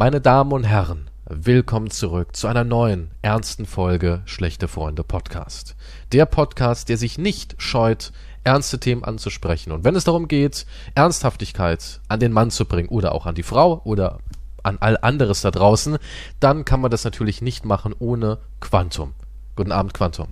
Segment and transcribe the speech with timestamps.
[0.00, 5.76] Meine Damen und Herren, willkommen zurück zu einer neuen, ernsten Folge Schlechte Freunde Podcast.
[6.12, 8.10] Der Podcast, der sich nicht scheut,
[8.42, 9.72] ernste Themen anzusprechen.
[9.72, 13.42] Und wenn es darum geht, Ernsthaftigkeit an den Mann zu bringen oder auch an die
[13.42, 14.20] Frau oder
[14.62, 15.98] an all anderes da draußen,
[16.40, 19.12] dann kann man das natürlich nicht machen ohne Quantum.
[19.54, 20.28] Guten Abend, Quantum.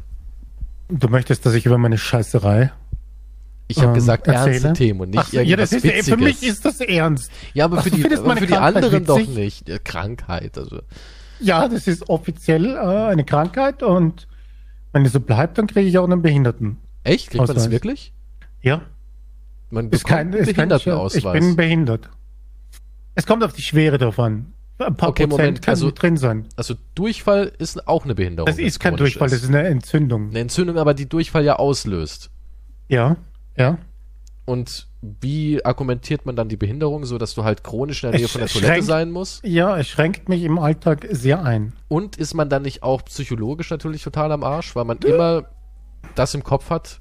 [0.88, 2.72] Du möchtest, dass ich über meine Scheißerei
[3.68, 4.50] ich habe ähm, gesagt erzähle?
[4.50, 6.08] ernste Themen und nicht Ach, irgendwas ja, das ist, Witziges.
[6.08, 7.30] Für mich ist das ernst.
[7.54, 9.06] Ja, aber Ach, für die, aber für die anderen witzig?
[9.06, 9.68] doch nicht.
[9.68, 10.80] Ja, Krankheit, also.
[11.40, 14.26] Ja, das ist offiziell äh, eine Krankheit und
[14.92, 16.78] wenn es so bleibt, dann kriege ich auch einen Behinderten.
[17.04, 17.30] Echt?
[17.30, 18.12] Kriegt man das wirklich?
[18.62, 18.82] Ja.
[19.70, 21.34] Man ist kein, ist Behindertenausweis.
[21.34, 22.08] Ich bin behindert.
[23.14, 24.54] Es kommt auf die Schwere davon.
[24.78, 26.46] Ein paar okay, Prozent Moment, also, drin sein.
[26.54, 28.46] Also Durchfall ist auch eine Behinderung.
[28.46, 29.34] Das ist kein Durchfall, ist.
[29.34, 30.30] das ist eine Entzündung.
[30.30, 32.30] Eine Entzündung, aber die Durchfall ja auslöst.
[32.86, 33.16] Ja.
[33.58, 33.78] Ja.
[34.44, 38.26] Und wie argumentiert man dann die Behinderung, so dass du halt chronisch in der Nähe
[38.26, 39.44] es von der Toilette sein musst?
[39.44, 41.74] Ja, es schränkt mich im Alltag sehr ein.
[41.88, 45.44] Und ist man dann nicht auch psychologisch natürlich total am Arsch, weil man immer
[46.14, 47.00] das im Kopf hat?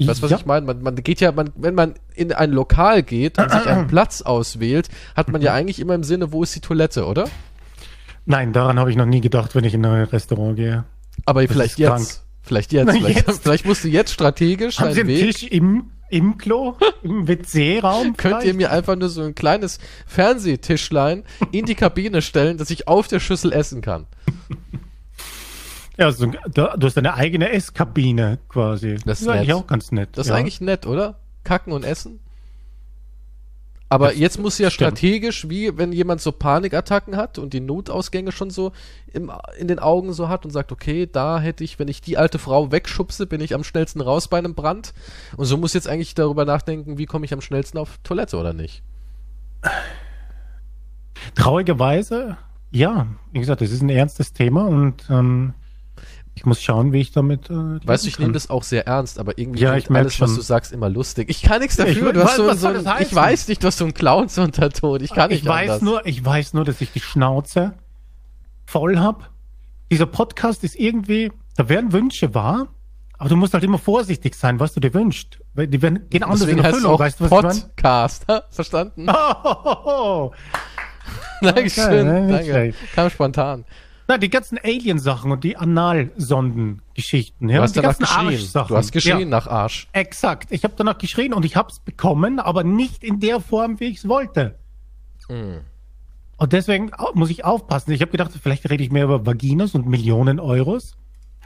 [0.00, 0.36] Weißt du, was ja.
[0.38, 0.66] ich meine?
[0.66, 4.22] Man, man geht ja, man, wenn man in ein Lokal geht und sich einen Platz
[4.22, 7.28] auswählt, hat man ja eigentlich immer im Sinne, wo ist die Toilette, oder?
[8.24, 10.84] Nein, daran habe ich noch nie gedacht, wenn ich in ein Restaurant gehe.
[11.24, 11.88] Aber das vielleicht jetzt.
[11.88, 12.08] Krank.
[12.42, 12.90] Vielleicht jetzt.
[12.90, 13.42] Vielleicht, jetzt.
[13.42, 15.20] vielleicht musst du jetzt strategisch Haben Sie einen Weg.
[15.20, 18.16] Tisch im, im Klo, im WC-Raum?
[18.16, 22.88] Könnt ihr mir einfach nur so ein kleines Fernsehtischlein in die Kabine stellen, dass ich
[22.88, 24.06] auf der Schüssel essen kann?
[25.98, 28.94] Ja, also, du, hast eine eigene Esskabine quasi.
[28.94, 30.08] Das, das ist, eigentlich auch ganz nett.
[30.14, 31.20] Das ist eigentlich nett, oder?
[31.44, 32.18] Kacken und essen?
[33.92, 34.88] Aber das jetzt muss ja stimmt.
[34.88, 38.72] strategisch, wie wenn jemand so Panikattacken hat und die Notausgänge schon so
[39.12, 42.16] im, in den Augen so hat und sagt, okay, da hätte ich, wenn ich die
[42.16, 44.94] alte Frau wegschubse, bin ich am schnellsten raus bei einem Brand.
[45.36, 48.54] Und so muss jetzt eigentlich darüber nachdenken, wie komme ich am schnellsten auf Toilette oder
[48.54, 48.82] nicht.
[51.34, 52.38] Traurigerweise,
[52.70, 55.52] ja, wie gesagt, das ist ein ernstes Thema und ähm,
[56.34, 57.50] ich muss schauen, wie ich damit.
[57.50, 60.28] Äh, weißt du, ich nehme das auch sehr ernst, aber irgendwie ja, ich alles, schon.
[60.28, 61.28] was du sagst, immer lustig.
[61.28, 62.08] Ich kann nichts dafür.
[62.08, 65.02] Ich, du hast was, so, so ein, ich weiß nicht, du hast so einen Clowns-Unterton.
[65.02, 65.82] Ich kann nicht ich weiß anders.
[65.82, 67.74] nur, Ich weiß nur, dass ich die Schnauze
[68.64, 69.24] voll habe.
[69.90, 72.68] Dieser Podcast ist irgendwie, da werden Wünsche wahr,
[73.18, 75.38] aber du musst halt immer vorsichtig sein, was du dir wünschst.
[75.54, 79.06] Weil die werden gehen anders in Erfüllung, weißt du, was Podcast, ich verstanden?
[79.12, 80.32] Oh, oh, oh.
[81.42, 82.74] Dankeschön, okay, danke.
[82.94, 83.64] Kam spontan.
[84.08, 87.48] Na, die ganzen Alien-Sachen und die Analsonden-Geschichten.
[87.48, 88.48] Ja, du hast die ganzen geschrien.
[88.68, 89.26] Du hast geschrien ja.
[89.26, 89.88] nach Arsch.
[89.92, 90.50] Exakt.
[90.50, 93.86] Ich habe danach geschrien und ich habe es bekommen, aber nicht in der Form, wie
[93.86, 94.58] ich es wollte.
[95.28, 95.58] Mm.
[96.36, 97.92] Und deswegen muss ich aufpassen.
[97.92, 100.96] Ich habe gedacht, vielleicht rede ich mehr über Vaginas und Millionen Euros.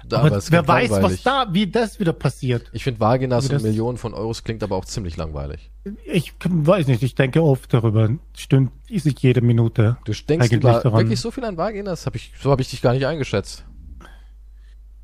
[0.08, 1.18] Da, aber, wer weiß, langweilig.
[1.18, 2.70] was da, wie das wieder passiert.
[2.72, 5.70] Ich finde Vaginas und Millionen von Euros klingt aber auch ziemlich langweilig.
[6.04, 8.10] Ich weiß nicht, ich denke oft darüber.
[8.34, 9.96] Stimmt, sich jede Minute.
[10.04, 12.06] Du denkst über wirklich so viel an Vaginas?
[12.06, 13.64] Hab ich, so habe ich dich gar nicht eingeschätzt.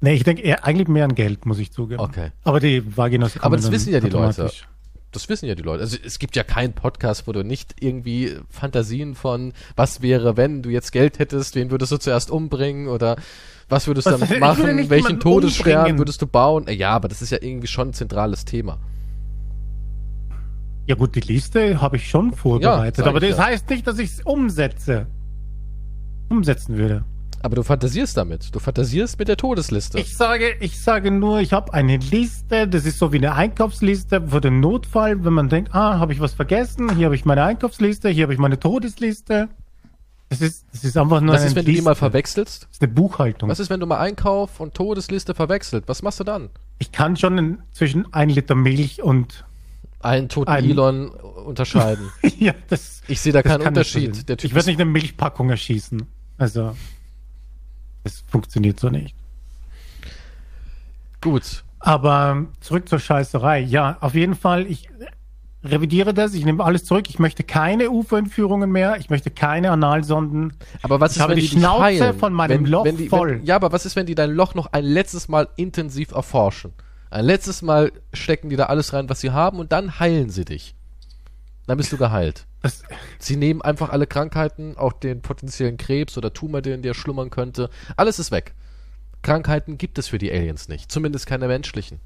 [0.01, 2.01] Nee, ich denke eher, eigentlich mehr an Geld, muss ich zugeben.
[2.01, 2.33] Okay.
[2.43, 4.51] Aber die Vaginas Aber das wissen ja die Leute.
[5.13, 5.83] Das wissen ja die Leute.
[5.83, 10.63] Also es gibt ja keinen Podcast, wo du nicht irgendwie Fantasien von was wäre, wenn
[10.63, 13.17] du jetzt Geld hättest, wen würdest du zuerst umbringen oder
[13.69, 14.91] was würdest du damit machen?
[14.91, 15.99] Welchen Todesstern umbringen.
[15.99, 16.67] würdest du bauen?
[16.69, 18.79] Ja, aber das ist ja irgendwie schon ein zentrales Thema.
[20.87, 23.47] Ja gut, die Liste habe ich schon vorbereitet, ja, aber das ja.
[23.47, 25.07] heißt nicht, dass ich es umsetze.
[26.29, 27.05] Umsetzen würde.
[27.43, 28.55] Aber du fantasierst damit.
[28.55, 29.99] Du fantasierst mit der Todesliste.
[29.99, 32.69] Ich sage, ich sage nur, ich habe eine Liste.
[32.69, 36.21] Das ist so wie eine Einkaufsliste für den Notfall, wenn man denkt, ah, habe ich
[36.21, 36.95] was vergessen?
[36.97, 39.49] Hier habe ich meine Einkaufsliste, hier habe ich meine Todesliste.
[40.33, 42.63] Das ist, das ist einfach nur Was ist, wenn du die mal verwechselst?
[42.63, 43.51] Das ist eine Buchhaltung.
[43.51, 45.85] Was ist, wenn du mal Einkauf und Todesliste verwechselt?
[45.89, 46.49] Was machst du dann?
[46.79, 49.45] Ich kann schon zwischen ein Liter Milch und
[50.01, 52.11] einen toten ein Elon unterscheiden.
[52.39, 53.03] ja, das.
[53.09, 54.31] Ich sehe da keinen Unterschied.
[54.43, 56.03] Ich werde nicht eine Milchpackung erschießen.
[56.39, 56.75] Also,
[58.03, 59.15] das funktioniert so nicht.
[61.21, 61.63] Gut.
[61.79, 63.61] Aber zurück zur Scheißerei.
[63.61, 64.67] Ja, auf jeden Fall.
[64.67, 64.89] Ich
[65.65, 67.09] revidiere das, ich nehme alles zurück.
[67.09, 70.55] Ich möchte keine UFO-Entführungen mehr, ich möchte keine Analsonden.
[70.83, 72.19] Aber was ist, ich habe wenn die, die Schnauze heilen?
[72.19, 73.39] von meinem wenn, Loch wenn die, voll.
[73.39, 76.73] Wenn, ja, aber was ist, wenn die dein Loch noch ein letztes Mal intensiv erforschen?
[77.11, 80.45] Ein letztes Mal stecken die da alles rein, was sie haben, und dann heilen sie
[80.45, 80.75] dich.
[81.67, 82.47] Dann bist du geheilt.
[82.63, 82.83] Das
[83.19, 87.31] sie nehmen einfach alle Krankheiten, auch den potenziellen Krebs oder Tumor, der in dir schlummern
[87.31, 87.71] könnte.
[87.97, 88.55] Alles ist weg.
[89.23, 90.91] Krankheiten gibt es für die Aliens nicht.
[90.91, 92.01] Zumindest keine menschlichen.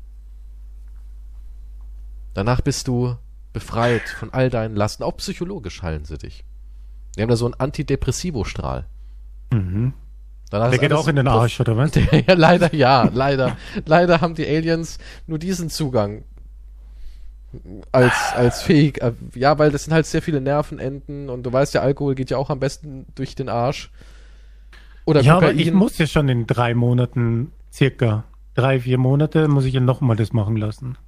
[2.35, 3.17] Danach bist du
[3.57, 5.03] befreit von all deinen Lasten.
[5.03, 6.45] Auch psychologisch heilen sie dich.
[7.17, 8.85] Die haben da so einen Antidepressivo-Strahl.
[9.51, 9.95] Mhm.
[10.53, 11.93] Der geht auch in den Arsch, oder was?
[12.27, 13.57] ja, leider ja, leider.
[13.87, 16.25] leider haben die Aliens nur diesen Zugang.
[17.93, 19.01] als, als fähig.
[19.01, 22.29] Äh, ja, weil das sind halt sehr viele Nervenenden und du weißt ja, Alkohol geht
[22.29, 23.91] ja auch am besten durch den Arsch.
[25.07, 25.51] Oder ja, Kokain.
[25.51, 29.81] aber ich muss ja schon in drei Monaten, circa drei, vier Monate, muss ich ja
[29.81, 30.99] nochmal das machen lassen.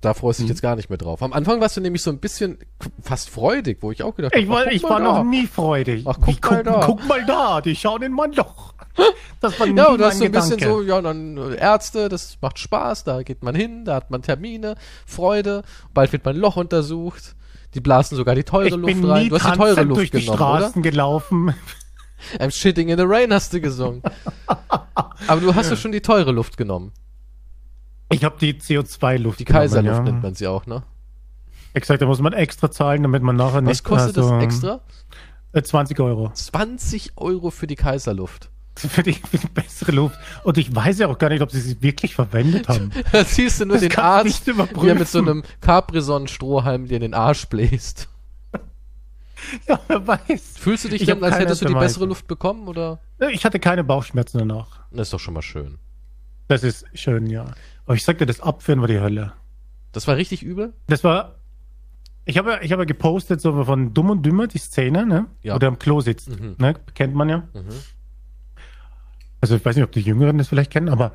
[0.00, 0.54] Da freust du dich mhm.
[0.54, 1.22] jetzt gar nicht mehr drauf.
[1.22, 2.58] Am Anfang warst du nämlich so ein bisschen
[3.00, 6.04] fast freudig, wo ich auch gedacht habe, ich, war, ich war noch nie freudig.
[6.04, 6.80] Ach, guck, mal guck, da.
[6.84, 8.74] guck mal da, die schauen in mein Loch.
[9.40, 10.56] Das war nie ja, und das ist so ein Gedanke.
[10.56, 14.10] bisschen so, ja, dann äh, Ärzte, das macht Spaß, da geht man hin, da hat
[14.10, 14.74] man Termine,
[15.06, 15.62] Freude,
[15.94, 17.36] bald wird mein Loch untersucht.
[17.74, 19.28] Die blasen sogar die teure ich Luft rein.
[19.28, 20.90] Du hast die teure Luft durch die genommen, Straßen oder?
[20.90, 21.54] gelaufen.
[22.40, 24.02] I'm shitting in the rain hast du gesungen.
[25.28, 26.92] Aber du hast ja schon die teure Luft genommen.
[28.10, 29.38] Ich habe die CO2-Luft.
[29.38, 30.02] Die Kaiserluft ja.
[30.02, 30.82] nennt man sie auch, ne?
[31.74, 33.70] Exakt, da muss man extra zahlen, damit man nachher nicht.
[33.70, 34.80] Was kostet also, das extra?
[35.60, 36.30] 20 äh, Euro.
[36.32, 38.50] 20 Euro für die Kaiserluft.
[38.78, 40.20] Für die, für die bessere Luft.
[40.44, 42.92] Und ich weiß ja auch gar nicht, ob sie sie wirklich verwendet haben.
[43.12, 47.14] da siehst du nur das den Arzt, der mit so einem Capri-Sonnen-Strohhalm dir in den
[47.14, 48.08] Arsch bläst.
[49.66, 50.58] Ja, wer weiß.
[50.58, 53.00] Fühlst du dich ich denn, als hättest du die bessere Luft bekommen, oder?
[53.32, 54.80] Ich hatte keine Bauchschmerzen danach.
[54.90, 55.78] Das ist doch schon mal schön.
[56.48, 57.46] Das ist schön, ja.
[57.88, 59.32] Aber ich sagte, das Abführen war die Hölle.
[59.92, 60.74] Das war richtig übel?
[60.88, 61.36] Das war.
[62.26, 65.24] Ich habe ich habe gepostet so von Dumm und Dümmer die Szene, ne?
[65.42, 65.54] Ja.
[65.54, 66.28] Wo der am Klo sitzt.
[66.28, 66.56] Mhm.
[66.58, 66.74] Ne?
[66.92, 67.38] Kennt man ja.
[67.54, 67.70] Mhm.
[69.40, 71.14] Also ich weiß nicht, ob die Jüngeren das vielleicht kennen, aber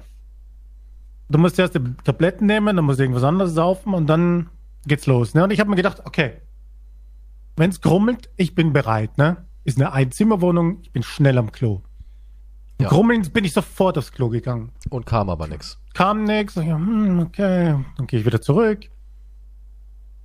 [1.30, 4.50] du musst erst die Tabletten nehmen, dann musst du irgendwas anderes saufen und dann
[4.88, 5.36] geht's los.
[5.36, 5.44] Ne?
[5.44, 6.42] Und ich habe mir gedacht, okay,
[7.56, 9.20] wenn es grummelt, ich bin bereit.
[9.20, 9.46] Ne?
[9.64, 11.84] Ist eine Einzimmerwohnung, ich bin schnell am Klo.
[12.84, 12.90] Ja.
[12.90, 14.72] Grummeln bin ich sofort aufs Klo gegangen.
[14.90, 15.80] Und kam aber nichts.
[15.94, 16.56] Kam nichts.
[16.56, 18.90] Hm, okay, dann gehe ich wieder zurück.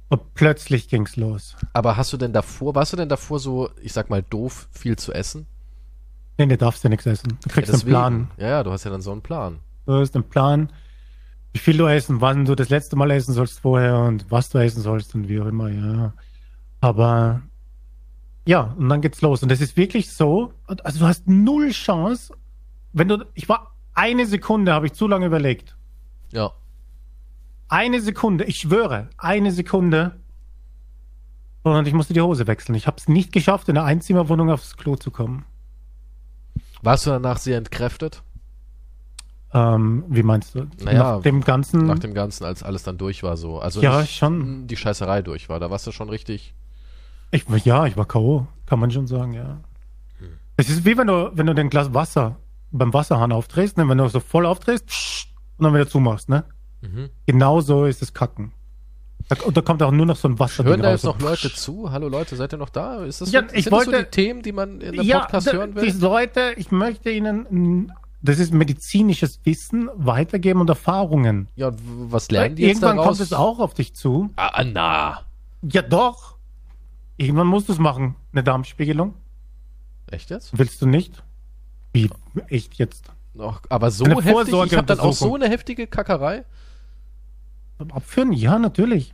[0.09, 1.57] Und plötzlich ging's los.
[1.73, 4.97] Aber hast du denn davor, warst du denn davor so, ich sag mal, doof, viel
[4.97, 5.47] zu essen?
[6.39, 7.39] Nee, du darfst ja nichts essen.
[7.43, 8.31] Du kriegst ja, einen Plan.
[8.39, 9.59] Ja, ja, du hast ja dann so einen Plan.
[9.87, 10.73] Du hast einen Plan,
[11.53, 14.59] wie viel du essen, wann du das letzte Mal essen sollst vorher und was du
[14.59, 16.13] essen sollst und wie auch immer, ja.
[16.81, 17.43] Aber
[18.47, 19.43] ja, und dann geht's los.
[19.43, 22.33] Und das ist wirklich so, also du hast null Chance,
[22.99, 25.77] wenn du, ich war eine Sekunde, habe ich zu lange überlegt.
[26.33, 26.53] Ja.
[27.69, 30.21] Eine Sekunde, ich schwöre, eine Sekunde.
[31.63, 32.75] Und ich musste die Hose wechseln.
[32.75, 35.45] Ich habe es nicht geschafft, in der Einzimmerwohnung aufs Klo zu kommen.
[36.83, 38.23] Warst du danach sehr entkräftet?
[39.53, 40.67] Ähm, wie meinst du?
[40.83, 41.87] Naja, nach dem Ganzen.
[41.87, 43.59] Nach dem Ganzen, als alles dann durch war, so.
[43.59, 44.67] Also ja, schon.
[44.67, 45.59] die Scheißerei durch war.
[45.59, 46.55] Da warst du schon richtig.
[47.31, 49.61] Ich, ja, ich war K.O., kann man schon sagen, ja.
[50.19, 50.29] Hm.
[50.57, 52.37] Es ist wie wenn du, wenn du den Glas Wasser
[52.71, 53.89] beim Wasserhahn aufdrehst, ne?
[53.89, 56.45] wenn du so voll aufdrehst und dann wieder zumachst, ne?
[56.81, 57.11] Mhm.
[57.27, 58.53] Genau so ist es Kacken.
[59.29, 60.65] Da, und da kommt auch nur noch so ein Wasser.
[60.65, 61.91] Hören da jetzt noch Leute zu?
[61.91, 63.05] Hallo Leute, seid ihr noch da?
[63.05, 65.21] Ist das, ja, so, ich wollte, das so die Themen, die man in der ja,
[65.21, 65.91] Podcast hören will?
[65.91, 67.93] Die Leute, ich möchte ihnen,
[68.23, 71.49] das ist medizinisches Wissen weitergeben und Erfahrungen.
[71.57, 71.73] Ja,
[72.09, 73.19] was lernen die jetzt Irgendwann daraus?
[73.19, 74.31] kommt es auch auf dich zu.
[74.37, 75.25] Ah, na.
[75.63, 76.37] Ja, doch.
[77.17, 78.15] Irgendwann musst du es machen.
[78.33, 79.15] Eine Darmspiegelung.
[80.11, 80.57] Echt jetzt?
[80.57, 81.23] Willst du nicht?
[82.05, 83.11] Wie, echt jetzt?
[83.39, 84.55] Ach, aber so eine heftig?
[84.67, 86.45] Ich habe dann auch so eine heftige Kackerei?
[87.79, 88.33] Abführen?
[88.33, 89.13] Ja, natürlich.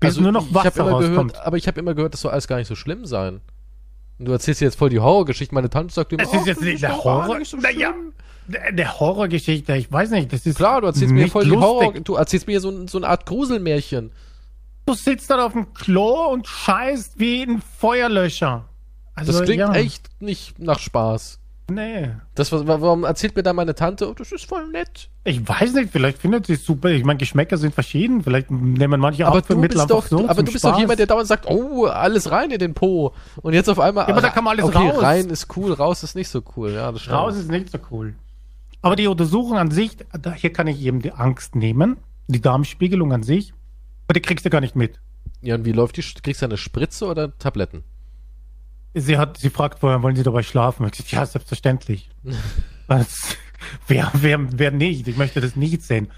[0.00, 1.32] Bis also nur noch Wasser rauskommt.
[1.32, 3.40] Gehört, aber ich habe immer gehört, das soll alles gar nicht so schlimm sein.
[4.18, 5.54] Und du erzählst jetzt voll die Horrorgeschichte.
[5.54, 7.38] Meine Tante sagt immer, es ist jetzt nicht der Horror.
[7.38, 7.94] Nicht so naja,
[8.46, 11.58] der Horrorgeschichte, ich weiß nicht, das ist Klar, du erzählst mir voll lustig.
[11.58, 14.12] die Horror, du erzählst mir so, so eine Art Gruselmärchen.
[14.84, 18.68] Du sitzt dann auf dem Klo und scheißt wie ein Feuerlöscher.
[19.14, 19.72] Also, das klingt ja.
[19.74, 21.38] echt nicht nach Spaß.
[21.74, 22.10] Nee.
[22.34, 25.08] Das, warum erzählt mir da meine Tante, oh, das ist voll nett?
[25.24, 26.90] Ich weiß nicht, vielleicht findet sie es super.
[26.90, 28.22] Ich meine, Geschmäcker sind verschieden.
[28.22, 30.72] Vielleicht nehmen manche aber du bist doch, so Aber du bist Spaß.
[30.72, 33.14] doch jemand, der dauernd sagt, oh, alles rein in den Po.
[33.42, 34.06] Und jetzt auf einmal.
[34.06, 35.02] Ja, aber da kann man alles okay, raus.
[35.02, 36.72] rein ist cool, raus ist nicht so cool.
[36.72, 37.16] Ja, das stimmt.
[37.16, 38.14] Raus ist nicht so cool.
[38.82, 39.96] Aber die Untersuchung an sich,
[40.36, 41.98] hier kann ich eben die Angst nehmen.
[42.26, 43.54] Die Darmspiegelung an sich.
[44.08, 45.00] Aber die kriegst du gar nicht mit.
[45.40, 46.02] Ja, und wie läuft die?
[46.02, 47.84] Kriegst du eine Spritze oder Tabletten?
[48.94, 50.84] Sie hat, sie fragt vorher, wollen Sie dabei schlafen?
[50.86, 52.10] Ich gesagt, ja, selbstverständlich.
[52.86, 53.36] Was,
[53.86, 55.08] wer, wer, wer nicht?
[55.08, 56.08] Ich möchte das nicht sehen.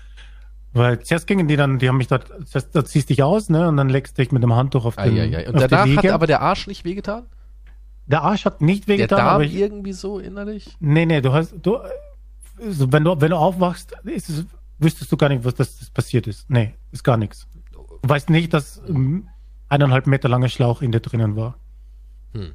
[0.72, 3.68] Weil zuerst gingen die dann, die haben mich dort, zuerst, da ziehst dich aus, ne,
[3.68, 6.40] und dann leckst dich mit dem Handtuch auf den, ah, Und danach hat aber der
[6.40, 7.26] Arsch nicht wehgetan?
[8.06, 9.16] Der Arsch hat nicht wehgetan.
[9.16, 10.76] Der Darm aber ich, irgendwie so innerlich?
[10.80, 11.78] Nee, nee, du hast, du,
[12.60, 14.46] also wenn du, wenn du aufwachst, ist es,
[14.78, 16.50] wüsstest du gar nicht, was das, das passiert ist.
[16.50, 17.46] Nee, ist gar nichts.
[17.72, 19.28] Du weißt nicht, dass um,
[19.68, 21.56] eineinhalb Meter langer Schlauch in dir drinnen war.
[22.32, 22.52] Hm.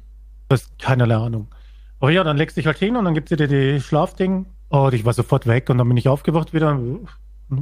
[0.50, 1.46] Du hast keinerlei Ahnung.
[2.00, 4.46] Aber ja, dann legst du dich halt hin und dann gibt sie dir die Schlafding.
[4.68, 6.76] Und ich war sofort weg und dann bin ich aufgewacht wieder,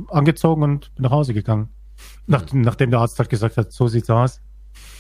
[0.09, 1.68] angezogen und bin nach Hause gegangen.
[2.26, 2.62] Nach, hm.
[2.62, 4.40] Nachdem der Arzt halt gesagt hat, so sieht's aus.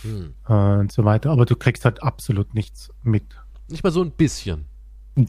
[0.02, 0.34] Hm.
[0.46, 1.30] Und so weiter.
[1.30, 3.24] Aber du kriegst halt absolut nichts mit.
[3.70, 4.66] Nicht mal so ein bisschen.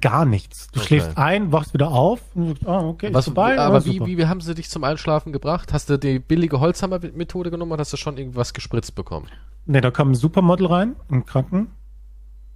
[0.02, 0.68] Gar nichts.
[0.68, 0.88] Du Okay.
[0.88, 3.58] schläfst ein, wachst wieder auf und sagst, ah, okay, ist Was, vorbei.
[3.58, 5.72] aber wie, wie, wie haben sie dich zum Einschlafen gebracht?
[5.72, 9.28] Hast du die billige Holzhammer-Methode genommen oder hast du schon irgendwas gespritzt bekommen?
[9.66, 11.70] Ne, da kam ein Supermodel rein, im Kranken.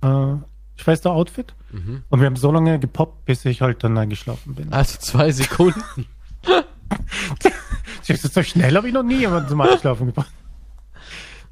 [0.04, 0.36] Äh,
[0.82, 1.54] Schwester-Outfit.
[1.72, 2.04] Mhm.
[2.10, 4.72] Und wir haben so lange gepoppt, bis ich halt dann eingeschlafen bin.
[4.74, 5.82] Also zwei Sekunden.
[8.06, 10.32] So schnell habe ich noch nie jemanden zum Einschlafen gebracht.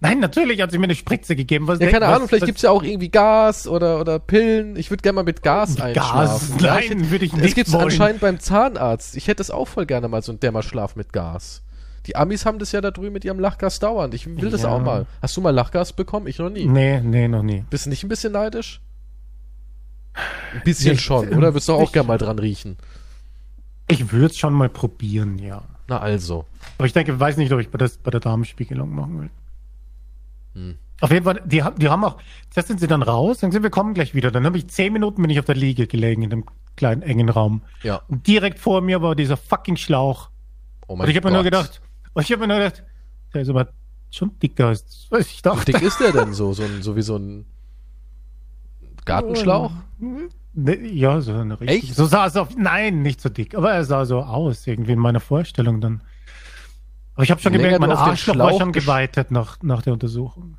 [0.01, 1.67] Nein, natürlich hat sie mir eine Spritze gegeben.
[1.67, 4.75] Was Ja, keine was- Ahnung, vielleicht was- gibt's ja auch irgendwie Gas oder, oder Pillen.
[4.75, 5.85] Ich würde gerne mal mit Gas Gas?
[5.85, 6.55] einschlafen.
[6.57, 7.83] Ich Nein, würde ich Es nicht gibt's wollen.
[7.85, 9.15] anscheinend beim Zahnarzt.
[9.15, 11.61] Ich hätte es auch voll gerne mal so einen Dämmerschlaf mit Gas.
[12.07, 14.13] Die Amis haben das ja da drüben mit ihrem Lachgas dauernd.
[14.13, 14.69] Ich will das Ja.
[14.69, 15.05] auch mal.
[15.21, 16.27] Hast du mal Lachgas bekommen?
[16.27, 16.65] Ich noch nie.
[16.65, 17.63] Nee, nee, noch nie.
[17.69, 18.81] Bist du nicht ein bisschen neidisch?
[20.53, 21.53] Ein bisschen Nicht, schon, oder?
[21.53, 22.77] Würdest du auch gerne mal dran riechen?
[23.87, 25.63] Ich würde es schon mal probieren, ja.
[25.87, 26.45] Na also.
[26.77, 29.29] Aber ich denke, weiß nicht, ob ich bei, das, bei der Damenspiegelung machen will.
[30.53, 30.77] Hm.
[31.01, 32.17] Auf jeden Fall, die, haben- die haben auch,
[32.51, 34.31] zuerst sind sie dann raus, dann sind wir kommen gleich wieder.
[34.31, 37.29] Dann habe ich zehn Minuten bin ich auf der Liege gelegen in dem kleinen engen
[37.29, 37.61] Raum.
[37.83, 38.01] Ja.
[38.07, 40.29] Und direkt vor mir war dieser fucking Schlauch.
[40.87, 41.81] Oh Und ich habe mir nur gedacht,
[42.13, 42.83] und ich habe mir nur gedacht,
[43.33, 43.67] der ist aber
[44.09, 45.71] schon dicker als ich Wie dachte.
[45.71, 46.53] dick ist der denn so?
[46.53, 47.45] So, ein, so wie so ein
[49.05, 49.71] Gartenschlauch?
[50.53, 51.83] Ne, Ja, so eine richtig.
[51.89, 51.95] Echt?
[51.95, 52.49] So sah es auf.
[52.57, 56.01] Nein, nicht so dick, aber er sah so aus, irgendwie in meiner Vorstellung dann.
[57.15, 60.57] Aber ich habe schon gemerkt, mein Arschloch war Schlauch schon geweitet nach, nach der Untersuchung.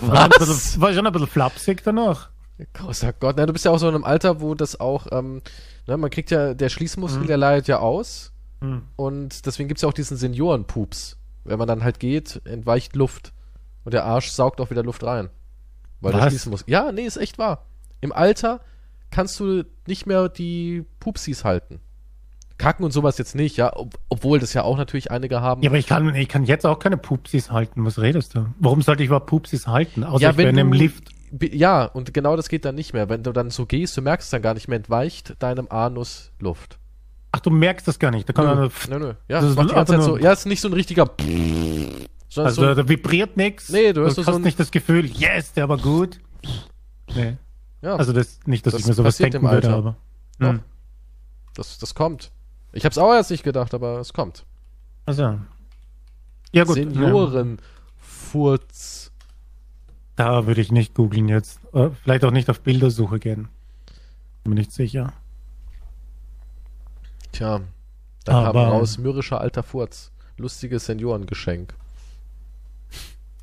[0.00, 0.38] War, Was?
[0.48, 2.30] bisschen, war schon ein bisschen flapsig danach.
[2.74, 5.40] Großer Gott, na, du bist ja auch so in einem Alter, wo das auch, ähm,
[5.86, 7.26] ne, man kriegt ja, der Schließmuskel, Mhm.
[7.26, 8.32] der leidet ja aus.
[8.62, 8.82] Hm.
[8.96, 11.18] Und deswegen gibt's ja auch diesen Seniorenpups.
[11.44, 13.32] Wenn man dann halt geht, entweicht Luft.
[13.84, 15.28] Und der Arsch saugt auch wieder Luft rein.
[16.00, 16.28] Weil der Was?
[16.28, 16.72] Schließmuskel.
[16.72, 17.66] Ja, nee, ist echt wahr.
[18.00, 18.60] Im Alter
[19.10, 21.80] kannst du nicht mehr die Pupsis halten.
[22.58, 25.62] Kacken und sowas jetzt nicht, ja, ob, obwohl das ja auch natürlich einige haben.
[25.62, 27.84] Ja, aber ich kann, ich kann jetzt auch keine Pupsis halten.
[27.84, 28.46] Was redest du?
[28.58, 30.04] Warum sollte ich überhaupt Pupsis halten?
[30.04, 31.10] Außer Ja, ich wäre wenn in einem Lift.
[31.40, 33.08] Ja, und genau das geht dann nicht mehr.
[33.08, 36.30] Wenn du dann so gehst, du merkst es dann gar nicht mehr, entweicht deinem Anus
[36.38, 36.78] Luft.
[37.32, 38.28] Ach, du merkst das gar nicht.
[38.28, 39.14] Da kann Nö, man, nö, nö.
[39.28, 40.18] Ja, Das ist macht die so.
[40.18, 41.08] Ja, ist nicht so ein richtiger.
[42.36, 43.68] Also so, da vibriert nichts.
[43.70, 46.20] Nee, du hast du so hast ein- nicht das Gefühl, yes, der war gut.
[47.14, 47.36] Nee.
[47.82, 49.96] ja, Also das nicht, dass Das ich mir sowas denken würde, aber.
[50.40, 50.60] Hm.
[51.54, 52.30] das, das kommt.
[52.72, 54.44] Ich hab's auch erst nicht gedacht, aber es kommt.
[55.06, 55.38] Also.
[56.52, 56.76] Ja gut.
[56.76, 56.82] Ja.
[56.84, 59.12] Seniorenfurz.
[60.16, 61.60] Da würde ich nicht googeln jetzt.
[61.72, 63.48] Äh, Vielleicht auch nicht auf Bildersuche gehen.
[64.44, 65.12] Bin mir nicht sicher.
[67.32, 67.60] Tja,
[68.24, 70.10] da kam Aber- raus mürrischer alter Furz.
[70.36, 71.74] Lustiges Seniorengeschenk.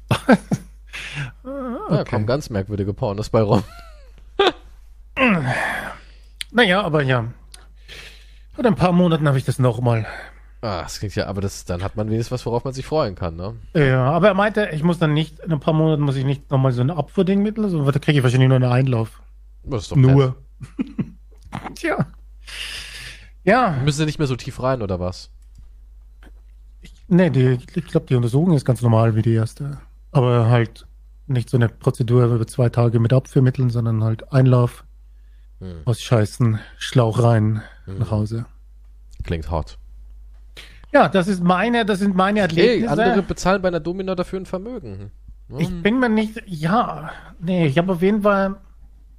[1.91, 3.63] Ja, kommen ganz merkwürdige Pornos bei rum.
[6.51, 7.25] Naja, aber ja.
[8.53, 10.05] Vor ein paar Monaten habe ich das nochmal.
[10.61, 13.15] Ah, das klingt ja, aber das, dann hat man wenigstens was, worauf man sich freuen
[13.15, 13.55] kann, ne?
[13.73, 16.49] Ja, aber er meinte, ich muss dann nicht, in ein paar Monaten muss ich nicht
[16.51, 19.21] nochmal so ein Abfuhrding mittel, sondern da kriege ich wahrscheinlich nur einen Einlauf.
[19.63, 19.95] Das ist doch.
[19.97, 20.35] Nur.
[21.75, 22.07] Tja.
[23.43, 25.29] Ja, Müssen sie nicht mehr so tief rein, oder was?
[27.07, 29.79] nee, die, ich glaube, die Untersuchung ist ganz normal wie die erste.
[30.11, 30.85] Aber halt
[31.27, 34.83] nicht so eine Prozedur über zwei Tage mit Abführmitteln, sondern halt Einlauf,
[35.59, 35.81] Hm.
[35.85, 37.97] ausscheißen, Schlauch rein, Mhm.
[37.99, 38.45] nach Hause.
[39.23, 39.77] Klingt hot.
[40.93, 42.47] Ja, das ist meine, das sind meine Hey,
[42.83, 42.91] Erlebnisse.
[43.03, 45.11] andere bezahlen bei einer Domina dafür ein Vermögen.
[45.49, 45.59] Hm.
[45.59, 48.55] Ich bin mir nicht, ja, nee, ich habe auf jeden Fall,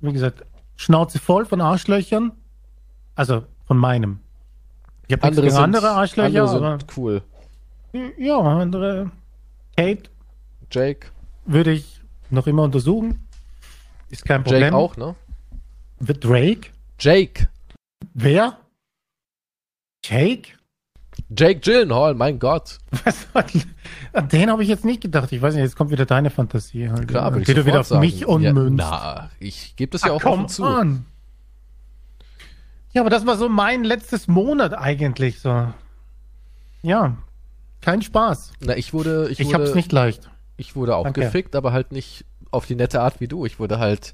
[0.01, 0.45] wie gesagt,
[0.77, 2.33] Schnauze voll von Arschlöchern.
[3.15, 4.19] Also von meinem.
[5.07, 7.23] Ich habe andere sind, andere Arschlöcher, andere aber cool.
[8.19, 9.13] ja, andere.
[9.77, 10.11] Kate
[10.73, 11.07] Jake,
[11.45, 12.01] würde ich
[12.31, 13.29] noch immer untersuchen.
[14.09, 14.63] Ist kein Problem.
[14.63, 15.15] Jake auch, ne?
[16.01, 16.71] Wird Drake?
[16.99, 17.49] Jake.
[18.13, 18.59] Wer?
[20.05, 20.49] Jake?
[21.29, 22.79] Jake Gyllenhaal, mein Gott.
[23.05, 23.29] Was
[24.13, 25.31] an den habe ich jetzt nicht gedacht.
[25.31, 27.07] Ich weiß nicht, jetzt kommt wieder deine Fantasie halt.
[27.07, 28.01] Klar, würde ich du wieder auf sagen.
[28.01, 28.81] mich ummünzt.
[28.83, 30.65] Ja, na, ich gebe das ja Ah, auch komm offen zu.
[30.65, 31.05] an.
[32.93, 35.73] Ja, aber das war so mein letztes Monat eigentlich so.
[36.83, 37.17] Ja,
[37.81, 38.53] kein Spaß.
[38.61, 40.31] Na, ich wurde, ich, Ich, wurde, hab's nicht leicht.
[40.57, 41.21] ich wurde auch Danke.
[41.23, 43.47] gefickt, aber halt nicht auf die nette Art wie du.
[43.47, 44.13] Ich wurde halt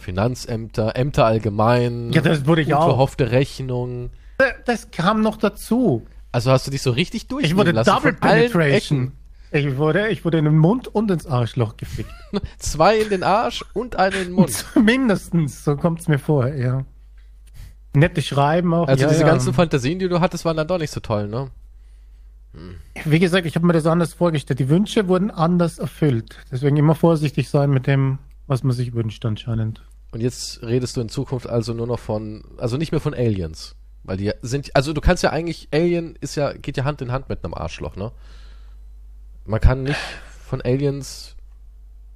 [0.00, 2.84] Finanzämter, Ämter allgemein, Ja, das wurde ich auch.
[2.84, 4.10] unverhoffte Rechnungen.
[4.66, 6.06] Das kam noch dazu.
[6.30, 7.44] Also hast du dich so richtig durch.
[7.46, 9.12] Ich wurde lassen Double Penetration.
[9.52, 12.10] Ich wurde, ich wurde in den Mund und ins Arschloch gefickt.
[12.58, 14.64] Zwei in den Arsch und einen in den Mund.
[14.74, 16.84] Mindestens, so kommt's mir vor, ja.
[17.96, 18.88] Nette Schreiben auch.
[18.88, 19.26] Also ja, diese ja.
[19.26, 21.50] ganzen Fantasien, die du hattest, waren dann doch nicht so toll, ne?
[23.04, 24.58] Wie gesagt, ich habe mir das anders vorgestellt.
[24.58, 26.36] Die Wünsche wurden anders erfüllt.
[26.50, 29.82] Deswegen immer vorsichtig sein mit dem, was man sich wünscht anscheinend.
[30.12, 33.74] Und jetzt redest du in Zukunft also nur noch von, also nicht mehr von Aliens.
[34.04, 37.12] Weil die sind, also du kannst ja eigentlich, Alien ist ja, geht ja Hand in
[37.12, 38.12] Hand mit einem Arschloch, ne?
[39.44, 39.98] Man kann nicht
[40.46, 41.36] von Aliens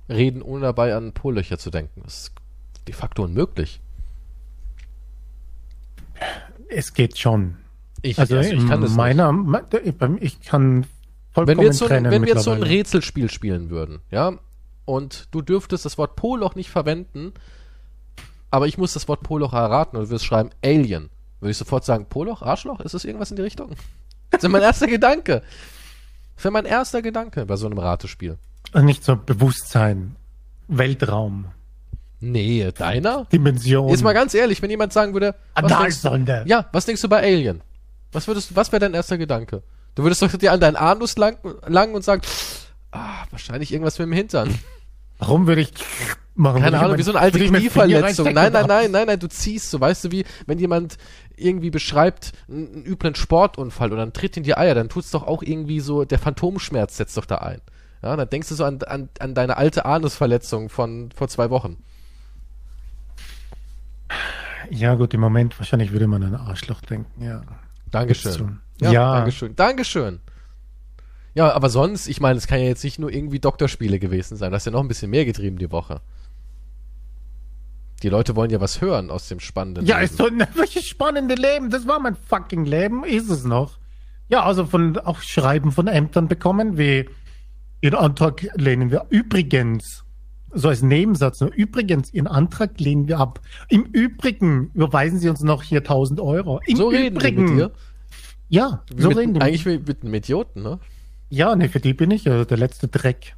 [0.09, 2.03] reden, ohne dabei an Pollöcher zu denken.
[2.05, 2.33] Das ist
[2.87, 3.81] de facto unmöglich.
[6.69, 7.57] Es geht schon.
[8.03, 8.97] Ich, Also, also ich kann das nicht.
[8.97, 9.35] meiner,
[10.21, 10.87] ich kann
[11.33, 12.63] vollkommen Wenn wir jetzt so ein, wenn wir jetzt so ein.
[12.63, 14.33] Rätselspiel spielen würden, ja,
[14.85, 17.33] und du dürftest das Wort Poloch nicht verwenden,
[18.51, 21.11] aber ich muss das Wort Poloch erraten und du wirst schreiben Alien,
[21.41, 23.71] würde ich sofort sagen, Poloch, Arschloch, ist das irgendwas in die Richtung?
[24.31, 25.43] Das ist mein erster Gedanke.
[26.37, 28.39] Das wäre mein erster Gedanke bei so einem Ratespiel.
[28.73, 30.17] Also nicht so Bewusstsein,
[30.69, 31.47] Weltraum,
[32.21, 33.25] Nee, deiner?
[33.33, 33.89] Dimension.
[33.89, 36.45] Jetzt mal ganz ehrlich, wenn jemand sagen würde, Analsonde.
[36.47, 37.63] ja, was denkst du bei Alien?
[38.13, 39.63] Was würdest, was wäre dein erster Gedanke?
[39.95, 42.23] Du würdest doch dir an deinen Anus lang, lang und sagen,
[42.93, 44.59] ah, wahrscheinlich irgendwas mit dem Hintern.
[45.19, 45.73] Warum würde ich
[46.35, 46.63] machen?
[46.63, 48.33] Keine Ahnung, wie so eine alte Knieverletzung.
[48.33, 50.97] Nein, nein, nein, nein, nein, du ziehst so, weißt du, wie wenn jemand
[51.37, 55.27] irgendwie beschreibt einen, einen üblen Sportunfall oder einen Tritt in die Eier, dann tut's doch
[55.27, 57.61] auch irgendwie so, der Phantomschmerz setzt doch da ein.
[58.03, 61.83] Ja, dann denkst du so an, an, an deine alte Anusverletzung von vor zwei Wochen.
[64.71, 67.43] Ja, gut, im Moment wahrscheinlich würde man an Arschloch denken, ja.
[67.91, 68.61] Dankeschön.
[68.81, 69.15] Ja, Ja.
[69.17, 69.57] Dankeschön.
[69.57, 70.21] Dankeschön.
[71.35, 74.51] Ja, aber sonst, ich meine, es kann ja jetzt nicht nur irgendwie Doktorspiele gewesen sein.
[74.51, 76.01] Du hast ja noch ein bisschen mehr getrieben die Woche.
[78.03, 80.05] Die Leute wollen ja was hören aus dem spannenden Ja, Leben.
[80.11, 81.71] ist so ein welches spannende Leben.
[81.71, 83.79] Das war mein fucking Leben, ist es noch.
[84.29, 87.09] Ja, also von auch Schreiben von Ämtern bekommen, wie
[87.83, 90.05] Ihren Antrag lehnen wir übrigens,
[90.53, 93.41] so als Nebensatz, nur übrigens, Ihren Antrag lehnen wir ab.
[93.69, 96.61] Im Übrigen überweisen Sie uns noch hier 1000 Euro.
[96.67, 97.45] Im so reden die Übrigen.
[97.45, 97.71] mit dir.
[98.49, 99.41] Ja, so mit, reden die.
[99.41, 100.79] Eigentlich wie mit einem Idioten, ne?
[101.29, 103.37] Ja, ne, für die bin ich ja der letzte Dreck.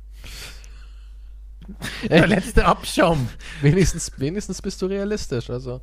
[2.08, 3.28] Der letzte Abschaum.
[3.60, 5.80] wenigstens, wenigstens bist du realistisch, also.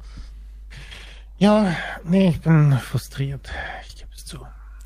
[1.37, 3.49] Ja, nee, ich bin frustriert.
[3.87, 4.39] Ich gebe es zu.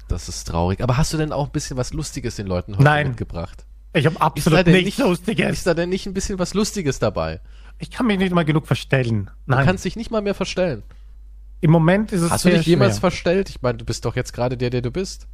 [0.08, 0.82] Das ist traurig.
[0.82, 3.08] Aber hast du denn auch ein bisschen was Lustiges den Leuten heute Nein.
[3.10, 3.66] mitgebracht?
[3.94, 5.52] Ich habe absolut nichts nicht- Lustiges.
[5.54, 7.42] Ist da denn nicht ein bisschen was Lustiges dabei?
[7.80, 9.26] Ich kann mich nicht mal genug verstellen.
[9.46, 10.84] Du Nein, kannst dich nicht mal mehr verstellen.
[11.62, 13.02] im Moment ist es Hast du dich jemals schwer.
[13.02, 13.50] verstellt?
[13.50, 15.28] Ich meine, du bist doch jetzt gerade der, der du bist.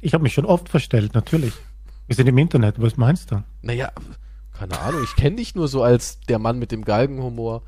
[0.00, 1.52] Ich habe mich schon oft verstellt, natürlich.
[2.06, 3.42] Wir sind im Internet, was meinst du?
[3.62, 3.92] Naja,
[4.58, 7.62] keine Ahnung, ich kenne dich nur so als der Mann mit dem Galgenhumor.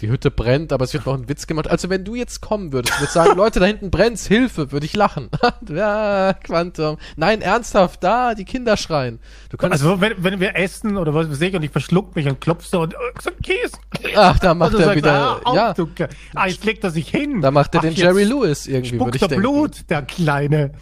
[0.00, 1.68] Die Hütte brennt, aber es wird noch ein Witz gemacht.
[1.68, 4.94] Also wenn du jetzt kommen würdest, würdest sagen, Leute, da hinten brennt's, Hilfe, würde ich
[4.96, 5.28] lachen.
[5.68, 6.96] ja, Quantum.
[7.16, 9.18] Nein, ernsthaft, da, die Kinder schreien.
[9.50, 12.26] Du könntest, Also wenn, wenn wir essen oder was weiß ich und ich verschluck mich
[12.28, 13.72] und klopf so und äh, so Kies.
[14.16, 17.08] ach, da macht du er sagst, wieder, ah, ja, Ke- ah, jetzt legt er sich
[17.08, 17.40] hin.
[17.42, 19.42] da macht er Ach, den Jerry Lewis irgendwie, würde Spuckt ich er denken.
[19.42, 20.72] Blut, der Kleine.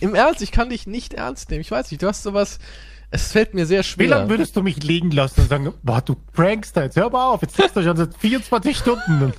[0.00, 1.60] Im Ernst, ich kann dich nicht ernst nehmen.
[1.60, 2.58] Ich weiß nicht, du hast sowas,
[3.12, 4.08] es fällt mir sehr Wie schwer.
[4.08, 7.26] lange würdest du mich liegen lassen und sagen, boah, du prankst da jetzt, hör mal
[7.30, 9.32] auf, jetzt sitzt du schon seit 24 Stunden.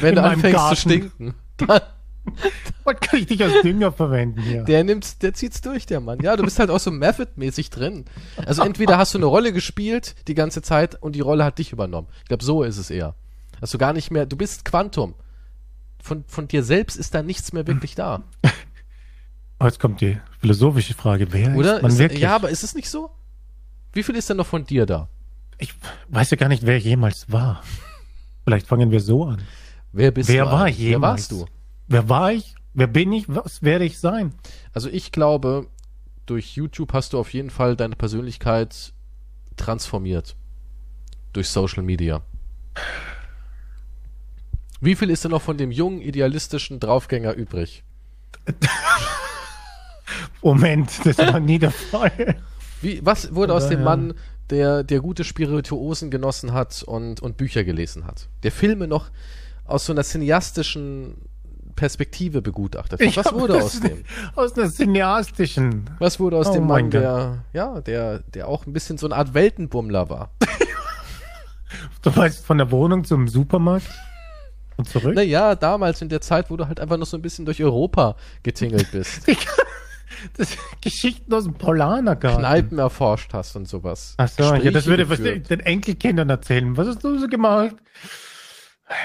[0.00, 0.76] wenn du anfängst Garten.
[0.76, 1.34] zu stinken.
[1.56, 1.80] Dann,
[2.84, 4.62] Was kann ich dich als Dünger verwenden hier?
[4.62, 6.18] Der nimmt, der zieht's durch, der Mann.
[6.20, 8.04] Ja, du bist halt auch so Method-mäßig drin.
[8.44, 11.72] Also entweder hast du eine Rolle gespielt die ganze Zeit und die Rolle hat dich
[11.72, 12.08] übernommen.
[12.22, 13.14] Ich glaube, so ist es eher.
[13.60, 15.14] Dass du gar nicht mehr, du bist Quantum.
[16.02, 18.22] Von, von dir selbst ist da nichts mehr wirklich da.
[19.62, 21.76] Jetzt kommt die philosophische Frage, wer Oder?
[21.76, 22.20] ist man Ist, wirklich?
[22.20, 23.10] ja, aber ist es nicht so?
[23.92, 25.08] Wie viel ist denn noch von dir da?
[25.58, 25.74] Ich
[26.08, 27.62] weiß ja gar nicht, wer jemals war.
[28.44, 29.42] Vielleicht fangen wir so an.
[29.92, 30.50] Wer bist Wer du?
[30.50, 30.78] war eigentlich?
[30.78, 31.20] Wer jemals?
[31.20, 31.46] warst du?
[31.88, 32.54] Wer war ich?
[32.74, 33.24] Wer bin ich?
[33.28, 34.34] Was werde ich sein?
[34.72, 35.66] Also ich glaube,
[36.26, 38.92] durch YouTube hast du auf jeden Fall deine Persönlichkeit
[39.56, 40.36] transformiert.
[41.32, 42.22] Durch Social Media.
[44.80, 47.82] Wie viel ist denn noch von dem jungen, idealistischen Draufgänger übrig?
[50.42, 52.36] Moment, das war nie der Fall.
[52.80, 53.82] Wie, was wurde aus dem.
[53.82, 54.14] Mann,
[54.50, 58.28] der, der gute Spirituosen genossen hat und, und Bücher gelesen hat?
[58.42, 59.10] Der Filme noch
[59.64, 61.16] aus so einer cineastischen
[61.76, 63.16] Perspektive begutachtet hat.
[63.16, 64.04] Was wurde aus dem?
[64.34, 65.90] Aus einer cineastischen.
[65.98, 67.02] Was wurde aus Oh dem Mann, Gott.
[67.02, 70.30] der, ja, der, der auch ein bisschen so eine Art Weltenbummler war?
[72.00, 73.88] Du weißt, von der Wohnung zum Supermarkt
[74.76, 75.14] und zurück?
[75.14, 78.16] Naja, damals in der Zeit, wo du halt einfach noch so ein bisschen durch Europa
[78.42, 79.26] getingelt bist.
[80.36, 80.48] Das
[80.80, 82.40] Geschichten aus dem Polanergarten.
[82.40, 84.14] Kneipen erforscht hast und sowas.
[84.16, 85.50] Ach so, ja, das würde was geführt.
[85.50, 86.76] den Enkelkindern erzählen.
[86.76, 87.76] Was hast du so gemacht?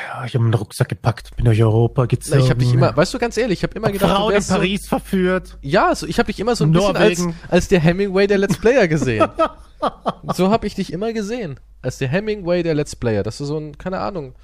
[0.08, 2.40] Ja, ich habe einen Rucksack gepackt, bin durch Europa Na, gezogen.
[2.40, 4.36] ich habe dich immer, weißt du, ganz ehrlich, ich habe immer gedacht, du Frauen in
[4.36, 5.58] wärst so, Paris verführt.
[5.62, 7.40] ja, so, ich habe dich immer so ein bisschen als, Norwegen.
[7.50, 9.28] als der Hemingway der Let's Player gesehen.
[10.36, 11.60] so habe ich dich immer gesehen.
[11.82, 13.24] Als der Hemingway der Let's Player.
[13.24, 14.36] Dass du so ein, keine Ahnung,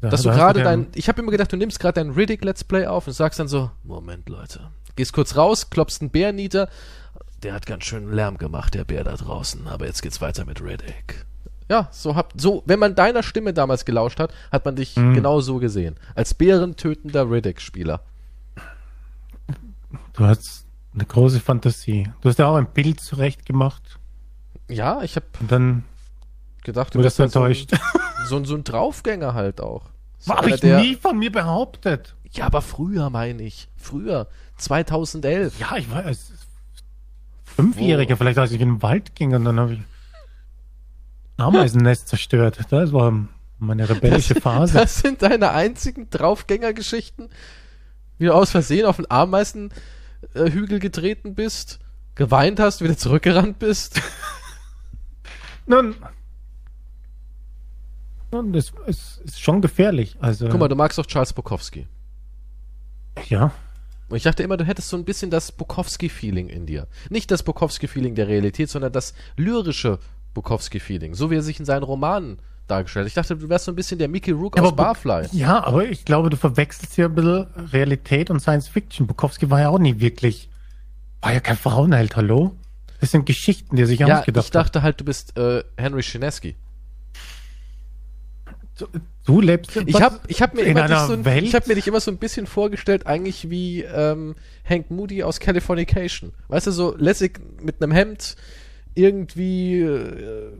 [0.00, 2.62] Da- dass du gerade dein, ich habe immer gedacht, du nimmst gerade dein Riddick Let's
[2.62, 6.68] Play auf und sagst dann so, Moment Leute, gehst kurz raus, klopfst einen Bär nieder,
[7.42, 10.60] der hat ganz schön Lärm gemacht, der Bär da draußen, aber jetzt geht's weiter mit
[10.62, 11.24] Riddick.
[11.70, 15.14] Ja, so hab, so, wenn man deiner Stimme damals gelauscht hat, hat man dich Mhm.
[15.14, 15.96] genau so gesehen.
[16.14, 18.02] Als bärentötender Riddick-Spieler.
[20.12, 22.10] Du hast eine große Fantasie.
[22.20, 23.98] Du hast ja auch ein Bild zurecht gemacht
[24.68, 25.84] Ja, ich habe und dann
[26.62, 27.70] gedacht, du bist halt so ein, enttäuscht.
[28.26, 29.86] so, ein, so ein Draufgänger halt auch.
[30.18, 32.14] So einer, ich der- nie von mir behauptet.
[32.32, 33.68] Ja, aber früher meine ich.
[33.76, 34.28] Früher.
[34.60, 35.58] 2011.
[35.58, 36.32] Ja, ich war als
[37.44, 42.58] Fünfjähriger, vielleicht als ich in den Wald ging und dann habe ich ein Ameisennest zerstört.
[42.70, 43.26] Das war
[43.58, 44.74] meine rebellische Phase.
[44.78, 47.28] Das sind deine einzigen Draufgängergeschichten?
[48.18, 51.78] Wie du aus Versehen auf den Ameisenhügel getreten bist,
[52.14, 54.00] geweint hast, wieder zurückgerannt bist?
[55.66, 55.94] Nun,
[58.32, 60.16] nun das ist, ist schon gefährlich.
[60.20, 61.86] Also, Guck mal, du magst doch Charles Bukowski.
[63.28, 63.52] ja.
[64.10, 66.86] Und ich dachte immer, du hättest so ein bisschen das Bukowski-Feeling in dir.
[67.08, 69.98] Nicht das Bukowski-Feeling der Realität, sondern das lyrische
[70.34, 71.14] Bukowski-Feeling.
[71.14, 73.08] So wie er sich in seinen Romanen dargestellt hat.
[73.08, 75.26] Ich dachte, du wärst so ein bisschen der Mickey Rook aus Bu- Barfly.
[75.32, 79.06] Ja, aber ich glaube, du verwechselst hier ein bisschen Realität und Science Fiction.
[79.06, 80.48] Bukowski war ja auch nie wirklich,
[81.20, 82.56] war ja kein Frauenheld, hallo?
[83.00, 86.02] Das sind Geschichten, die er sich Ja, ausgedacht ich dachte halt, du bist äh, Henry
[86.02, 86.54] Chinesky.
[89.26, 91.86] Du lebst Ich habe ich hab mir, in immer so ein, ich hab mir dich
[91.86, 94.34] immer so ein bisschen vorgestellt, eigentlich wie ähm,
[94.68, 96.32] Hank Moody aus Californication.
[96.48, 98.36] Weißt du, so lässig mit einem Hemd,
[98.94, 100.52] irgendwie äh,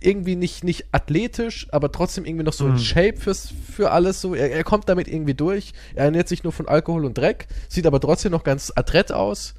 [0.00, 2.78] irgendwie nicht, nicht athletisch, aber trotzdem irgendwie noch so in Mhm.
[2.78, 4.20] Shape fürs, für alles.
[4.20, 4.34] So.
[4.34, 5.72] Er, er kommt damit irgendwie durch.
[5.94, 9.54] Er ernährt sich nur von Alkohol und Dreck, sieht aber trotzdem noch ganz adrett aus.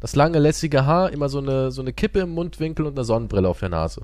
[0.00, 3.48] Das lange, lässige Haar, immer so eine, so eine Kippe im Mundwinkel und eine Sonnenbrille
[3.48, 4.02] auf der Nase.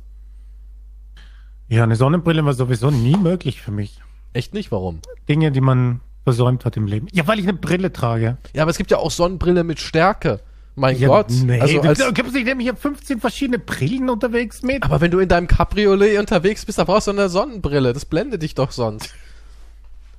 [1.72, 3.98] Ja, eine Sonnenbrille war sowieso nie möglich für mich.
[4.34, 4.70] Echt nicht?
[4.70, 5.00] Warum?
[5.26, 7.06] Dinge, die man versäumt hat im Leben.
[7.12, 8.36] Ja, weil ich eine Brille trage.
[8.52, 10.40] Ja, aber es gibt ja auch Sonnenbrille mit Stärke.
[10.74, 11.28] Mein ja, Gott.
[11.30, 14.82] Nee, also als, du gibst nicht nämlich hier 15 verschiedene Brillen unterwegs mit.
[14.82, 17.94] aber wenn du in deinem Cabriolet unterwegs bist, dann brauchst du eine Sonnenbrille.
[17.94, 19.14] Das blendet dich doch sonst.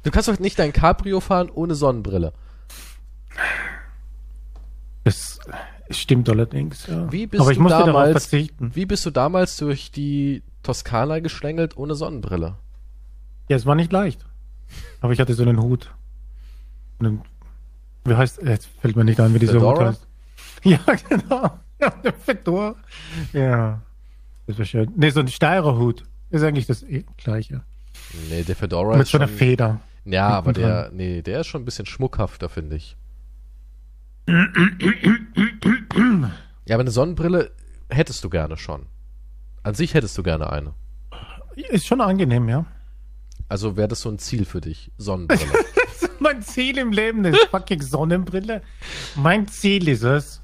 [0.02, 2.34] Du kannst doch nicht dein Cabrio fahren ohne Sonnenbrille.
[5.04, 5.40] Das
[5.92, 7.12] stimmt allerdings, ja.
[7.12, 8.72] Wie bist Aber ich du musste darauf damals- verzichten.
[8.74, 12.56] Wie bist du damals durch die Toskana geschlängelt ohne Sonnenbrille?
[13.50, 14.26] Ja, es war nicht leicht.
[15.02, 15.94] Aber ich hatte so einen Hut.
[17.00, 17.22] Einen,
[18.06, 19.62] wie heißt, jetzt fällt mir nicht ein, wie dieser?
[19.62, 20.08] Hut heißt.
[20.64, 21.60] Ja, genau.
[21.82, 22.76] Ja, der Fedora.
[23.34, 23.82] Ja.
[24.48, 24.94] Das war schön.
[24.96, 26.06] Nee, so ein Steirer Hut.
[26.30, 27.64] Ist eigentlich das eh gleiche.
[28.30, 29.82] Nee, der Fedora Mit ist so einer schon, Feder.
[30.06, 32.96] Ja, aber der, nee, der ist schon ein bisschen schmuckhafter, finde ich.
[34.28, 34.36] ja,
[36.76, 37.52] aber eine Sonnenbrille
[37.90, 38.86] hättest du gerne schon.
[39.64, 40.74] An sich hättest du gerne eine.
[41.56, 42.66] Ist schon angenehm, ja.
[43.48, 45.52] Also wäre das so ein Ziel für dich, Sonnenbrille.
[46.20, 48.62] mein Ziel im Leben ist fucking Sonnenbrille.
[49.16, 50.42] Mein Ziel ist es,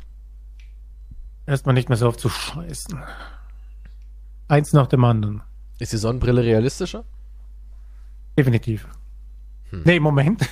[1.46, 3.00] erstmal nicht mehr so oft zu scheißen.
[4.48, 5.42] Eins nach dem anderen.
[5.80, 7.04] ist die Sonnenbrille realistischer?
[8.38, 8.88] Definitiv.
[9.72, 9.82] Hm.
[9.86, 10.48] Nee, Moment.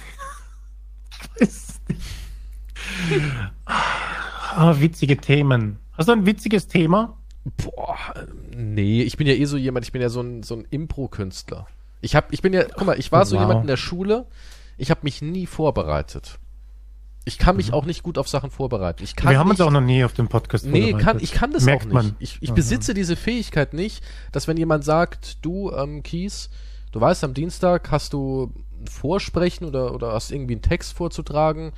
[3.66, 5.80] Ah, witzige Themen.
[5.94, 7.18] Hast du ein witziges Thema?
[7.56, 10.56] Boah, ähm, nee, ich bin ja eh so jemand, ich bin ja so ein, so
[10.56, 11.68] ein Impro-Künstler.
[12.02, 13.42] Ich hab, ich bin ja, guck mal, ich war so Wow.
[13.44, 14.26] jemand in der Schule,
[14.78, 16.40] ich habe mich nie vorbereitet.
[17.26, 19.04] Ich kann mich auch nicht gut auf Sachen vorbereiten.
[19.04, 19.32] Ich kann Mhm.
[19.32, 21.06] Wir haben nicht, uns auch noch nie auf dem Podcast Nee, vorbereitet.
[21.06, 21.94] kann, ich kann das Merkt auch nicht.
[21.94, 22.16] man.
[22.20, 26.50] Ich, ich besitze diese Fähigkeit nicht, dass wenn jemand sagt, du, ähm, Kies,
[26.94, 31.74] du weißt, am Dienstag hast du ein Vorsprechen oder, oder hast irgendwie einen Text vorzutragen,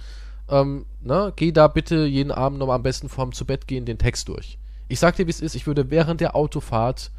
[0.50, 3.98] ähm, ne, geh da bitte jeden Abend noch am besten vorm zu Bett gehen den
[3.98, 4.60] Text durch.
[4.90, 7.12] Ich sag dir, wie es ist, ich würde während der Autofahrt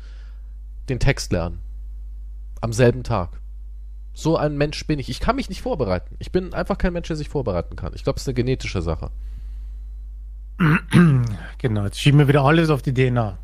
[0.88, 1.60] den Text lernen.
[2.60, 3.40] Am selben Tag.
[4.12, 5.08] So ein Mensch bin ich.
[5.08, 6.16] Ich kann mich nicht vorbereiten.
[6.18, 7.92] Ich bin einfach kein Mensch, der sich vorbereiten kann.
[7.94, 9.10] Ich glaube, es ist eine genetische Sache.
[11.58, 13.38] Genau, jetzt schieben wir wieder alles auf die DNA.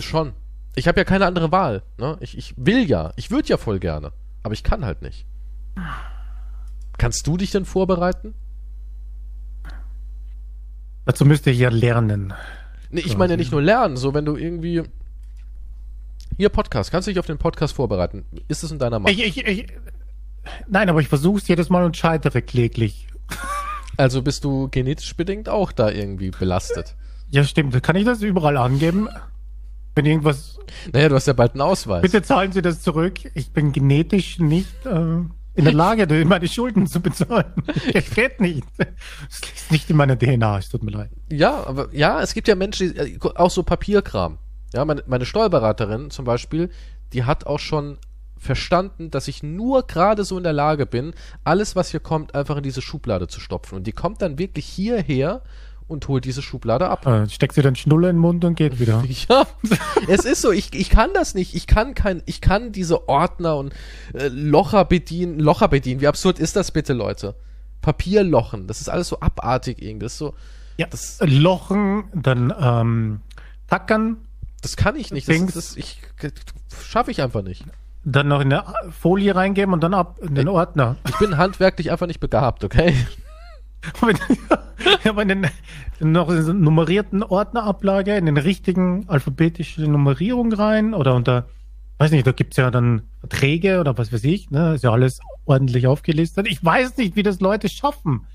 [0.00, 0.32] Schon.
[0.74, 1.82] Ich habe ja keine andere Wahl.
[1.96, 2.16] Ne?
[2.20, 3.12] Ich, ich will ja.
[3.16, 4.12] Ich würde ja voll gerne.
[4.42, 5.26] Aber ich kann halt nicht.
[6.98, 8.34] Kannst du dich denn vorbereiten?
[11.04, 12.34] Dazu müsste ich ja lernen.
[12.92, 13.96] Nee, ich meine ja nicht nur lernen.
[13.96, 14.82] So, wenn du irgendwie.
[16.36, 16.90] Hier, Podcast.
[16.90, 18.24] Kannst du dich auf den Podcast vorbereiten?
[18.48, 19.12] Ist es in deiner Macht?
[19.12, 19.66] Ich, ich, ich,
[20.68, 23.08] nein, aber ich versuche es jedes Mal und scheitere kläglich.
[23.98, 26.96] Also bist du genetisch bedingt auch da irgendwie belastet.
[27.28, 27.80] Ja, stimmt.
[27.82, 29.06] Kann ich das überall angeben?
[29.94, 30.58] Wenn irgendwas.
[30.94, 32.00] Naja, du hast ja bald einen Ausweis.
[32.00, 33.20] Bitte zahlen Sie das zurück.
[33.34, 35.18] Ich bin genetisch nicht äh,
[35.54, 37.52] in der Lage, meine Schulden zu bezahlen.
[37.92, 38.64] Das geht nicht.
[39.28, 40.58] Es liegt nicht in meiner DNA.
[40.58, 41.10] Es tut mir leid.
[41.30, 44.38] Ja, aber ja, es gibt ja Menschen, die, äh, auch so Papierkram.
[44.72, 46.70] Ja, meine, meine Steuerberaterin zum Beispiel,
[47.12, 47.98] die hat auch schon
[48.38, 52.56] verstanden, dass ich nur gerade so in der Lage bin, alles, was hier kommt, einfach
[52.56, 53.76] in diese Schublade zu stopfen.
[53.76, 55.42] Und die kommt dann wirklich hierher
[55.92, 57.06] und holt diese Schublade ab.
[57.06, 59.04] Äh, steckt sie dann Schnuller in den Mund und geht wieder.
[59.28, 59.46] Ja,
[60.08, 61.54] es ist so, ich, ich kann das nicht.
[61.54, 63.72] Ich kann kein, ich kann diese Ordner und
[64.14, 66.00] äh, Locher bedienen, Locher bedienen.
[66.00, 67.34] Wie absurd ist das bitte, Leute?
[67.82, 70.04] Papierlochen, das ist alles so abartig irgendwie.
[70.06, 70.34] Das ist so,
[70.78, 73.20] Ja, Das- Lochen, dann ähm,
[73.68, 74.16] Tackern.
[74.62, 75.28] das kann ich nicht.
[75.28, 75.54] Das, Dings.
[75.54, 76.00] das, ich
[76.84, 77.64] schaffe ich einfach nicht.
[78.04, 80.96] dann noch in eine Folie reingeben und dann ab in den Ordner.
[81.08, 82.94] Ich bin handwerklich einfach nicht begabt, okay?
[85.04, 85.46] Ja, aber in den,
[86.00, 91.48] noch nummerierten Ordnerablage, in den richtigen alphabetische Nummerierung rein oder unter,
[91.98, 94.74] weiß nicht, da gibt's ja dann Verträge oder was weiß ich, ne?
[94.74, 96.46] Ist ja alles ordentlich aufgelistet.
[96.48, 98.26] Ich weiß nicht, wie das Leute schaffen.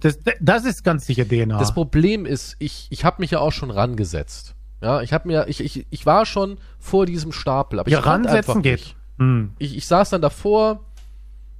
[0.00, 1.58] Das, das ist ganz sicher DNA.
[1.58, 4.54] Das Problem ist, ich, ich habe mich ja auch schon rangesetzt.
[4.80, 8.06] Ja, ich habe mir, ich, ich, ich war schon vor diesem Stapel, aber ja, ich
[8.06, 8.94] ransetzen geht.
[9.18, 9.52] Hm.
[9.58, 10.84] Ich, ich saß dann davor,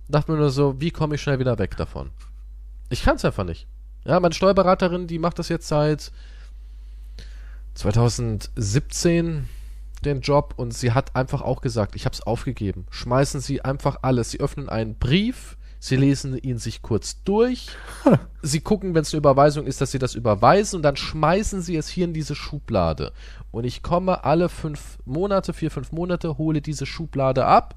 [0.08, 2.10] dachte mir nur so, wie komme ich schnell wieder weg davon?
[2.88, 3.66] Ich kann es einfach nicht.
[4.05, 6.12] Ja, meine Steuerberaterin, die macht das jetzt seit
[7.74, 9.48] 2017
[10.05, 12.87] den Job und sie hat einfach auch gesagt, ich habe es aufgegeben.
[12.90, 14.31] Schmeißen Sie einfach alles.
[14.31, 17.68] Sie öffnen einen Brief, Sie lesen ihn sich kurz durch,
[18.42, 21.77] Sie gucken, wenn es eine Überweisung ist, dass Sie das überweisen und dann schmeißen Sie
[21.77, 23.12] es hier in diese Schublade.
[23.51, 27.77] Und ich komme alle fünf Monate, vier, fünf Monate, hole diese Schublade ab,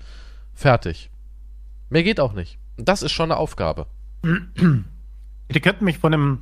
[0.53, 1.09] fertig.
[1.89, 2.57] Mehr geht auch nicht.
[2.77, 3.87] Und das ist schon eine Aufgabe.
[5.53, 6.39] Die könnten mich von einem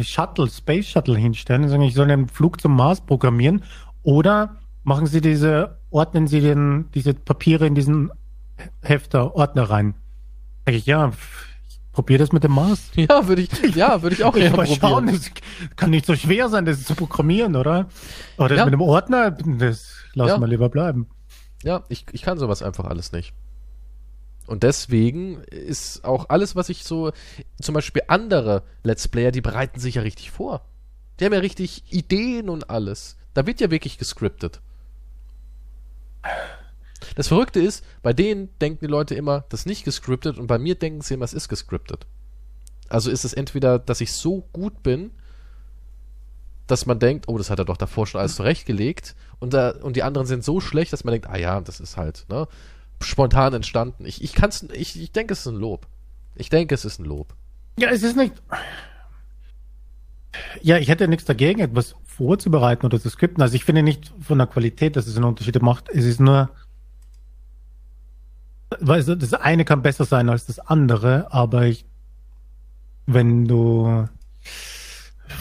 [0.00, 3.62] Shuttle, Space Shuttle hinstellen und sagen, ich soll einen Flug zum Mars programmieren.
[4.02, 8.10] Oder machen Sie diese, ordnen Sie den, diese Papiere in diesen
[8.82, 9.94] Hefter, Ordner rein.
[10.66, 11.12] Sag ich, ja,
[11.68, 12.90] ich probiere das mit dem Mars.
[12.96, 14.78] Ja, würde ich, ja, würde ich auch eher probieren.
[14.80, 15.30] Schauen, das
[15.76, 17.88] kann nicht so schwer sein, das zu programmieren, oder?
[18.36, 18.64] Das ja.
[18.64, 20.40] mit dem Ordner, das lassen ja.
[20.40, 21.06] wir lieber bleiben.
[21.62, 23.32] Ja, ich, ich kann sowas einfach alles nicht.
[24.48, 27.12] Und deswegen ist auch alles, was ich so,
[27.60, 30.62] zum Beispiel andere Let's Player, die bereiten sich ja richtig vor.
[31.20, 33.16] Die haben ja richtig Ideen und alles.
[33.34, 34.60] Da wird ja wirklich gescriptet.
[37.14, 40.58] Das Verrückte ist, bei denen denken die Leute immer, das ist nicht gescriptet und bei
[40.58, 42.06] mir denken sie immer, es ist gescriptet.
[42.88, 45.10] Also ist es entweder, dass ich so gut bin,
[46.66, 49.96] dass man denkt, oh, das hat er doch davor schon alles zurechtgelegt und, da, und
[49.96, 52.48] die anderen sind so schlecht, dass man denkt, ah ja, das ist halt, ne?
[53.00, 54.04] Spontan entstanden.
[54.04, 55.86] Ich, ich kann's, ich, ich denke, es ist ein Lob.
[56.34, 57.34] Ich denke, es ist ein Lob.
[57.78, 58.34] Ja, es ist nicht.
[60.62, 63.42] Ja, ich hätte nichts dagegen, etwas vorzubereiten oder zu skripten.
[63.42, 65.88] Also ich finde nicht von der Qualität, dass es einen Unterschied macht.
[65.88, 66.50] Es ist nur,
[68.80, 71.86] du, das eine kann besser sein als das andere, aber ich,
[73.06, 74.08] wenn du,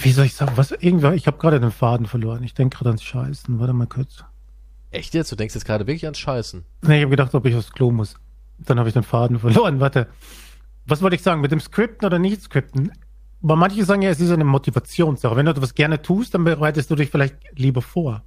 [0.02, 2.44] wie soll ich sagen, was, irgendwann, ich habe gerade den Faden verloren.
[2.44, 3.60] Ich denke gerade ans Scheißen.
[3.60, 4.24] Warte mal kurz.
[4.92, 5.32] Echt jetzt?
[5.32, 6.66] Du denkst jetzt gerade wirklich ans Scheißen?
[6.84, 8.16] Nee, ich habe gedacht, ob ich aufs Klo muss.
[8.58, 9.80] Dann habe ich den Faden verloren.
[9.80, 10.08] Warte.
[10.86, 11.42] Was wollte ich sagen?
[11.42, 12.92] Mit dem Skripten oder nicht Skripten?
[13.44, 15.36] Aber manche sagen ja, es ist eine Motivationssache.
[15.36, 18.24] Wenn du etwas gerne tust, dann bereitest du dich vielleicht lieber vor.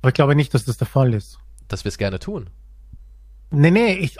[0.00, 1.38] Aber ich glaube nicht, dass das der Fall ist.
[1.68, 2.50] Dass wir es gerne tun.
[3.50, 4.16] Nee, nee, ich.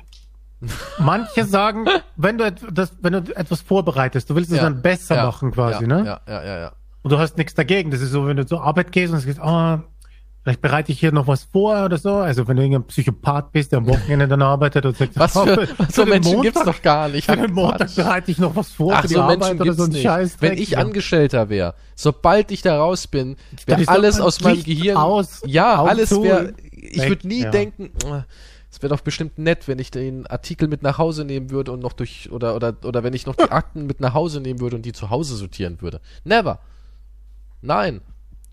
[0.98, 5.16] Manche sagen, wenn du, das, wenn du etwas vorbereitest, du willst es ja, dann besser
[5.16, 6.06] ja, machen quasi, ja, ne?
[6.06, 6.72] Ja, ja, ja, ja.
[7.02, 7.90] Und du hast nichts dagegen.
[7.90, 9.93] Das ist so, wenn du zur Arbeit gehst und sagst, ah, oh,
[10.44, 12.16] Vielleicht bereite ich hier noch was vor oder so.
[12.16, 15.66] Also wenn du irgendein Psychopath bist, der am Wochenende dann arbeitet und sagt, was für,
[15.78, 17.24] was für Menschen Montag, gibt's doch gar nicht.
[17.30, 19.72] Für den Montag bereite ich noch was vor Ach, für die so Arbeit Menschen oder
[19.72, 20.02] so nicht.
[20.02, 20.36] Scheiß.
[20.40, 24.98] Wenn ich Angestellter wäre, sobald ich da raus bin, wäre alles aus meinem Gehirn.
[24.98, 26.52] Aus, ja, alles wäre.
[26.72, 27.50] Ich würde nie ja.
[27.50, 27.92] denken.
[28.70, 31.80] Es wäre doch bestimmt nett, wenn ich den Artikel mit nach Hause nehmen würde und
[31.80, 34.76] noch durch oder oder oder wenn ich noch die Akten mit nach Hause nehmen würde
[34.76, 36.02] und die zu Hause sortieren würde.
[36.24, 36.58] Never.
[37.62, 38.02] Nein.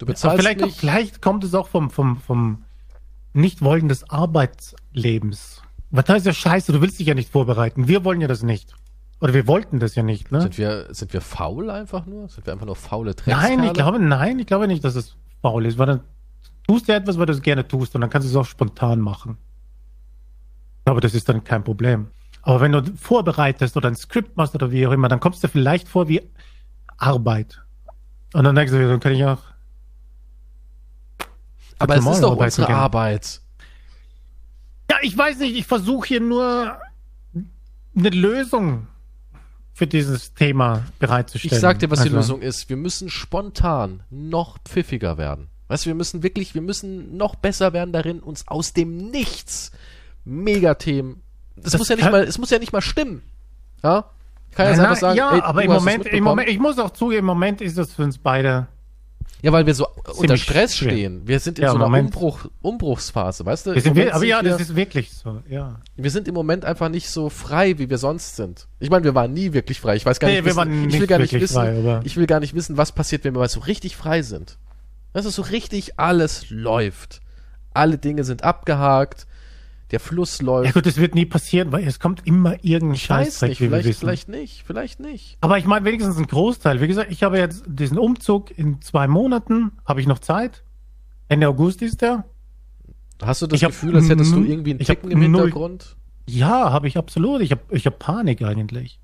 [0.01, 0.79] Du bezahlst vielleicht, nicht.
[0.79, 2.63] vielleicht kommt es auch vom, vom, vom
[3.33, 5.61] Nichtwollen des Arbeitslebens.
[5.91, 7.87] Was heißt ja scheiße, du willst dich ja nicht vorbereiten.
[7.87, 8.73] Wir wollen ja das nicht.
[9.19, 10.41] Oder wir wollten das ja nicht, ne?
[10.41, 12.27] Sind wir, sind wir faul einfach nur?
[12.29, 13.57] Sind wir einfach nur faule Dreckskerle?
[13.57, 15.99] Nein, ich glaube, nein, ich glaube nicht, dass es faul ist, weil dann
[16.67, 18.99] tust du etwas, weil du es gerne tust und dann kannst du es auch spontan
[19.01, 19.37] machen.
[20.85, 22.07] Aber das ist dann kein Problem.
[22.41, 25.47] Aber wenn du vorbereitest oder ein Skript machst oder wie auch immer, dann kommst du
[25.47, 26.27] vielleicht vor wie
[26.97, 27.61] Arbeit.
[28.33, 29.50] Und dann denkst du, dann kann ich auch
[31.81, 32.75] aber es ist doch unsere gehen.
[32.75, 33.41] Arbeit.
[34.89, 36.77] Ja, ich weiß nicht, ich versuche hier nur
[37.95, 38.87] eine Lösung
[39.73, 41.55] für dieses Thema bereitzustellen.
[41.55, 42.09] Ich sag dir, was also.
[42.09, 42.69] die Lösung ist.
[42.69, 45.47] Wir müssen spontan noch pfiffiger werden.
[45.69, 49.71] Weißt du, wir müssen wirklich, wir müssen noch besser werden darin, uns aus dem Nichts
[50.25, 51.21] Megathemen.
[51.55, 53.21] Das, das muss ja nicht mal, es muss ja nicht mal stimmen.
[53.81, 54.05] Ja?
[54.51, 57.19] Kann ja, na, sagen, ja ey, aber im Moment, im Moment, ich muss auch zugeben,
[57.19, 58.67] im Moment ist das für uns beide
[59.41, 60.91] ja, weil wir so Ziemlich unter Stress schwer.
[60.91, 61.27] stehen.
[61.27, 63.95] Wir sind in ja, so einer Umbruch, Umbruchsphase, weißt du?
[63.95, 65.79] Wir, aber ja, wir, das ist wirklich so, ja.
[65.95, 68.67] Wir sind im Moment einfach nicht so frei, wie wir sonst sind.
[68.79, 69.95] Ich meine, wir waren nie wirklich frei.
[69.95, 72.27] Ich weiß gar nee, nicht, wir wissen, ich will gar nicht wissen, frei, ich will
[72.27, 74.57] gar nicht wissen, was passiert, wenn wir mal so richtig frei sind.
[75.13, 77.21] Weißt du, so richtig alles läuft.
[77.73, 79.25] Alle Dinge sind abgehakt
[79.91, 80.67] der Fluss läuft.
[80.67, 84.29] Ja gut, das wird nie passieren, weil es kommt immer irgendein Scheiß nicht, vielleicht, vielleicht
[84.29, 85.37] nicht, vielleicht nicht.
[85.41, 86.81] Aber ich meine wenigstens ein Großteil.
[86.81, 90.63] Wie gesagt, ich habe jetzt diesen Umzug in zwei Monaten, habe ich noch Zeit.
[91.27, 92.25] Ende August ist der.
[93.21, 95.41] Hast du das Ich hab Gefühl, als hättest du irgendwie einen hab Ticken im null-
[95.43, 95.95] Hintergrund?
[96.27, 97.41] Ja, habe ich absolut.
[97.41, 98.99] Ich habe ich hab Panik eigentlich.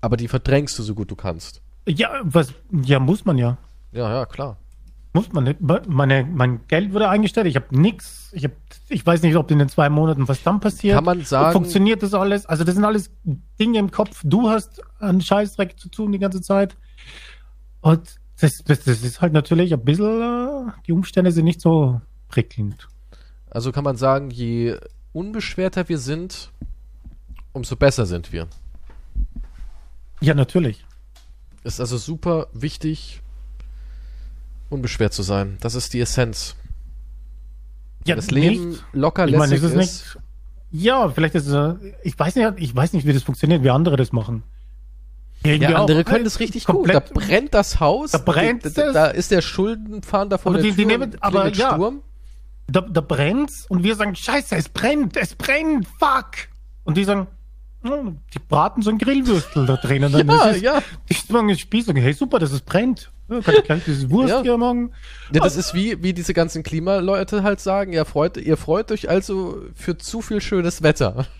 [0.00, 1.62] Aber die verdrängst du so gut du kannst.
[1.88, 2.52] Ja, was,
[2.84, 3.58] ja, muss man ja.
[3.92, 4.58] Ja, ja, klar.
[5.12, 5.58] Muss man nicht.
[5.88, 7.46] Meine, mein Geld wurde eingestellt.
[7.46, 8.30] Ich habe nichts.
[8.34, 8.52] Ich, hab,
[8.88, 10.94] ich weiß nicht, ob in den zwei Monaten was dann passiert.
[10.96, 12.46] Kann man sagen- Funktioniert das alles?
[12.46, 13.10] Also, das sind alles
[13.58, 14.20] Dinge im Kopf.
[14.24, 16.76] Du hast einen Scheißdreck zu tun die ganze Zeit.
[17.80, 20.20] Und das, das, das ist halt natürlich ein bisschen,
[20.68, 22.88] äh, die Umstände sind nicht so prickelnd.
[23.50, 24.76] Also kann man sagen, je
[25.12, 26.50] unbeschwerter wir sind,
[27.52, 28.46] umso besser sind wir.
[30.20, 30.84] Ja, natürlich.
[31.64, 33.22] Ist also super wichtig,
[34.70, 35.56] unbeschwert zu sein.
[35.60, 36.56] Das ist die Essenz.
[38.08, 38.84] Ja, das Leben nicht.
[38.92, 39.76] locker Ich meine, ist es ist.
[39.76, 40.18] nicht.
[40.72, 41.54] Ja, vielleicht ist es.
[41.54, 44.42] äh, Ich weiß nicht, ich weiß nicht, wie das funktioniert, wie andere das machen.
[45.42, 46.88] Irgendwie Ja, andere auch, können das richtig gut.
[46.92, 48.10] Da brennt das Haus.
[48.10, 51.74] Da brennt da, da, ist der Schuldenpfand vor Aber der die- die nehmen- aber ja.
[51.74, 52.00] Sturm.
[52.68, 56.48] Da, da brennt's und wir sagen, scheiße, es brennt, es brennt, fuck.
[56.82, 57.28] Und die sagen,
[57.84, 60.12] die braten so ein Grillwürstel da drinnen.
[60.26, 60.82] Ja, ist ja.
[61.08, 63.12] Jetzt Spieß und sagen, hey, super, dass es brennt.
[63.28, 64.42] Ja, kann dieses Wurst Ja.
[64.42, 64.92] hier machen.
[65.32, 69.08] Ja, das ist wie, wie diese ganzen Klimaleute halt sagen, ihr freut, ihr freut euch
[69.08, 71.26] also für zu viel schönes Wetter.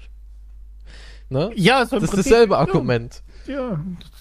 [1.28, 1.50] Ne?
[1.56, 3.20] Ja, so Das ist dasselbe ja, Argument.
[3.48, 3.80] Ja,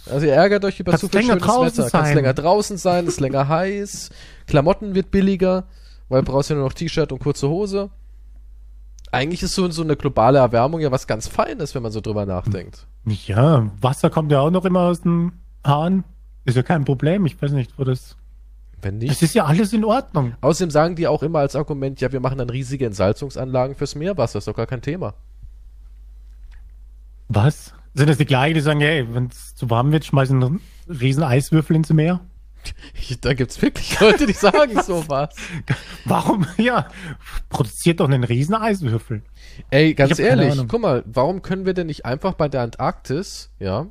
[0.10, 1.44] Also ihr ärgert euch über Kann's zu viel schönes
[1.78, 1.90] Wetter.
[1.92, 4.10] Kann es länger draußen sein, ist länger heiß,
[4.48, 5.66] Klamotten wird billiger,
[6.10, 7.92] weil du brauchst ja nur noch T-Shirt und kurze Hose.
[9.12, 12.26] Eigentlich ist so, so eine globale Erwärmung ja was ganz Feines, wenn man so drüber
[12.26, 12.88] nachdenkt.
[13.06, 16.06] ja, Wasser kommt ja auch noch immer aus dem Hahn.
[16.46, 17.26] Ist ja kein Problem.
[17.26, 18.16] Ich weiß nicht, wo das.
[18.82, 19.22] Wenn Es nicht.
[19.24, 20.36] ist ja alles in Ordnung.
[20.42, 24.38] Außerdem sagen die auch immer als Argument, ja, wir machen dann riesige Entsalzungsanlagen fürs Meerwasser,
[24.40, 25.16] ist doch gar kein Thema.
[27.28, 27.74] Was?
[27.94, 31.24] Sind das die gleichen, die sagen, hey, wenn es zu warm wird, schmeißen einen riesen
[31.24, 32.20] Eiswürfel ins Meer?
[33.22, 35.36] Da gibt's wirklich Leute, die sagen sowas.
[36.04, 36.48] Warum?
[36.58, 36.88] Ja,
[37.50, 39.22] produziert doch einen riesen Eiswürfel.
[39.70, 43.86] Ey, ganz ehrlich, guck mal, warum können wir denn nicht einfach bei der Antarktis, ja,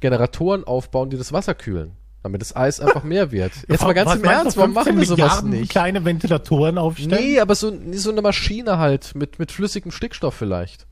[0.00, 1.92] Generatoren aufbauen, die das Wasser kühlen?
[2.22, 3.52] Damit das Eis einfach mehr wird.
[3.68, 5.70] Jetzt mal ganz Was im Ernst, warum 15 machen wir sowas Milliarden nicht?
[5.70, 7.24] kleine Ventilatoren aufstellen?
[7.24, 10.86] Nee, aber so, so eine Maschine halt, mit, mit flüssigem Stickstoff vielleicht.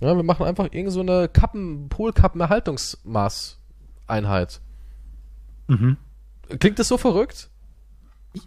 [0.00, 4.60] Ja, wir machen einfach irgend so eine Kappen, Polkappen-Erhaltungsmaßeinheit.
[5.68, 5.96] Mhm.
[6.58, 7.48] Klingt das so verrückt?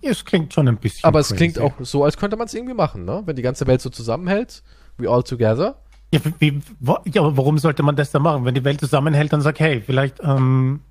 [0.01, 1.05] Es klingt schon ein bisschen.
[1.05, 1.37] Aber es crazy.
[1.37, 3.23] klingt auch so, als könnte man es irgendwie machen, ne?
[3.25, 4.63] Wenn die ganze Welt so zusammenhält,
[4.97, 5.81] we all together.
[6.13, 8.45] Ja, wie, wo, ja, aber warum sollte man das dann machen?
[8.45, 10.81] Wenn die Welt zusammenhält, dann sag, hey, vielleicht ähm,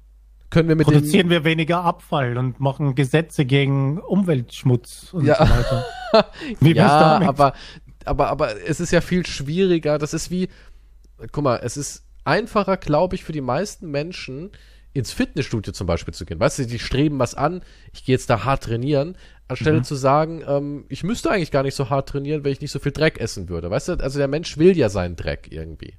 [0.51, 5.37] Können wir mit produzieren wir weniger Abfall und machen Gesetze gegen Umweltschmutz und Ja.
[5.37, 5.85] so weiter.
[6.61, 7.29] Wie ja, damit?
[7.29, 7.55] aber,
[8.05, 9.99] aber, aber es ist ja viel schwieriger.
[9.99, 10.49] Das ist wie,
[11.33, 14.51] guck mal, es ist einfacher, glaube ich, für die meisten Menschen
[14.93, 16.39] ins Fitnessstudio zum Beispiel zu gehen.
[16.39, 19.17] Weißt du, die streben was an, ich gehe jetzt da hart trainieren,
[19.49, 19.85] anstelle Mhm.
[19.85, 22.79] zu sagen, ähm, ich müsste eigentlich gar nicht so hart trainieren, wenn ich nicht so
[22.79, 23.71] viel Dreck essen würde.
[23.71, 25.95] Weißt du, also der Mensch will ja seinen Dreck irgendwie.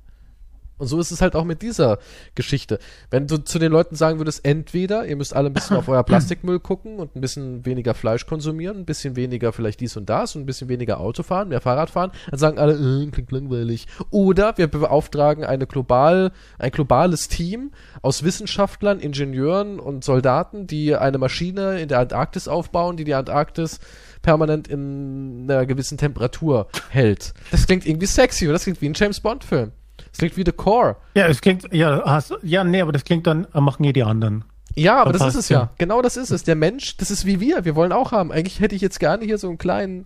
[0.78, 2.00] Und so ist es halt auch mit dieser
[2.36, 2.80] Geschichte.
[3.10, 6.04] Wenn du zu den Leuten sagen würdest, entweder ihr müsst alle ein bisschen auf euer
[6.04, 10.36] Plastikmüll gucken und ein bisschen weniger Fleisch konsumieren, ein bisschen weniger vielleicht dies und das
[10.36, 13.88] und ein bisschen weniger Auto fahren, mehr Fahrrad fahren, dann sagen alle, äh, klingt langweilig.
[14.10, 21.18] Oder wir beauftragen eine global, ein globales Team aus Wissenschaftlern, Ingenieuren und Soldaten, die eine
[21.18, 23.80] Maschine in der Antarktis aufbauen, die die Antarktis
[24.22, 27.34] permanent in einer gewissen Temperatur hält.
[27.52, 28.54] Das klingt irgendwie sexy, oder?
[28.54, 29.72] Das klingt wie ein James Bond Film.
[29.98, 30.98] Das klingt wie The Core.
[31.16, 34.04] ja, es klingt, ja, hast, ja, nee, aber das klingt dann, äh, machen eh die
[34.04, 34.46] anderen.
[34.76, 35.60] Ja, aber das ist es ja.
[35.60, 35.70] ja.
[35.78, 36.44] Genau das ist es.
[36.44, 37.64] Der Mensch, das ist wie wir.
[37.66, 38.32] Wir wollen auch haben.
[38.32, 40.06] Eigentlich hätte ich jetzt gerne hier so einen kleinen,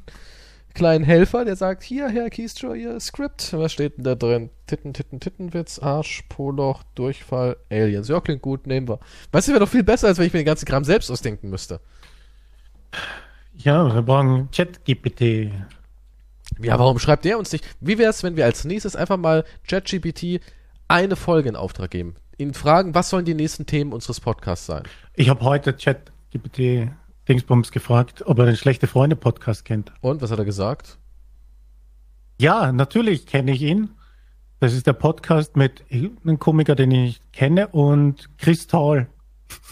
[0.75, 3.51] kleinen Helfer, der sagt, hier, Herr Keystrow, Ihr Skript.
[3.53, 4.51] Was steht denn da drin?
[4.67, 8.07] Titten, Titten, Tittenwitz, Arsch, Poloch, Durchfall, Aliens.
[8.09, 8.99] Ja, klingt gut, nehmen wir.
[9.31, 11.49] Weißt du, wäre doch viel besser, als wenn ich mir den ganzen Kram selbst ausdenken
[11.49, 11.79] müsste.
[13.55, 15.51] Ja, wir brauchen Chat-GPT.
[16.61, 17.65] Ja, warum schreibt der uns nicht?
[17.79, 20.41] Wie wäre es, wenn wir als nächstes einfach mal ChatGPT
[20.87, 22.15] eine Folge in Auftrag geben?
[22.37, 24.83] Ihn fragen, was sollen die nächsten Themen unseres Podcasts sein?
[25.15, 26.91] Ich habe heute Chat-GPT
[27.27, 29.91] Dingsbums gefragt, ob er den Schlechte Freunde Podcast kennt.
[30.01, 30.97] Und, was hat er gesagt?
[32.39, 33.91] Ja, natürlich kenne ich ihn.
[34.59, 39.07] Das ist der Podcast mit einem Komiker, den ich kenne und Chris Tall.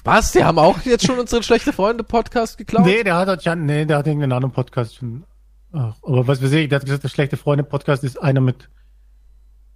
[0.03, 0.31] Was?
[0.31, 2.85] Die haben auch jetzt schon unseren Schlechte Freunde Podcast geklaut?
[2.85, 5.25] Nee, der hat nee, der hat irgendeinen anderen Podcast schon.
[5.73, 8.69] Ach, aber was weiß ich, der hat gesagt, der Schlechte Freunde Podcast ist einer mit.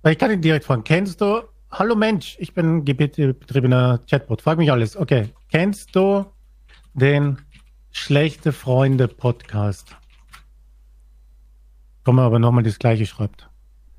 [0.08, 0.84] Ich kann ihn direkt fragen.
[0.84, 4.42] Kennst du, hallo Mensch, ich bin GPT-betriebener Chatbot.
[4.42, 4.96] Frag mich alles.
[4.96, 5.30] Okay.
[5.50, 6.26] Kennst du
[6.94, 7.38] den
[7.92, 9.96] Schlechte Freunde Podcast?
[12.04, 13.50] Komm mal, aber nochmal das gleiche schreibt.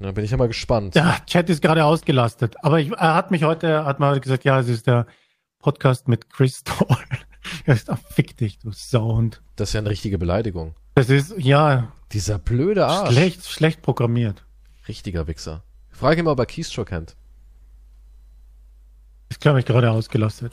[0.00, 0.96] Da bin ich ja mal gespannt.
[0.96, 2.56] Ja, Chat ist gerade ausgelastet.
[2.64, 5.06] Aber ich, er hat mich heute, hat mal gesagt, ja, es ist der
[5.60, 6.86] Podcast mit Chris Tall.
[7.66, 9.42] Er ist, ach, fick dich, du Sauhund.
[9.56, 10.76] Das ist ja eine richtige Beleidigung.
[10.94, 13.12] Das ist, ja, Dieser blöde Arsch.
[13.12, 14.44] schlecht, schlecht programmiert.
[14.88, 15.62] Richtiger Wichser.
[15.90, 17.16] Frage ihn mal, ob er Keystroke kennt.
[19.30, 20.52] Ist, glaube ich, gerade ausgelastet.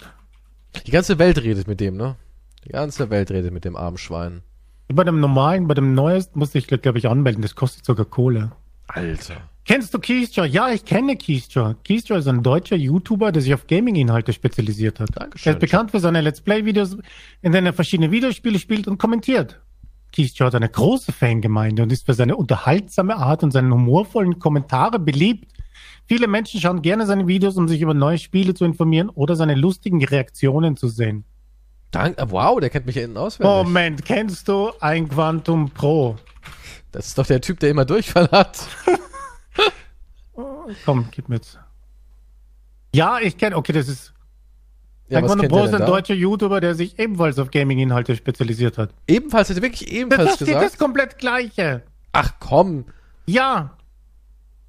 [0.86, 2.16] Die ganze Welt redet mit dem, ne?
[2.66, 4.42] Die ganze Welt redet mit dem armen Schwein.
[4.88, 7.42] Bei dem normalen, bei dem neuesten musste ich, glaube ich, anmelden.
[7.42, 8.52] Das kostet sogar Kohle.
[8.88, 9.38] Alter.
[9.66, 10.46] Kennst du Keystra?
[10.46, 11.76] Ja, ich kenne Keystra.
[11.86, 15.10] Keystra ist ein deutscher YouTuber, der sich auf Gaming-Inhalte spezialisiert hat.
[15.14, 15.52] Dankeschön.
[15.52, 16.98] Er ist bekannt für seine Let's Play-Videos,
[17.42, 19.60] in denen er verschiedene Videospiele spielt und kommentiert.
[20.16, 25.00] Keystra hat eine große Fangemeinde und ist für seine unterhaltsame Art und seine humorvollen Kommentare
[25.00, 25.52] beliebt.
[26.08, 29.56] Viele Menschen schauen gerne seine Videos, um sich über neue Spiele zu informieren oder seine
[29.56, 31.24] lustigen Reaktionen zu sehen.
[31.92, 33.52] Dank, äh, wow, der kennt mich ja innen auswendig.
[33.52, 36.16] Moment, kennst du ein Quantum Pro?
[36.92, 38.60] Das ist doch der Typ, der immer Durchfall hat.
[40.86, 41.60] Komm, gib mir jetzt.
[42.94, 44.14] Ja, ich kenne, okay, das ist
[45.10, 48.94] Ja, kennt Pro ist ein deutscher YouTuber, der sich ebenfalls auf Gaming-Inhalte spezialisiert hat.
[49.08, 50.80] Ebenfalls, hat er wirklich Das, ebenfalls das steht das gesagt?
[50.80, 51.84] komplett gleiche.
[52.12, 52.86] Ach komm.
[53.26, 53.78] Ja.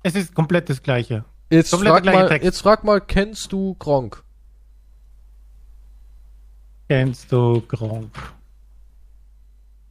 [0.02, 1.24] Es ist komplett das gleiche.
[1.50, 2.44] Jetzt Komplett frag, mal, Text.
[2.44, 4.22] jetzt frag mal, kennst du Gronk?
[6.88, 8.12] Kennst du Gronk?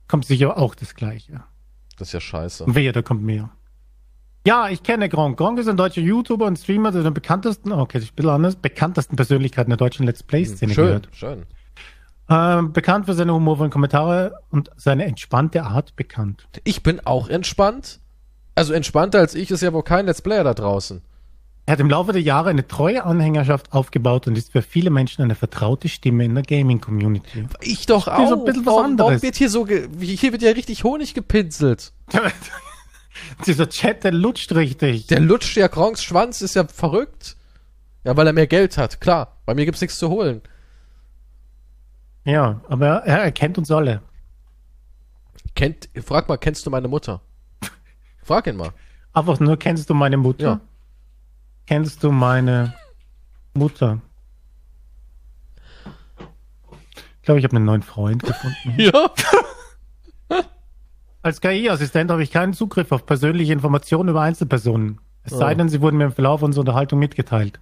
[0.08, 1.44] Kommt sicher auch das gleiche.
[1.98, 2.66] Das ist ja scheiße.
[2.74, 3.50] Wehe, da kommt mehr.
[4.50, 5.38] Ja, ich kenne Gronk.
[5.38, 8.32] Gronk ist ein deutscher YouTuber und Streamer, der den bekanntesten, okay, das ist ein bisschen
[8.32, 11.10] anders, bekanntesten Persönlichkeiten der deutschen Let's Play-Szene Schön, gehört.
[11.12, 11.44] schön.
[12.32, 16.48] Ähm, bekannt für seine humorvollen Kommentare und seine entspannte Art bekannt.
[16.64, 18.00] Ich bin auch entspannt.
[18.56, 21.04] Also entspannter als ich ist ja wohl kein Let's Player da draußen.
[21.68, 25.22] Er hat im Laufe der Jahre eine treue Anhängerschaft aufgebaut und ist für viele Menschen
[25.22, 27.46] eine vertraute Stimme in der Gaming-Community.
[27.62, 28.32] Ich doch auch.
[28.32, 29.10] ein bisschen was warum, anderes.
[29.10, 31.94] warum wird hier so, ge hier wird ja richtig Honig gepinselt.
[33.46, 35.08] Dieser Chat, der lutscht richtig.
[35.08, 37.36] Der lutscht ja Gronks Schwanz, ist ja verrückt.
[38.04, 39.38] Ja, weil er mehr Geld hat, klar.
[39.46, 40.42] Bei mir gibt's nichts zu holen.
[42.24, 44.02] Ja, aber er erkennt uns alle.
[45.56, 47.22] Kennt, frag mal, kennst du meine Mutter?
[48.24, 48.72] Frag ihn mal.
[49.14, 50.46] Einfach nur, kennst du meine Mutter?
[50.46, 50.62] Ja.
[51.66, 52.74] Kennst du meine
[53.54, 54.02] Mutter?
[57.18, 58.56] Ich glaube, ich habe einen neuen Freund gefunden.
[58.78, 59.12] Ja.
[61.30, 65.00] Als KI-Assistent habe ich keinen Zugriff auf persönliche Informationen über Einzelpersonen.
[65.24, 65.58] Es sei Oh.
[65.58, 67.60] denn, sie wurden mir im Verlauf unserer Unterhaltung mitgeteilt.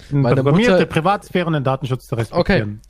[0.00, 2.80] Ich Meine programmiert, Mutter- Privatsphäre und den Datenschutz zu respektieren.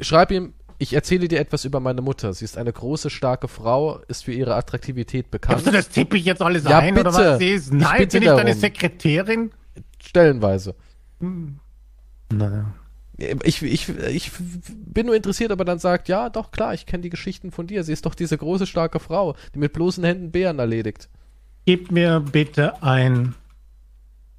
[0.00, 2.32] Schreib ihm, ich erzähle dir etwas über meine Mutter.
[2.32, 5.56] Sie ist eine große, starke Frau, ist für ihre Attraktivität bekannt.
[5.58, 7.14] Glaubst du, das tippe ich jetzt alles Ja, ein oder bitte.
[7.14, 7.66] was sie ist?
[7.66, 8.60] Ich Nein, bitte bin ich deine darum.
[8.60, 9.50] Sekretärin?
[10.02, 10.76] Stellenweise.
[11.20, 12.72] Nein.
[13.42, 17.02] Ich, ich, ich bin nur interessiert, ob er dann sagt, ja, doch, klar, ich kenne
[17.02, 17.82] die Geschichten von dir.
[17.82, 21.08] Sie ist doch diese große, starke Frau, die mit bloßen Händen Bären erledigt.
[21.66, 23.34] Gib mir bitte ein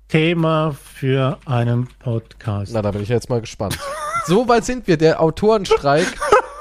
[0.08, 2.72] Thema für einen Podcast.
[2.74, 3.78] Na, da bin ich jetzt mal gespannt.
[4.26, 4.96] so weit sind wir.
[4.98, 6.08] Der Autorenstreik,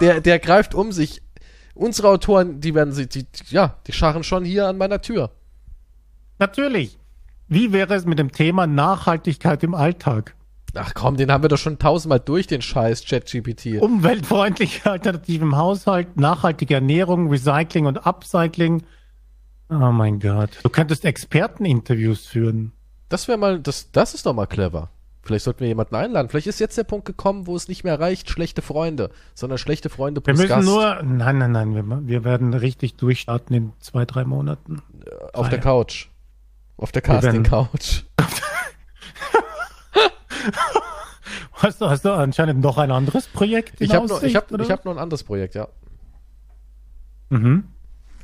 [0.01, 1.23] der, der greift um sich.
[1.75, 5.31] Unsere Autoren, die werden sie, die- ja, die scharren schon hier an meiner Tür.
[6.41, 6.99] Natürlich.
[7.47, 10.35] Wie wäre es mit dem Thema Nachhaltigkeit im Alltag?
[10.75, 13.81] Ach komm, den haben wir doch schon tausendmal durch, den Scheiß ChatGPT.
[13.81, 18.83] Umweltfreundliche Alternativen im Haushalt, nachhaltige Ernährung, Recycling und Upcycling.
[19.71, 20.51] Oh mein Gott.
[20.62, 22.73] Du könntest Experteninterviews führen.
[23.09, 24.91] Das wäre mal, das, das ist doch mal clever.
[25.23, 26.29] Vielleicht sollten wir jemanden einladen.
[26.31, 29.91] Vielleicht ist jetzt der Punkt gekommen, wo es nicht mehr reicht, schlechte Freunde, sondern schlechte
[29.91, 33.73] Freunde Wir plus müssen Gast nur, nein, nein, nein, wir, wir werden richtig durchstarten in
[33.79, 34.81] zwei, drei Monaten.
[35.35, 35.64] auf Ah, der ja.
[35.64, 36.07] Couch.
[36.79, 38.05] Auf der Casting-Couch.
[41.53, 44.70] Hast du, hast du anscheinend noch ein anderes Projekt Ich habe noch, ich hab, ich
[44.70, 45.68] hab noch ein anderes Projekt, ja.
[47.28, 47.64] mhm.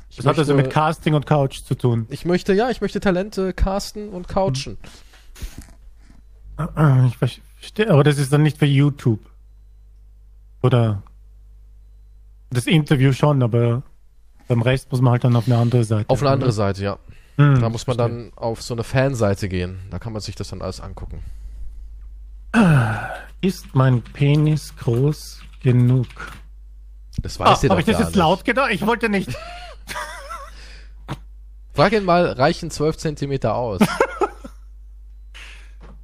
[0.09, 2.07] Ich Das hat also möchte- mit Casting und Couch zu tun.
[2.09, 4.77] Ich möchte, ja, ich möchte Talente casten und couchen.
[6.57, 9.19] Ah, Ich verstehe, aber das ist dann nicht für YouTube.
[10.63, 11.03] Oder
[12.49, 13.83] das Interview schon, aber
[14.47, 16.09] beim Rest muss man halt dann auf eine andere Seite.
[16.09, 16.97] Auf eine andere Seite, ja.
[17.37, 18.17] Hm, Da muss man verstehe.
[18.29, 19.79] dann auf so eine Fanseite gehen.
[19.91, 21.21] Da kann man sich das dann alles angucken.
[23.41, 26.07] Ist mein Penis groß genug?
[27.21, 28.15] Das weiß ihr Habe doch ich das jetzt nicht.
[28.17, 28.71] laut gedacht?
[28.71, 29.29] Ich wollte nicht.
[31.73, 33.81] Frag ihn mal, reichen 12 Zentimeter aus?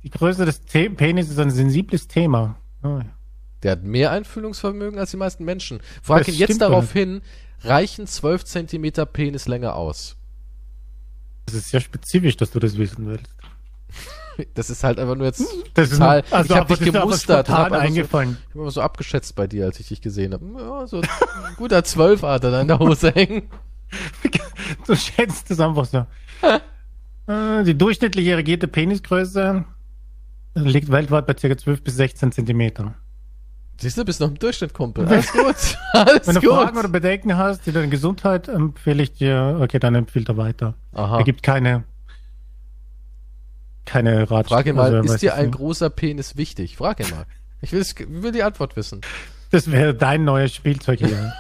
[0.04, 2.56] Die Größe des The Penis ist ein sensibles Thema.
[2.84, 3.06] Oh, ja.
[3.64, 5.80] Der hat mehr Einfühlungsvermögen als die meisten Menschen.
[6.02, 7.22] Frag Das ihn jetzt darauf hin,
[7.62, 10.18] reichen 12 Zentimeter Penislänge aus?
[11.45, 13.30] Das ist sehr spezifisch, dass du das wissen willst.
[14.54, 16.24] Das ist halt einfach nur jetzt Das ist Zahl.
[16.30, 17.39] nur- also ich habe dich das ist gemustert.
[17.39, 18.30] und spontan hab einfach eingefallen.
[18.32, 20.46] So, ich hab immer so abgeschätzt bei dir, als ich dich gesehen habe.
[20.58, 21.08] Ja, so ein
[21.58, 23.44] guter Zwölfer hat er da in der Hose hängen.
[24.88, 26.06] Du schätzt es einfach so.
[27.28, 29.64] Äh, Die durchschnittliche regierte Penisgröße
[30.56, 31.56] liegt weltweit bei ca.
[31.56, 32.96] 12 bis 16 Zentimeter.
[33.80, 35.08] Siehst du, bist noch im Durchschnitt, Kumpel.
[35.08, 35.56] Alles gut.
[35.94, 36.50] Alles Wenn du gut.
[36.52, 40.74] Fragen oder Bedenken hast, die deine Gesundheit, empfehle ich dir, okay, dann empfiehlt er weiter.
[40.94, 41.20] Aha.
[41.20, 41.84] Er gibt keine,
[43.92, 44.48] keine Ratschläge.
[44.48, 46.78] Frag ihn mal, also, ist dir ein großer Penis wichtig?
[46.78, 47.26] Frag ihn mal.
[47.60, 49.02] Ich will, will die Antwort wissen.
[49.50, 51.34] Das wäre dein neues Spielzeug hier.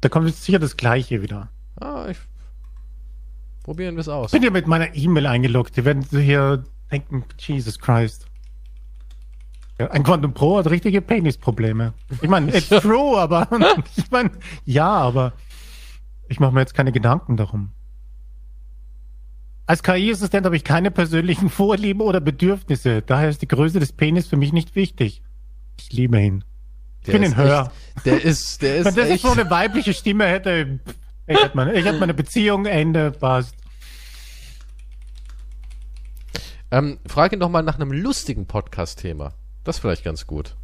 [0.00, 1.50] da kommt jetzt sicher das Gleiche wieder.
[1.78, 2.16] Ah, ich,
[3.62, 4.32] probieren wir es aus.
[4.32, 5.76] Ich bin ja mit meiner E-Mail eingeloggt.
[5.76, 8.26] Die werden hier denken, Jesus Christ.
[9.78, 11.92] Ja, ein Quantum Pro hat richtige Penisprobleme.
[12.22, 13.46] Ich meine, it's true, aber
[13.96, 14.30] ich meine,
[14.64, 15.34] ja, aber
[16.28, 17.72] ich mache mir jetzt keine Gedanken darum.
[19.70, 23.02] Als KI-Assistent habe ich keine persönlichen Vorlieben oder Bedürfnisse.
[23.02, 25.22] Daher ist die Größe des Penis für mich nicht wichtig.
[25.78, 26.42] Ich liebe ihn.
[27.06, 27.70] Der bin ihn höher.
[27.94, 29.22] echt- Der ist, der Wenn ist das jetzt echt.
[29.22, 30.80] so eine weibliche Stimme hätte,
[31.28, 33.54] ich hätte meine, ich hätte meine Beziehung, Ende, passt.
[36.72, 39.34] Ähm, frag ihn doch mal nach einem lustigen Podcast-Thema.
[39.62, 40.56] Das ist vielleicht ganz gut.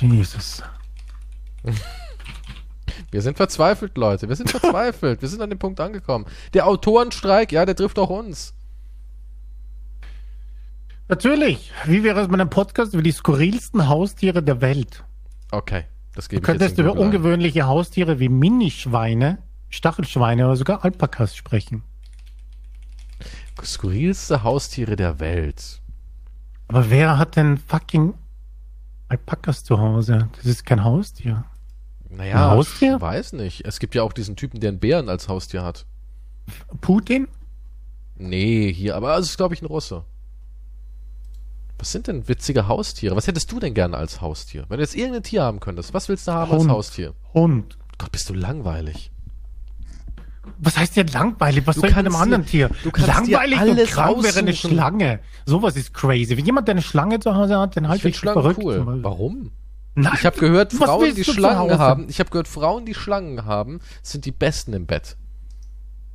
[0.00, 0.62] Jesus.
[3.10, 4.28] Wir sind verzweifelt, Leute.
[4.28, 5.22] Wir sind verzweifelt.
[5.22, 6.26] Wir sind an dem Punkt angekommen.
[6.54, 8.54] Der Autorenstreik, ja, der trifft auch uns.
[11.08, 11.72] Natürlich.
[11.84, 15.04] Wie wäre es mit einem Podcast über die skurrilsten Haustiere der Welt?
[15.50, 15.84] Okay,
[16.14, 17.06] das Du gebe ich könntest über Google ein.
[17.08, 19.38] ungewöhnliche Haustiere wie Minischweine,
[19.68, 21.82] Stachelschweine oder sogar Alpakas sprechen.
[23.62, 25.80] Skurrilste Haustiere der Welt.
[26.68, 28.14] Aber wer hat denn fucking
[29.08, 30.30] Alpakas zu Hause?
[30.36, 31.44] Das ist kein Haustier.
[32.14, 32.96] Naja, Ein Haustier?
[32.96, 33.64] ich weiß nicht.
[33.66, 35.86] Es gibt ja auch diesen Typen, der einen Bären als Haustier hat.
[36.80, 37.26] Putin?
[38.16, 40.04] Nee, hier, aber es ist, glaube ich, ein Russe.
[41.78, 43.16] Was sind denn witzige Haustiere?
[43.16, 44.66] Was hättest du denn gerne als Haustier?
[44.68, 46.70] Wenn du jetzt irgendein Tier haben könntest, was willst du haben als Hund.
[46.70, 47.14] Haustier?
[47.34, 47.78] Hund.
[47.98, 49.10] Gott, bist du langweilig.
[50.58, 51.66] Was heißt denn langweilig?
[51.66, 52.68] Was Du soll ich mit einem anderen Tier?
[52.84, 54.52] du kannst dir langweilig und alles krank wäre eine.
[54.54, 55.20] Schlange.
[55.46, 56.36] Sowas ist crazy.
[56.36, 58.60] Wenn jemand eine Schlange zu Hause hat, dann Ich halte ich für Schlangen verrückt.
[58.62, 58.82] cool.
[59.02, 59.50] Warum?
[59.94, 63.80] Nein, Ich habe gehört, Frauen, die Schlangen haben, ich habe gehört, Frauen, die Schlangen haben,
[64.02, 65.16] sind die besten im Bett.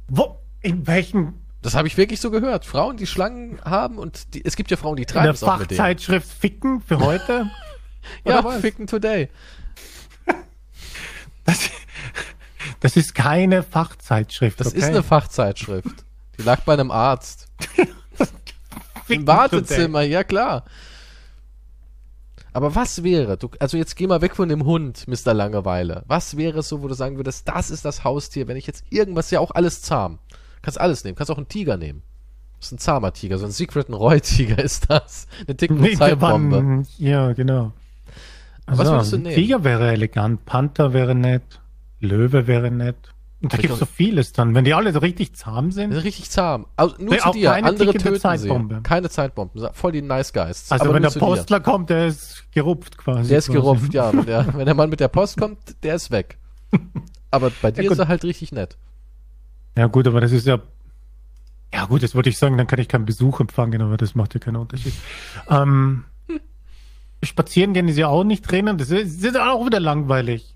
[0.07, 2.65] Wo, in welchem Das habe ich wirklich so gehört.
[2.65, 5.69] Frauen, die Schlangen haben und die, es gibt ja Frauen, die treiben es auch mit
[5.69, 5.77] denen.
[5.77, 7.49] Fachzeitschrift Ficken für heute?
[8.23, 8.61] Ja, was?
[8.61, 9.27] Ficken Today.
[11.43, 11.69] Das,
[12.79, 14.61] das ist keine Fachzeitschrift.
[14.61, 14.77] Das okay?
[14.77, 16.05] ist eine Fachzeitschrift.
[16.37, 17.47] Die lag bei einem Arzt.
[19.09, 20.63] Im Wartezimmer, ja klar.
[22.57, 25.31] Aber was wäre, du, also jetzt geh mal weg von dem Hund, Mr.
[25.35, 26.03] Langeweile.
[26.07, 28.83] Was wäre es so, wo du sagen würdest, das ist das Haustier, wenn ich jetzt
[28.89, 30.17] irgendwas, ja auch alles zahm.
[30.63, 32.01] Kannst alles nehmen, kannst auch einen Tiger nehmen.
[32.57, 35.27] Das ist ein zahmer Tiger, so ein Siegfried Roy-Tiger ist das.
[35.45, 36.83] Eine dicke Zeitbombe.
[36.97, 37.73] ja, genau.
[38.65, 39.35] Was Also, würdest du nehmen?
[39.35, 41.61] Tiger wäre elegant, Panther wäre nett,
[41.99, 43.13] Löwe wäre nett.
[43.39, 44.55] Und da gibt es so vieles dann.
[44.55, 46.65] Wenn die alle so richtig zahm sind richtig zahm.
[46.75, 48.75] Also nur Nee, zu dir, keine andere töten Zeitbombe.
[48.77, 48.81] sie.
[48.81, 50.71] Keine Zeitbomben, voll die Nice Guys.
[50.71, 51.25] Also aber wenn der zu dir.
[51.25, 53.29] Postler kommt, der ist gerupft quasi.
[53.29, 53.59] Der ist quasi.
[53.59, 54.11] gerupft, ja.
[54.11, 56.37] Wenn der, wenn der Mann mit der Post kommt, der ist weg.
[57.29, 57.91] Aber bei dir gut.
[57.91, 58.75] ist er halt richtig nett.
[59.77, 60.59] Ja gut, aber das ist ja.
[61.73, 64.33] Ja gut, das wollte ich sagen, dann kann ich keinen Besuch empfangen, aber das macht
[64.33, 64.93] ja keinen Unterschied.
[65.49, 66.05] ähm,
[67.23, 70.55] spazieren gehen ist ja auch nicht drinnen, das ist, das ist auch wieder langweilig.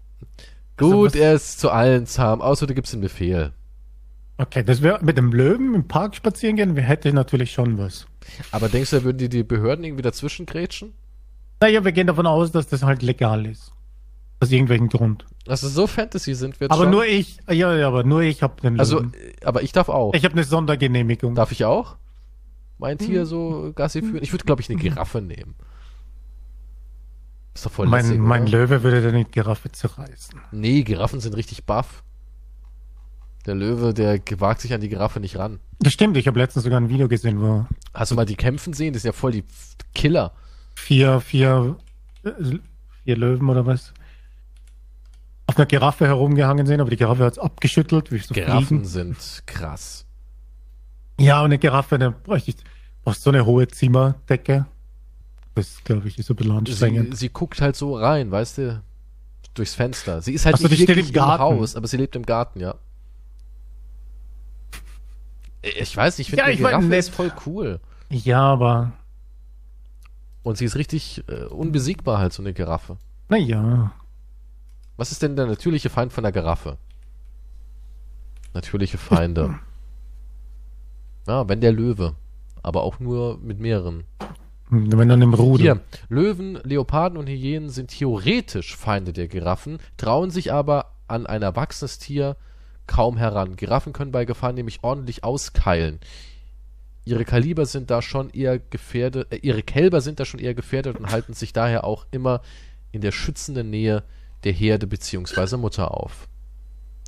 [0.78, 3.52] Gut, was- er ist zu allen zahm, außer du gibst ihm Befehl.
[4.38, 8.08] Okay, das wäre mit dem Löwen im Park spazieren gehen, wir hätten natürlich schon was.
[8.52, 10.94] Aber denkst du, da würden die, die Behörden irgendwie dazwischen grätschen?
[11.60, 13.72] Naja, wir gehen davon aus, dass das halt legal ist.
[14.40, 15.26] Aus irgendwelchen Grund.
[15.48, 16.92] Also so Fantasy sind wir jetzt Aber schon.
[16.92, 19.14] nur ich, ja, ja, aber nur ich habe den Also, Löwen.
[19.14, 20.16] äh, aber ich darf auch.
[20.16, 21.36] Ich habe eine Sondergenehmigung.
[21.36, 21.98] Darf ich auch?
[22.80, 24.24] Mein Tier so Gassi führen?
[24.24, 25.54] Ich würde, glaube ich, eine Giraffe nehmen.
[27.54, 28.52] Ist doch voll lässig, mein mein oder?
[28.60, 30.40] Löwe würde dann die Giraffe zerreißen.
[30.52, 32.04] Nee, Giraffen sind richtig buff.
[33.46, 35.60] Der Löwe, der wagt sich an die Giraffe nicht ran.
[35.80, 38.74] Das stimmt, ich habe letztens sogar ein Video gesehen, wo Hast du mal die kämpfen
[38.74, 38.94] sehen?
[38.94, 39.44] Das sind ja voll die
[39.96, 40.32] Killer.
[40.76, 41.78] vier, vier,
[42.24, 42.32] äh,
[43.04, 43.94] vier Löwen oder was
[45.48, 48.86] auf einer Giraffe herumgehangen sind, aber die Giraffe hat es abgeschüttelt, wie so Giraffen Fliegen.
[48.86, 50.06] sind krass.
[51.20, 52.58] Ja, und eine Giraffe, da bräuchte ich
[53.04, 54.66] brauchst so eine hohe Zimmerdecke.
[55.56, 57.18] Das, glaube ich, ist ein bisschen Sie, anstrengend.
[57.18, 58.84] sie guckt halt so rein, weißt du?
[59.54, 60.22] Durchs Fenster.
[60.22, 61.44] Sie ist halt Ach so, nicht wirklich im Garten.
[61.44, 62.76] Haus, aber sie lebt im Garten, ja.
[65.62, 67.80] Ich weiß nicht, ich finde Ja, ich mein, ist voll cool.
[68.10, 68.94] Ja, aber
[70.44, 72.98] Und sie ist richtig äh, unbesiegbar halt, so eine Giraffe.
[73.30, 73.92] naja.
[74.98, 76.78] Was ist denn der natürliche Feind von der Giraffe?
[78.54, 79.60] Natürliche Feinde.
[81.28, 82.16] Ja, wenn der Löwe.
[82.64, 84.06] Aber auch nur mit mehreren.
[84.74, 85.64] Wenn dann im Rudel.
[85.64, 91.42] Hier, Löwen, Leoparden und Hyänen sind theoretisch Feinde der Giraffen, trauen sich aber an ein
[91.42, 92.38] erwachsenes Tier
[92.88, 93.58] kaum heran.
[93.58, 96.00] Giraffen können bei Gefahr nämlich ordentlich auskeilen.
[97.04, 100.98] Ihre Kaliber sind da schon eher gefährdet, äh, ihre Kälber sind da schon eher gefährdet
[100.98, 102.42] und halten sich daher auch immer
[102.94, 104.04] in der schützenden Nähe
[104.46, 105.58] der Herde bzw.
[105.58, 106.30] Mutter auf.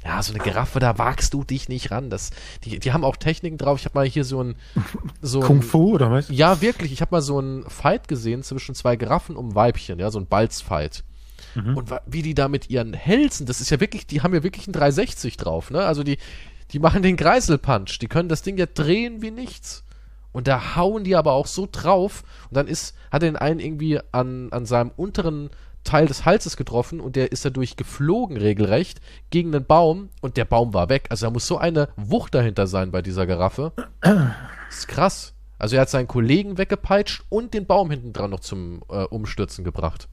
[0.06, 2.10] Ja, so eine Giraffe, da wagst du dich nicht ran.
[2.10, 2.32] Das,
[2.66, 3.80] die, die haben auch Techniken drauf.
[3.80, 4.56] Ich habe mal hier so ein,
[5.22, 6.28] so Kung ein, Fu oder was?
[6.30, 6.92] ja, wirklich.
[6.92, 10.20] Ich habe mal so einen Fight gesehen zwischen zwei Giraffen um ein Weibchen, ja, so
[10.20, 11.04] ein Balzfight.
[11.56, 14.42] Und wa- wie die da mit ihren Hälsen, das ist ja wirklich, die haben ja
[14.42, 15.86] wirklich einen 360 drauf, ne?
[15.86, 16.18] Also die,
[16.72, 18.00] die machen den Kreiselpunch.
[18.00, 19.84] Die können das Ding ja drehen wie nichts.
[20.32, 22.24] Und da hauen die aber auch so drauf.
[22.50, 25.52] Und dann ist, hat er den einen irgendwie an, an seinem unteren
[25.84, 30.46] Teil des Halses getroffen und der ist dadurch geflogen, regelrecht, gegen den Baum und der
[30.46, 31.08] Baum war weg.
[31.10, 33.74] Also da muss so eine Wucht dahinter sein bei dieser Giraffe.
[34.02, 35.34] Das ist krass.
[35.60, 39.64] Also er hat seinen Kollegen weggepeitscht und den Baum hinten dran noch zum äh, Umstürzen
[39.64, 40.08] gebracht.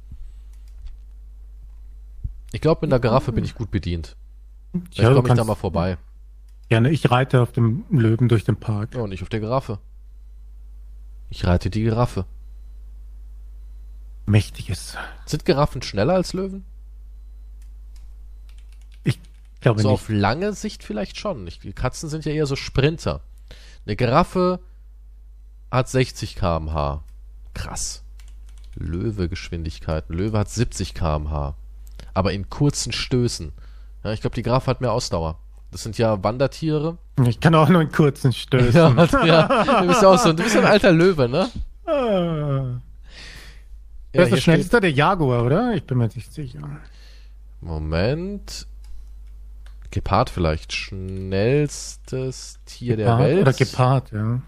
[2.52, 4.16] Ich glaube, mit einer Giraffe bin ich gut bedient.
[4.92, 5.98] Ja, komme ich da mal vorbei.
[6.68, 8.94] Gerne, ich reite auf dem Löwen durch den Park.
[8.94, 9.78] Ja, und nicht auf der Giraffe.
[11.30, 12.26] Ich reite die Giraffe.
[14.30, 14.96] Mächtiges.
[15.26, 16.64] Sind Giraffen schneller als Löwen?
[19.04, 19.18] Ich
[19.60, 19.94] glaube So nicht.
[19.94, 21.46] auf lange Sicht vielleicht schon.
[21.46, 23.20] Ich, die Katzen sind ja eher so Sprinter.
[23.86, 24.60] Eine Giraffe
[25.70, 27.02] hat 60 km/h.
[27.54, 28.02] Krass.
[28.76, 30.14] Löwe Geschwindigkeiten.
[30.16, 31.54] Löwe hat 70 km/h.
[32.14, 33.52] Aber in kurzen Stößen.
[34.04, 35.38] Ja, ich glaube, die Giraffe hat mehr Ausdauer.
[35.70, 36.98] Das sind ja Wandertiere.
[37.26, 38.74] Ich kann auch nur in kurzen Stößen.
[38.74, 39.80] Ja, ja.
[39.82, 41.50] Du bist ja auch so, du bist ein alter Löwe, ne?
[44.12, 44.16] Ah.
[44.16, 44.80] Ja, Wer ist der schnellste?
[44.80, 45.74] Der Jaguar, oder?
[45.74, 46.60] Ich bin mir nicht sicher.
[47.60, 48.66] Moment.
[49.90, 50.72] Gepard vielleicht.
[50.72, 53.40] Schnellstes Tier der Gepard Welt.
[53.42, 54.40] Oder Gepard, ja.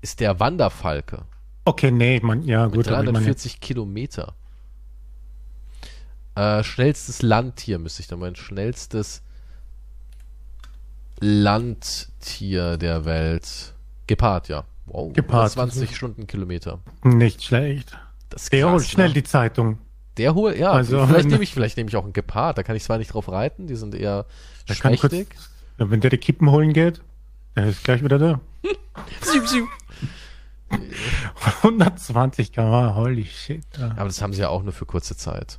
[0.00, 1.24] Ist der Wanderfalke.
[1.64, 2.88] Okay, nee, ich mein, ja, Mit gut.
[2.88, 4.34] aber ich meine, 340 Kilometer.
[6.34, 8.36] Äh, schnellstes Landtier müsste ich da meinen.
[8.36, 9.22] Schnellstes
[11.20, 13.74] Landtier der Welt.
[14.06, 14.64] Gepard, ja.
[14.86, 15.12] Wow.
[15.12, 15.50] Gepard.
[15.50, 16.78] 20 Stundenkilometer.
[17.02, 17.98] nicht schlecht.
[18.30, 19.14] Das Der krass, holt schnell ne?
[19.14, 19.78] die Zeitung.
[20.16, 20.72] Der holt, ja.
[20.72, 22.58] Also, vielleicht nehme ich, vielleicht nehme ich auch einen Gepard.
[22.58, 23.66] Da kann ich zwar nicht drauf reiten.
[23.66, 24.26] Die sind eher
[24.66, 25.28] kurz, schmächtig.
[25.78, 27.00] ja, wenn der die Kippen holen geht,
[27.56, 28.40] der ist gleich wieder da.
[31.62, 33.64] 120 km holy shit.
[33.78, 35.58] Ja, Aber das haben sie ja auch nur für kurze Zeit.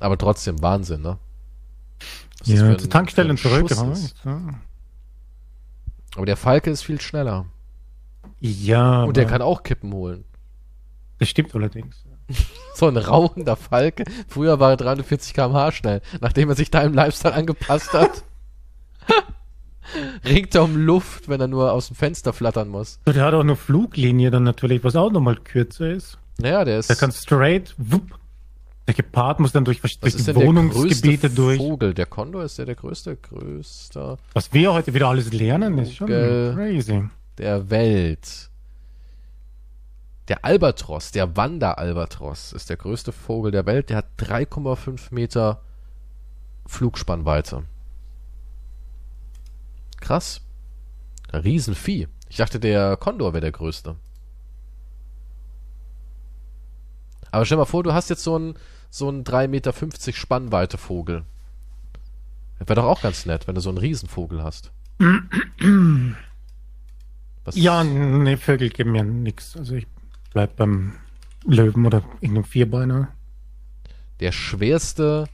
[0.00, 1.18] Aber trotzdem Wahnsinn, ne?
[2.40, 3.70] Was ja ein- zur Tankstelle ein zurück.
[4.24, 4.40] Ja.
[6.16, 7.46] Aber der Falke ist viel schneller.
[8.40, 10.24] ja Und der kann auch Kippen holen.
[11.22, 12.04] Das stimmt allerdings.
[12.74, 14.04] So ein rauchender Falke.
[14.26, 16.00] Früher war er 340 km/h schnell.
[16.20, 18.24] Nachdem er sich da im Lifestyle angepasst hat,
[20.24, 22.98] ringt er um Luft, wenn er nur aus dem Fenster flattern muss.
[23.06, 26.18] So, Der hat auch eine Fluglinie dann natürlich, was auch nochmal kürzer ist.
[26.38, 26.88] Naja, der ist.
[26.88, 28.18] Der kann straight, wupp.
[28.86, 31.58] Der Gepard muss dann durch, durch die Wohnungsgebiete größte durch.
[31.58, 31.94] Vogel?
[31.94, 36.08] Der Kondor ist der der größte, größter Was wir heute wieder alles lernen, ist schon
[36.08, 37.04] crazy.
[37.38, 38.50] der Welt.
[40.32, 43.90] Der Albatros, der Wanderalbatros, ist der größte Vogel der Welt.
[43.90, 45.60] Der hat 3,5 Meter
[46.64, 47.64] Flugspannweite.
[50.00, 50.40] Krass.
[51.34, 52.08] Riesenvieh.
[52.30, 53.96] Ich dachte, der Kondor wäre der größte.
[57.30, 58.54] Aber stell mal vor, du hast jetzt so einen
[58.88, 59.74] so einen 3,50 Meter
[60.14, 61.26] Spannweite Vogel.
[62.58, 64.72] Wäre doch auch ganz nett, wenn du so einen Riesenvogel hast.
[67.44, 69.58] Was Ja, nee, Vögel geben mir nix.
[69.58, 69.91] Also ich
[70.32, 70.94] bleib beim
[71.44, 73.08] Löwen oder irgendeinem Vierbeiner.
[74.20, 75.24] Der schwerste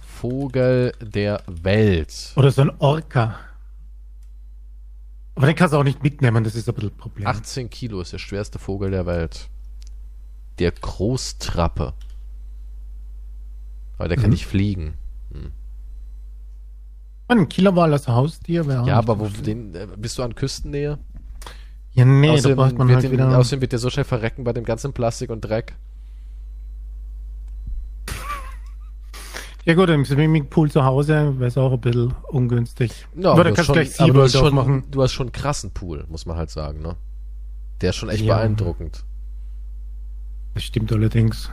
[0.00, 2.32] Vogel der Welt.
[2.36, 3.38] Oder so ein Orca.
[5.34, 7.26] Aber den kannst du auch nicht mitnehmen, das ist ein bisschen ein Problem.
[7.26, 9.48] 18 Kilo ist der schwerste Vogel der Welt.
[10.58, 11.94] Der Großtrappe.
[13.98, 14.30] Aber der kann Mhm.
[14.32, 14.94] nicht fliegen.
[17.28, 20.98] Ein Killerwal als Haustier wäre Ja, aber wo, den, äh, bist du an Küstennähe?
[21.98, 23.36] Ja, nee, da außerdem, braucht man wird halt den, wieder...
[23.36, 25.74] außerdem wird der so schnell verrecken bei dem ganzen Plastik und Dreck.
[29.64, 33.06] Ja gut, im Swimmingpool zu Hause wäre es auch ein bisschen ungünstig.
[33.16, 34.84] Ja, aber du da hast kannst du schon, gleich SeaWorld schon, aufmachen.
[34.92, 36.96] du hast schon einen krassen Pool, muss man halt sagen, ne?
[37.80, 38.36] Der ist schon echt Ja.
[38.36, 39.04] beeindruckend.
[40.54, 41.50] Das stimmt allerdings.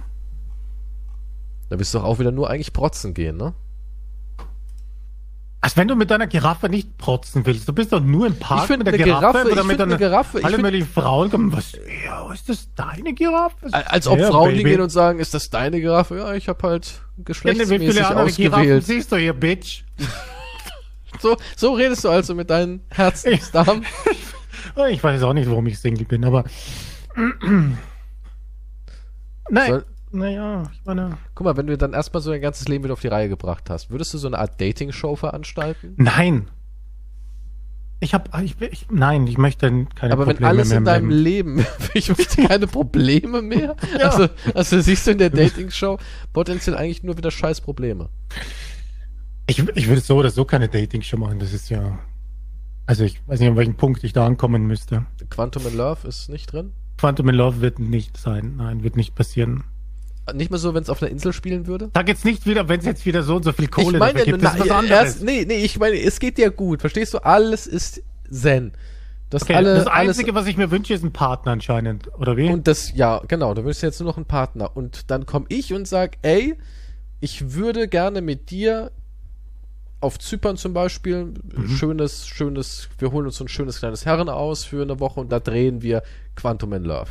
[1.70, 3.54] Da wirst du doch auch wieder nur eigentlich protzen gehen, ne?
[5.66, 7.68] Als wenn du mit deiner Giraffe nicht protzen willst.
[7.68, 10.59] Du bist doch nur im Park mit der Giraffe, Giraffe- oder mit einer- Giraffe- Alle
[10.59, 11.72] möglichen Frauen kommen, was,
[12.05, 13.74] ja, ist das deine Giraffe?
[13.74, 14.59] Als ob Ja, Frauen Baby.
[14.59, 16.18] hingehen und sagen, ist das deine Giraffe?
[16.20, 18.86] Ja, ich habe halt geschlechtsmäßig andere Giraffen ausgewählt.
[18.86, 19.84] siehst du hier, Bitch?
[21.22, 23.86] So, so redest du also mit deinen Herzensdamen.
[24.89, 26.43] Ich weiß auch nicht, warum ich Single bin, aber.
[29.49, 29.86] Nein, Soll-
[30.16, 31.18] naja, ich meine.
[31.36, 33.70] Guck mal, wenn du dann erstmal so dein ganzes Leben wieder auf die Reihe gebracht
[33.70, 35.93] hast, würdest du so eine Art Dating-Show veranstalten?
[35.97, 36.49] Nein.
[37.99, 40.86] Ich hab, ich, ich, nein, ich möchte keine Aber wenn Probleme alles mehr in im
[40.86, 41.55] deinem Leben.
[41.57, 43.76] Leben, ich möchte keine Probleme mehr.
[43.97, 44.09] Ja.
[44.09, 45.97] Also, also siehst du in der Dating-Show
[46.34, 48.09] potenziell eigentlich nur wieder scheiß Probleme.
[49.47, 51.99] Ich, ich würde so oder so keine Dating-Show machen, das ist ja.
[52.88, 55.05] Also ich weiß nicht, an welchem Punkt ich da ankommen müsste.
[55.30, 56.74] Quantum in Love ist nicht drin?
[56.97, 58.55] Quantum in Love wird nicht sein.
[58.57, 59.63] Nein, wird nicht passieren.
[60.34, 61.92] Nicht mal so, wenn es auf einer Insel spielen würde?
[61.94, 64.24] Sag jetzt nicht wieder, wenn es jetzt wieder so und so viel Kohle ich meine,
[64.24, 65.04] gibt, das ist was na, anderes.
[65.06, 66.82] erst, nee, nee, ich meine, es geht dir gut.
[66.82, 67.20] Verstehst du?
[67.20, 68.02] Alles ist
[68.32, 68.72] Zen.
[69.30, 72.38] Das, okay, alle, das alles, Einzige, was ich mir wünsche, ist ein Partner anscheinend, oder
[72.38, 72.50] wie?
[72.50, 74.76] Und das, ja, genau, du willst jetzt nur noch einen Partner.
[74.76, 76.56] Und dann komme ich und sag, ey,
[77.20, 78.92] ich würde gerne mit dir
[80.00, 81.34] auf Zypern zum Beispiel,
[81.68, 85.32] schönes, schönes, wir holen uns so ein schönes kleines Herren aus für eine Woche und
[85.32, 86.04] da drehen wir
[86.36, 87.10] Quantum in Love.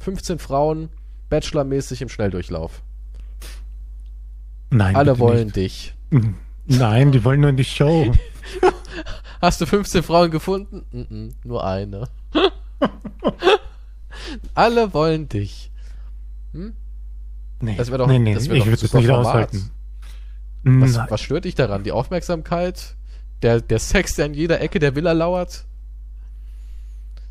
[0.00, 0.90] 15 Frauen,
[1.28, 2.82] Bachelor-mäßig im Schnelldurchlauf.
[4.70, 5.94] Nein, Alle wollen dich.
[6.10, 6.32] Nicht.
[6.66, 8.12] Nein, die wollen nur in die Show.
[9.40, 10.84] Hast du 15 Frauen gefunden?
[10.90, 12.08] Mm -mm, nur eine.
[14.54, 15.70] Alle wollen dich.
[17.60, 19.26] Nee, Das wär doch- nee, nee, das wär ich würde super nicht Format.
[19.26, 19.70] aushalten.
[20.64, 21.84] Was, was stört dich daran?
[21.84, 22.96] Die Aufmerksamkeit?
[23.42, 25.64] Der, der Sex, der in jeder Ecke der Villa lauert?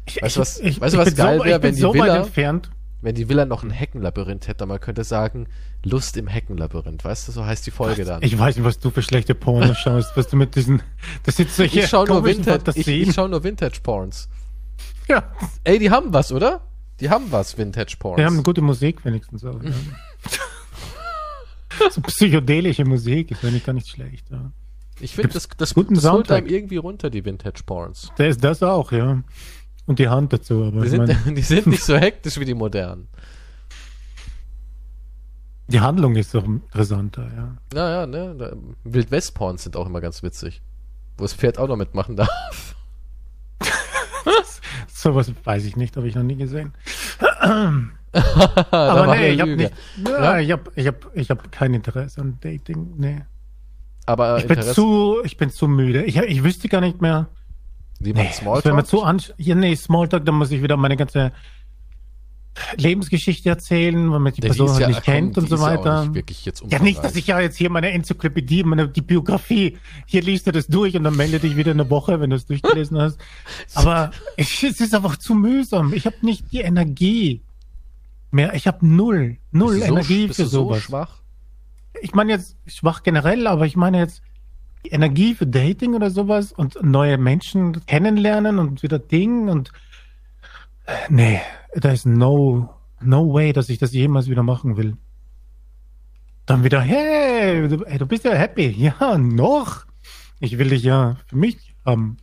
[0.06, 1.82] Ich- Weißt du, was- ich- weißt ich was so- geil wär, ich bin wenn die
[1.82, 2.70] so Villa- weit entfernt.
[3.02, 5.48] Wenn die Villa noch ein Heckenlabyrinth hätte, man könnte sagen,
[5.84, 7.04] Lust im Heckenlabyrinth.
[7.04, 8.24] Weißt du, so heißt die Folge dann.
[8.24, 10.82] Ich weiß nicht, was du für schlechte Porno schaust, was du mit diesen,
[11.24, 14.30] das sind solche Ich schau nur Vintage, ich, ich schau nur Vintage Porns.
[15.08, 15.32] ja,
[15.64, 16.62] Ey, die haben was, oder?
[17.00, 18.18] Die haben was, Vintage Porns.
[18.18, 19.62] wir haben gute Musik wenigstens auch.
[19.62, 19.72] Ja.
[21.92, 24.32] so psychedelische Musik ist eigentlich gar nicht schlecht.
[24.32, 24.52] Ja.
[25.00, 26.38] ich finde, das, das, guten das holt Soundtrack.
[26.38, 28.12] einem irgendwie runter, die Vintage Porns.
[28.18, 29.22] Der ist das auch, ja.
[29.88, 32.54] Und die Hand dazu, aber Die sind, mein, die sind nicht so hektisch wie die
[32.56, 33.08] modernen.
[35.68, 37.58] die Handlung ist doch interessanter, ja.
[37.74, 38.58] Ja, ja, ne?
[38.84, 40.62] Wildwest-Porns sind auch immer ganz witzig.
[41.18, 42.76] Wo das Pferd auch noch mitmachen darf.
[44.88, 46.74] Sowas weiß ich nicht, habe ich noch nie gesehen.
[48.72, 49.74] Aber nee, ich habe nicht,
[50.06, 53.22] ja, ich habe ich hab, ich hab kein Interesse an Dating, nee.
[54.06, 56.04] Aber Ich bin zu, ich bin zu müde.
[56.04, 57.28] Ich, ich wüsste gar nicht mehr.
[58.06, 58.88] Wie man Nee, das wäre mir Smalltalk.
[58.88, 61.32] zu ansch ja, nee, Smalltalk, da muss ich wieder meine ganze
[62.78, 65.58] Lebensgeschichte erzählen, weil man die Der Person ist halt ja- nicht kennt die und so
[65.58, 66.06] ja weiter.
[66.06, 70.48] nicht Ja, nicht, dass ich ja jetzt hier meine Enzyklopädie, meine, die Biografie, hier liest
[70.48, 72.98] du das durch und dann melde dich wieder in einer Woche, wenn du es durchgelesen
[72.98, 73.20] hast.
[73.76, 75.92] Aber ich, es ist einfach zu mühsam.
[75.94, 77.42] Ich habe nicht die Energie
[78.32, 78.54] mehr.
[78.54, 80.82] Ich habe null, null Bist so- Energie bist für du so sowas.
[80.84, 81.10] schwach?
[82.02, 84.35] ich meine jetzt schwach generell, aber ich meine jetzt die
[84.90, 89.72] Energie für Dating oder sowas und neue Menschen kennenlernen und wieder Ding und
[91.10, 91.42] nee,
[91.76, 92.70] da ist no
[93.02, 94.98] no way, dass ich das jemals wieder machen will.
[96.46, 98.68] Dann wieder, hey, du, ey, du bist ja happy.
[98.78, 99.86] Ja, noch.
[100.40, 102.18] Ich will dich ja für mich haben.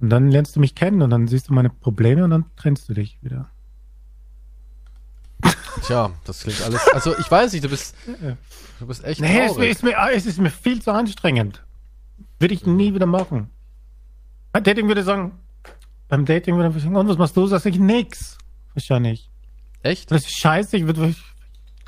[0.00, 2.88] Und dann lernst du mich kennen und dann siehst du meine Probleme und dann trennst
[2.88, 3.50] du dich wieder.
[5.82, 6.86] Tja, das klingt alles.
[6.88, 7.94] Also ich weiß nicht, du bist,
[8.78, 11.62] du bist echt Nee, es ist, mir, es ist mir viel zu anstrengend.
[12.38, 13.50] Würde ich nie wieder machen.
[14.52, 15.32] Beim Dating würde ich sagen,
[16.08, 17.46] beim Dating würde ich sagen, und was machst du?
[17.46, 18.38] Sag ich nix.
[18.74, 19.30] Wahrscheinlich.
[19.82, 20.10] Echt?
[20.10, 21.14] Das ist scheiße, ich würde,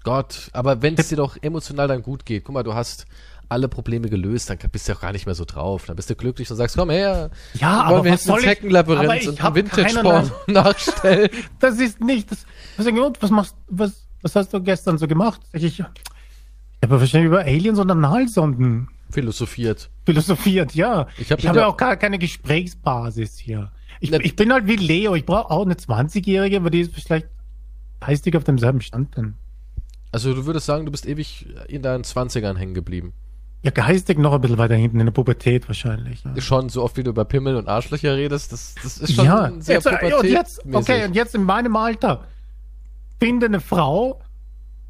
[0.05, 3.07] Gott, aber wenn es dir doch emotional dann gut geht, guck mal, du hast
[3.49, 5.87] alle Probleme gelöst, dann bist du auch gar nicht mehr so drauf.
[5.87, 8.37] Dann bist du glücklich und sagst, komm her, ja, aber wir jetzt ein
[9.17, 9.23] ich?
[9.23, 11.31] Ich und ein hab Vintage-Porn nachstellen.
[11.59, 12.45] Das ist nicht, das,
[12.77, 15.41] was, ich, was machst, was, was hast du gestern so gemacht?
[15.53, 19.89] Ich, ich habe wahrscheinlich über Aliens und Analsonden Philosophiert.
[20.05, 21.07] philosophiert, ja.
[21.17, 23.73] Ich Ich hab habe mit hab der- ja auch gar keine Gesprächsbasis hier.
[24.01, 26.95] Ich, Ne- ich bin halt wie Leo, ich brauche auch eine 20-Jährige, aber die ist
[26.95, 27.29] vielleicht
[28.01, 29.39] geistig auf demselben Stand dann.
[30.13, 33.13] Also du würdest sagen, du bist ewig in deinen Zwanzigern hängen geblieben.
[33.63, 36.23] Ja, geistig noch ein bisschen weiter hinten, in der Pubertät wahrscheinlich.
[36.23, 39.25] Ja, Schon so oft, wie du über Pimmel und Arschlöcher redest, das, das ist schon
[39.25, 39.51] ja.
[39.59, 42.25] sehr Jetzt, äh, und jetzt, okay, und jetzt in meinem Alter.
[43.19, 44.21] Finde eine Frau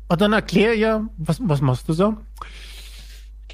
[0.08, 2.16] und dann erkläre ihr, was, was machst du so?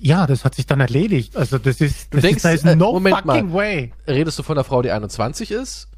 [0.01, 1.37] Ja, das hat sich dann erledigt.
[1.37, 3.55] Also das ist, Du das denkst, ist, da ist äh, no Moment fucking mal.
[3.55, 3.93] way.
[4.09, 5.89] Redest du von einer Frau, die 21 ist?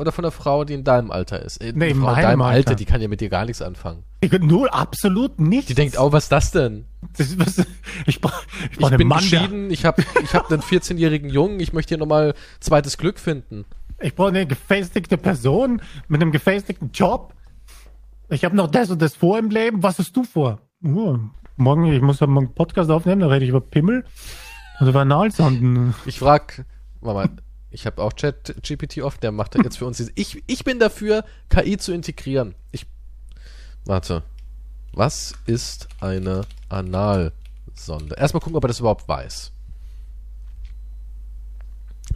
[0.00, 1.58] Oder von einer Frau, die in deinem Alter ist?
[1.58, 2.74] Äh, Nee, die in Frau in meinem deinem Alter, Alter.
[2.74, 4.02] die kann ja mit dir gar nichts anfangen.
[4.22, 5.68] Ich, null, absolut nicht.
[5.68, 6.86] Die denkt, oh, was ist das denn?
[7.18, 7.66] das was,
[8.06, 11.28] ich brauche ich brauch Ich bin Mann, der, geschieden, ich habe ich hab einen 14-jährigen
[11.28, 13.66] Jungen, ich möchte hier nochmal zweites Glück finden.
[14.00, 17.34] ich brauche eine gefestigte Person mit einem gefestigten Job.
[18.30, 19.82] Ich habe noch das und das vor im Leben.
[19.82, 20.60] Was hast du vor?
[20.82, 21.18] Oh,
[21.56, 24.06] morgen, ich muss ja morgen einen Podcast aufnehmen, da rede ich über Pimmel
[24.78, 25.94] und über Analsonden.
[26.06, 26.64] Ich frag,
[27.02, 27.28] Mama,
[27.70, 30.12] ich habe auch Chat GPT oft, der macht jetzt für uns diese.
[30.14, 32.54] Ich, ich bin dafür, KI zu integrieren.
[32.72, 32.86] Ich.
[33.84, 34.22] Warte.
[34.92, 38.16] Was ist eine Analsonde?
[38.16, 39.52] Erstmal gucken, ob er das überhaupt weiß.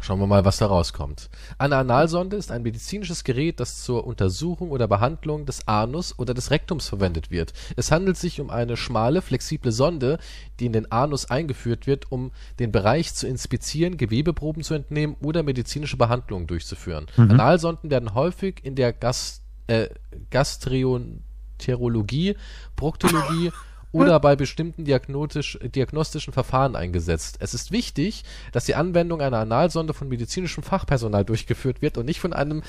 [0.01, 1.31] Schauen wir mal, was da rauskommt.
[1.57, 6.51] Eine Analsonde ist ein medizinisches Gerät, das zur Untersuchung oder Behandlung des Anus oder des
[6.51, 7.55] Rektums verwendet wird.
[7.77, 10.19] Es handelt sich um eine schmale, flexible Sonde,
[10.61, 15.43] die in den Anus eingeführt wird, um den Bereich zu inspizieren, Gewebeproben zu entnehmen oder
[15.43, 17.07] medizinische Behandlungen durchzuführen.
[17.17, 17.31] Mhm.
[17.31, 19.89] Analsonden werden häufig in der Gast, äh,
[20.31, 22.37] Gastroenterologie,
[22.77, 23.53] Proktologie
[23.95, 27.37] oder bei bestimmten diagnostischen Verfahren eingesetzt.
[27.39, 32.21] Es ist wichtig, dass die Anwendung einer Analsonde von medizinischem Fachpersonal durchgeführt wird und nicht
[32.21, 32.63] von einem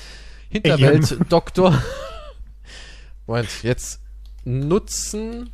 [0.48, 1.82] Hinterweltdoktor.
[3.26, 4.00] Moment, jetzt
[4.44, 5.50] nutzen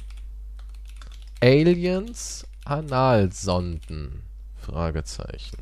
[1.40, 4.22] Aliens Analsonden?
[4.58, 5.56] Fragezeichen.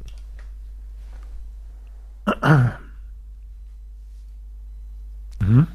[5.40, 5.68] Mhm.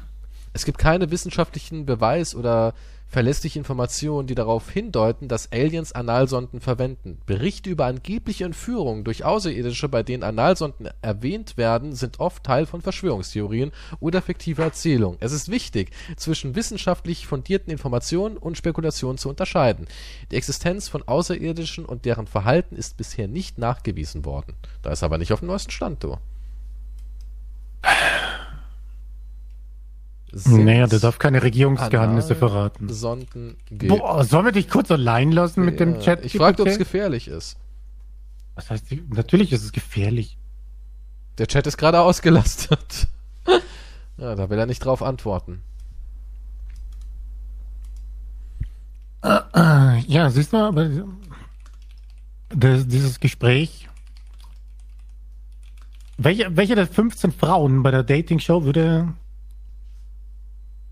[0.52, 2.74] Es gibt keine wissenschaftlichen Beweis oder
[3.08, 7.20] verlässliche Informationen, die darauf hindeuten, dass Aliens Analsonden verwenden.
[7.26, 12.82] Berichte über angebliche Entführungen durch Außerirdische, bei denen Analsonden erwähnt werden, sind oft Teil von
[12.82, 15.18] Verschwörungstheorien oder fiktiver Erzählungen.
[15.20, 19.86] Es ist wichtig, zwischen wissenschaftlich fundierten Informationen und Spekulationen zu unterscheiden.
[20.30, 24.54] Die Existenz von Außerirdischen und deren Verhalten ist bisher nicht nachgewiesen worden.
[24.82, 26.16] Da ist aber nicht auf dem neuesten Stand, du.
[30.32, 32.92] Naja, der darf keine Regierungsgeheimnisse verraten.
[32.92, 36.24] Sonden Boah, sollen wir dich kurz allein lassen mit dem Chat?
[36.24, 37.56] Ich frage, ob es gefährlich ist.
[38.54, 40.38] Was heißt, natürlich ist es gefährlich.
[41.38, 43.08] Der Chat ist gerade ausgelastet.
[44.16, 45.62] ja, da will er nicht drauf antworten.
[49.22, 50.88] Ja, siehst du, aber
[52.48, 53.88] das, dieses Gespräch.
[56.18, 59.12] Welche, welche der 15 Frauen bei der Dating-Show würde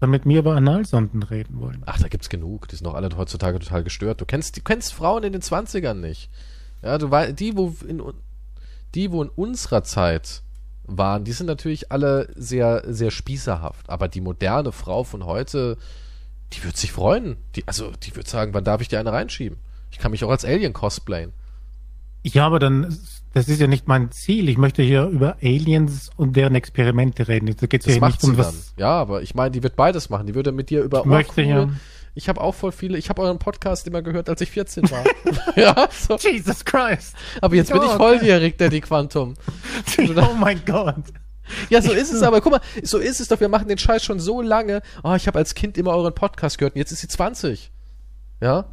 [0.06, 1.82] mit mir über Analsonden reden wollen.
[1.86, 2.68] Ach, da gibt's genug.
[2.68, 4.20] Die sind doch alle heutzutage total gestört.
[4.20, 6.30] Du kennst, du kennst Frauen in den 20ern nicht.
[6.82, 8.02] Ja, du weißt, die, wo in,
[8.94, 10.42] die, wo in unserer Zeit
[10.84, 13.88] waren, die sind natürlich alle sehr, sehr spießerhaft.
[13.88, 15.78] Aber die moderne Frau von heute,
[16.52, 17.36] die wird sich freuen.
[17.56, 19.58] Die, also, die wird sagen, wann darf ich dir eine reinschieben?
[19.90, 21.32] Ich kann mich auch als Alien cosplayen.
[22.24, 22.96] Ja, aber dann
[23.34, 24.48] das ist ja nicht mein Ziel.
[24.48, 27.54] Ich möchte hier über Aliens und deren Experimente reden.
[27.58, 28.74] Da geht's das ja macht nicht um was.
[28.76, 30.28] Ja, aber ich meine, die wird beides machen.
[30.28, 31.00] Die würde mit dir über.
[31.00, 31.68] Ich möchte cool, ja.
[32.14, 32.96] Ich habe auch voll viele.
[32.96, 35.02] Ich habe euren Podcast immer gehört, als ich 14 war.
[35.56, 35.88] ja.
[35.90, 36.16] So.
[36.16, 37.16] Jesus Christ.
[37.40, 39.34] Aber jetzt oh, bin ich volljährig, Daddy Quantum.
[39.98, 41.02] oh mein Gott.
[41.70, 42.40] Ja, so ist es aber.
[42.40, 43.40] Guck mal, so ist es doch.
[43.40, 44.80] Wir machen den Scheiß schon so lange.
[45.02, 47.72] Oh, ich habe als Kind immer euren Podcast gehört und jetzt ist sie 20.
[48.40, 48.66] Ja?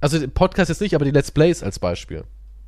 [0.00, 2.24] Also den Podcast jetzt nicht, aber die Let's Plays als Beispiel.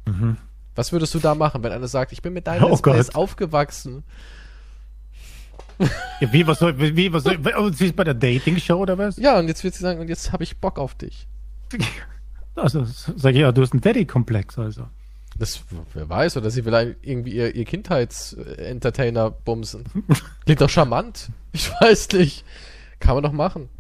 [0.07, 0.37] Mhm.
[0.75, 3.15] Was würdest du da machen, wenn einer sagt, ich bin mit deinen oh Let's Plays
[3.15, 4.05] aufgewachsen?
[6.21, 7.39] Ja, wie, was soll, wie, was soll,
[7.75, 9.17] sie ist bei der Dating-Show oder was?
[9.17, 11.27] Ja, und jetzt wird sie sagen, und jetzt habe ich Bock auf dich.
[12.55, 14.87] Also, sag ich ja, du hast einen Daddy-Komplex, also.
[15.39, 15.65] Das,
[15.95, 19.85] wer weiß, oder sie will irgendwie ihr, ihr Kindheits-Entertainer bumsen.
[20.45, 21.31] Klingt doch charmant.
[21.53, 22.45] Ich weiß nicht.
[23.01, 23.71] Kann man doch machen.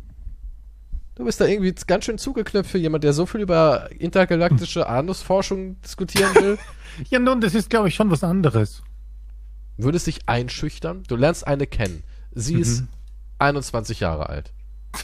[1.22, 5.80] Du bist da irgendwie ganz schön zugeknöpft für jemand, der so viel über intergalaktische Anusforschung
[5.80, 6.58] diskutieren will.
[7.10, 8.82] ja, nun, das ist, glaube ich, schon was anderes.
[9.76, 11.04] Würdest dich einschüchtern?
[11.06, 12.02] Du lernst eine kennen.
[12.32, 12.62] Sie mhm.
[12.62, 12.84] ist
[13.38, 14.52] 21 Jahre alt.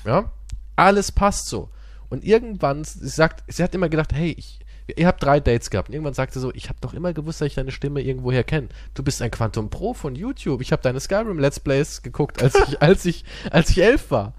[0.05, 0.33] Ja?
[0.75, 1.71] Alles passt so.
[2.09, 4.59] Und irgendwann, sie sagt, sie hat immer gedacht, hey, ich,
[4.97, 5.89] ihr habt drei Dates gehabt.
[5.89, 8.43] Und irgendwann sagte sie so, ich habe doch immer gewusst, dass ich deine Stimme irgendwoher
[8.43, 8.71] kenne.
[8.95, 10.63] Du bist ein Quantum Pro von YouTube.
[10.63, 14.35] Ich habe deine Skyrim Let's Plays geguckt, als ich, als ich, als ich elf war.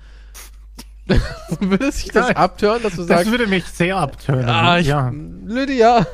[1.59, 3.25] würde sich das abtören, dass du sagst.
[3.25, 4.47] Das würde mich sehr abtören.
[4.47, 5.11] Ah, ich, ja.
[5.45, 6.05] Lydia.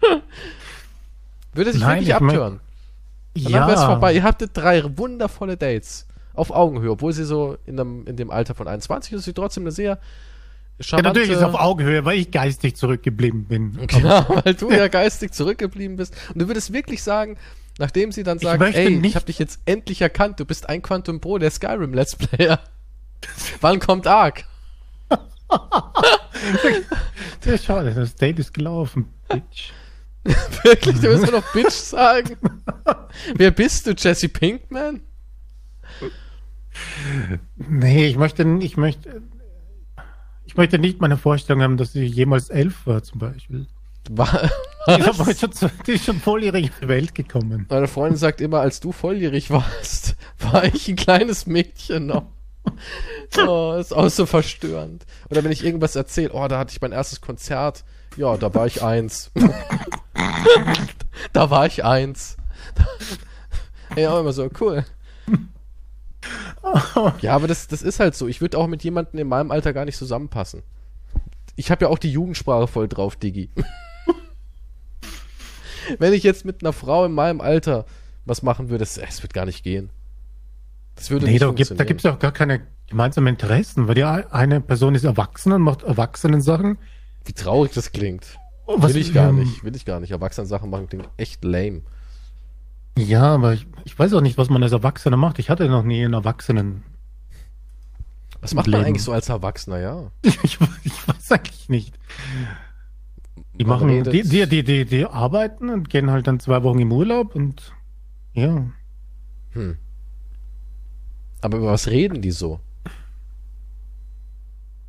[1.52, 2.60] würde sich Nein, wirklich abtören.
[3.34, 3.66] Mein, ja.
[3.66, 4.14] Dann vorbei.
[4.14, 6.06] Ihr hattet drei wundervolle Dates.
[6.34, 9.64] Auf Augenhöhe, obwohl sie so in dem, in dem Alter von 21 ist, sie trotzdem
[9.64, 9.98] eine sehr
[10.80, 11.08] charmante...
[11.08, 13.78] Ja, natürlich ist es auf Augenhöhe, weil ich geistig zurückgeblieben bin.
[13.86, 16.14] Genau, weil du ja geistig zurückgeblieben bist.
[16.32, 17.36] Und du würdest wirklich sagen,
[17.78, 20.80] nachdem sie dann sagt, ich ey, ich hab dich jetzt endlich erkannt, du bist ein
[20.80, 22.60] Quantum Pro der Skyrim Let's Player.
[23.60, 24.44] Wann kommt Ark?
[27.44, 29.72] ja, schade, das Date ist gelaufen, Bitch.
[30.62, 32.36] Wirklich, du willst nur noch Bitch sagen?
[33.34, 35.00] Wer bist du, Jesse Pinkman?
[37.56, 39.22] Nee, ich möchte, ich möchte,
[40.44, 43.66] ich möchte nicht meine Vorstellung haben, dass sie jemals elf war, zum Beispiel.
[44.10, 44.50] War,
[44.88, 47.66] die, schon, die ist schon volljährig in die Welt gekommen.
[47.68, 52.26] Meine Freundin sagt immer, als du volljährig warst, war ich ein kleines Mädchen noch.
[53.46, 55.04] oh, ist auch so verstörend.
[55.30, 57.84] Oder wenn ich irgendwas erzähle, oh, da hatte ich mein erstes Konzert.
[58.16, 59.30] Ja, da war ich eins.
[61.32, 62.36] da war ich eins.
[63.96, 64.84] ja, immer so, cool.
[67.20, 68.28] Ja, aber das, das ist halt so.
[68.28, 70.62] Ich würde auch mit jemandem in meinem Alter gar nicht zusammenpassen.
[71.56, 73.50] Ich habe ja auch die Jugendsprache voll drauf, Digi.
[75.98, 77.86] Wenn ich jetzt mit einer Frau in meinem Alter
[78.24, 79.90] was machen würde, es wird gar nicht gehen.
[80.96, 83.94] Das würde nee, nicht da gibt da gibt's ja auch gar keine gemeinsamen Interessen, weil
[83.94, 86.78] die eine Person ist erwachsen und macht Erwachsenen-Sachen.
[87.24, 88.38] Wie traurig das klingt.
[88.66, 90.10] Oh, will ich gar nicht, will ich gar nicht.
[90.10, 91.82] Erwachsenen-Sachen machen klingt echt lame.
[92.98, 95.38] Ja, aber ich, ich weiß auch nicht, was man als Erwachsener macht.
[95.38, 96.82] Ich hatte noch nie einen Erwachsenen.
[98.40, 100.10] Was macht man eigentlich so als Erwachsener, ja?
[100.22, 101.98] ich, ich weiß eigentlich nicht.
[103.54, 106.80] Die man machen, die, die, die, die, die arbeiten und gehen halt dann zwei Wochen
[106.80, 107.72] im Urlaub und
[108.32, 108.66] ja.
[109.50, 109.78] Hm.
[111.42, 112.60] Aber über was reden die so?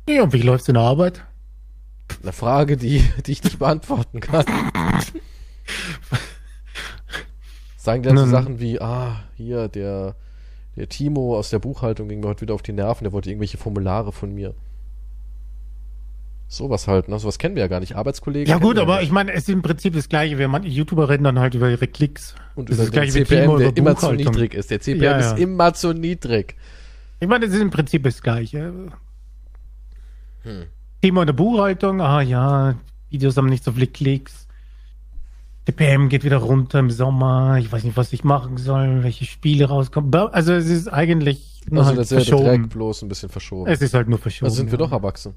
[0.08, 1.24] Ja, wie läuft's in der Arbeit?
[2.22, 4.46] Eine Frage, die, die ich nicht beantworten kann.
[7.76, 10.14] Sagen die dann so Sachen wie, ah, hier, der,
[10.76, 13.58] der Timo aus der Buchhaltung ging mir heute wieder auf die Nerven, der wollte irgendwelche
[13.58, 14.54] Formulare von mir.
[16.46, 17.18] Sowas halt, ne?
[17.18, 17.96] Sowas kennen wir ja gar nicht.
[17.96, 18.48] Arbeitskollegen.
[18.48, 19.06] Ja gut, aber nicht.
[19.06, 20.38] ich meine, es ist im Prinzip das Gleiche.
[20.38, 22.36] Wir manche YouTuber reden dann halt über ihre Klicks.
[22.54, 24.70] Und über das den CPM, der immer zu niedrig ist.
[24.70, 25.32] Der CPM ja, ja.
[25.32, 26.56] ist immer zu niedrig.
[27.20, 28.72] Ich meine, es ist im Prinzip das Gleiche.
[30.42, 30.64] Hm.
[31.02, 32.76] Thema der Buchhaltung, ah ja,
[33.10, 34.46] Videos haben nicht so viele Klicks.
[35.66, 37.58] DPM geht wieder runter im Sommer.
[37.58, 40.14] Ich weiß nicht, was ich machen soll, welche Spiele rauskommen.
[40.14, 42.62] Also es ist eigentlich nur also halt das ist verschoben.
[42.62, 43.70] Der bloß ein bisschen verschoben.
[43.70, 44.46] Es ist halt nur verschoben.
[44.46, 44.84] Also sind wir ja.
[44.84, 45.34] doch erwachsen.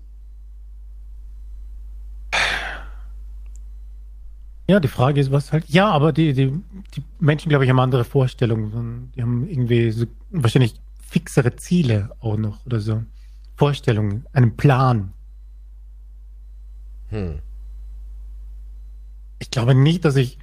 [4.69, 5.67] Ja, die Frage ist, was halt.
[5.69, 6.51] Ja, aber die, die,
[6.95, 9.11] die Menschen, glaube ich, haben andere Vorstellungen.
[9.15, 13.03] Die haben irgendwie so wahrscheinlich fixere Ziele auch noch oder so.
[13.55, 15.13] Vorstellungen, einen Plan.
[17.09, 17.39] Hm
[19.39, 20.37] ich glaube nicht, dass ich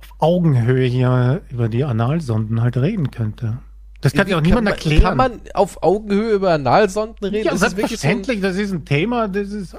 [0.00, 3.58] auf Augenhöhe hier über die Analsonden halt reden könnte.
[4.00, 5.02] Das kann sich auch niemand erklären.
[5.02, 7.46] Kann man auf Augenhöhe über Analsonden reden?
[7.46, 8.36] Ja, das selbstverständlich.
[8.36, 9.76] So das ist ein Thema, das ist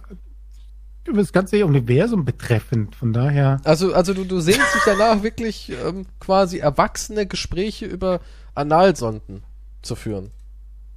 [1.07, 2.95] über das ganze Universum betreffend.
[2.95, 3.61] Von daher.
[3.63, 8.19] Also, also du, du sehnst dich danach wirklich ähm, quasi erwachsene Gespräche über
[8.55, 9.43] Analsonden
[9.81, 10.31] zu führen.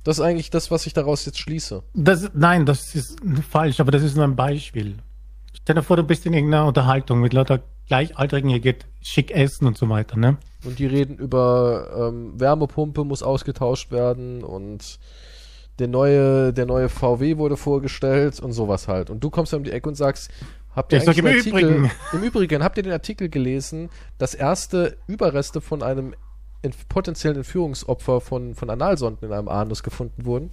[0.04, 1.82] Das ist eigentlich das, was ich daraus jetzt schließe.
[1.94, 4.96] Das, nein, das ist falsch, aber das ist nur ein Beispiel.
[5.54, 9.66] Stell dir vor, du bist in irgendeiner Unterhaltung mit lauter Gleichaltrigen, hier geht schick essen
[9.66, 10.38] und so weiter, ne?
[10.64, 14.98] Und die reden über ähm, Wärmepumpe muss ausgetauscht werden und
[15.78, 19.10] der neue, der neue VW wurde vorgestellt und sowas halt.
[19.10, 20.30] Und du kommst dann um die Ecke und sagst,
[20.74, 21.90] habt ihr ich eigentlich im Artikel, Übrigen.
[22.12, 26.14] im Übrigen, habt ihr den Artikel gelesen, dass erste Überreste von einem
[26.88, 30.50] potenziellen Entführungsopfer von, von Analsonden in einem Anus gefunden wurden?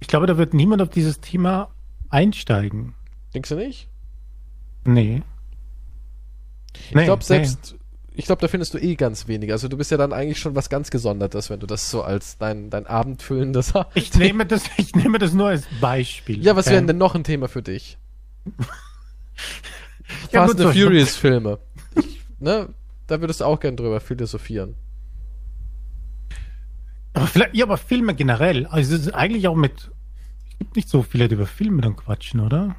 [0.00, 1.70] Ich glaube, da wird niemand auf dieses Thema
[2.10, 2.94] einsteigen.
[3.32, 3.88] Denkst du nicht?
[4.84, 5.22] Nee.
[6.74, 7.75] Ich nee, glaube selbst, nee.
[8.18, 9.52] Ich glaube, da findest du eh ganz wenig.
[9.52, 12.38] Also du bist ja dann eigentlich schon was ganz Gesondertes, wenn du das so als
[12.38, 13.74] dein, dein abendfüllendes.
[13.94, 16.42] Ich nehme das, ich nehme das nur als Beispiel.
[16.42, 16.76] Ja, was okay?
[16.76, 17.98] wäre denn noch ein Thema für dich?
[20.32, 21.58] ja, Fast and Furious Filme.
[21.94, 22.70] Ich, ne?
[23.06, 24.76] Da würdest du auch gern drüber philosophieren.
[27.12, 28.66] Aber vielleicht, ja, aber Filme generell.
[28.66, 29.90] Also es ist eigentlich auch mit.
[30.50, 32.76] Es gibt nicht so viele, die über Filme dann quatschen, oder?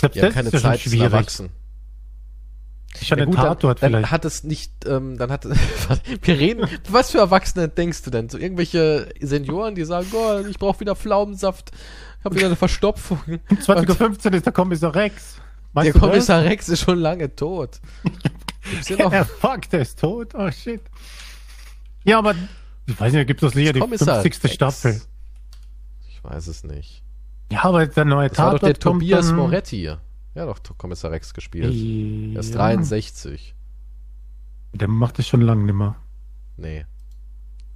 [0.00, 1.50] Selbst ja, keine Zeit zu erwachsen.
[3.02, 5.44] Schon ja, gut, Tatort dann, dann hat es nicht, ähm, dann hat
[6.22, 8.28] wir reden, was für Erwachsene denkst du denn?
[8.28, 11.72] So irgendwelche Senioren, die sagen, oh, ich brauche wieder Pflaumensaft,
[12.18, 13.18] ich habe wieder eine Verstopfung.
[13.50, 15.36] 20.15 Uhr ist der Kommissar Rex.
[15.72, 16.50] Weißt der Kommissar das?
[16.50, 17.80] Rex ist schon lange tot.
[18.88, 20.34] ja, fuck, der ist tot.
[20.34, 20.80] Oh shit.
[22.04, 22.34] Ja, aber
[22.86, 24.08] ich weiß nicht, gibt es sicher die 50.
[24.08, 24.52] Rex.
[24.52, 25.02] Staffel.
[26.08, 27.02] Ich weiß es nicht.
[27.50, 29.36] Ja, aber der neue das Tatort war doch der Tobias dann...
[29.36, 29.90] Moretti.
[30.34, 31.72] Ja, doch Kommissar Rex gespielt.
[31.72, 32.34] Ja.
[32.34, 33.54] Er ist 63.
[34.72, 35.96] Der macht es schon lange nimmer.
[36.56, 36.84] Nee.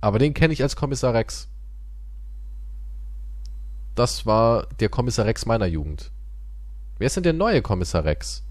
[0.01, 1.49] Aber den kenne ich als Kommissar Rex.
[3.95, 6.11] Das war der Kommissar Rex meiner Jugend.
[6.99, 8.45] Wer ist denn der neue Kommissar Rex?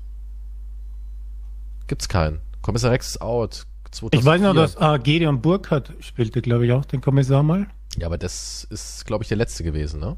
[1.88, 2.40] Gibt's keinen.
[2.62, 3.66] Kommissar Rex ist out.
[3.92, 4.20] 2004.
[4.20, 7.68] Ich weiß noch, dass äh, Gedeon Burkhardt spielte, glaube ich, auch den Kommissar mal.
[7.98, 10.18] Ja, aber das ist, glaube ich, der letzte gewesen, ne?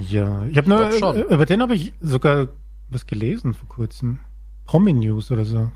[0.00, 2.48] Ja, ich habe nur, über den habe ich sogar
[2.88, 4.20] was gelesen vor kurzem.
[4.64, 5.70] Promi News oder so.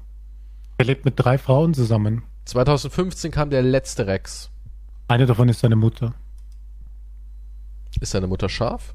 [0.78, 2.22] Er lebt mit drei Frauen zusammen.
[2.44, 4.50] 2015 kam der letzte Rex.
[5.08, 6.14] Eine davon ist seine Mutter.
[8.00, 8.94] Ist seine Mutter scharf?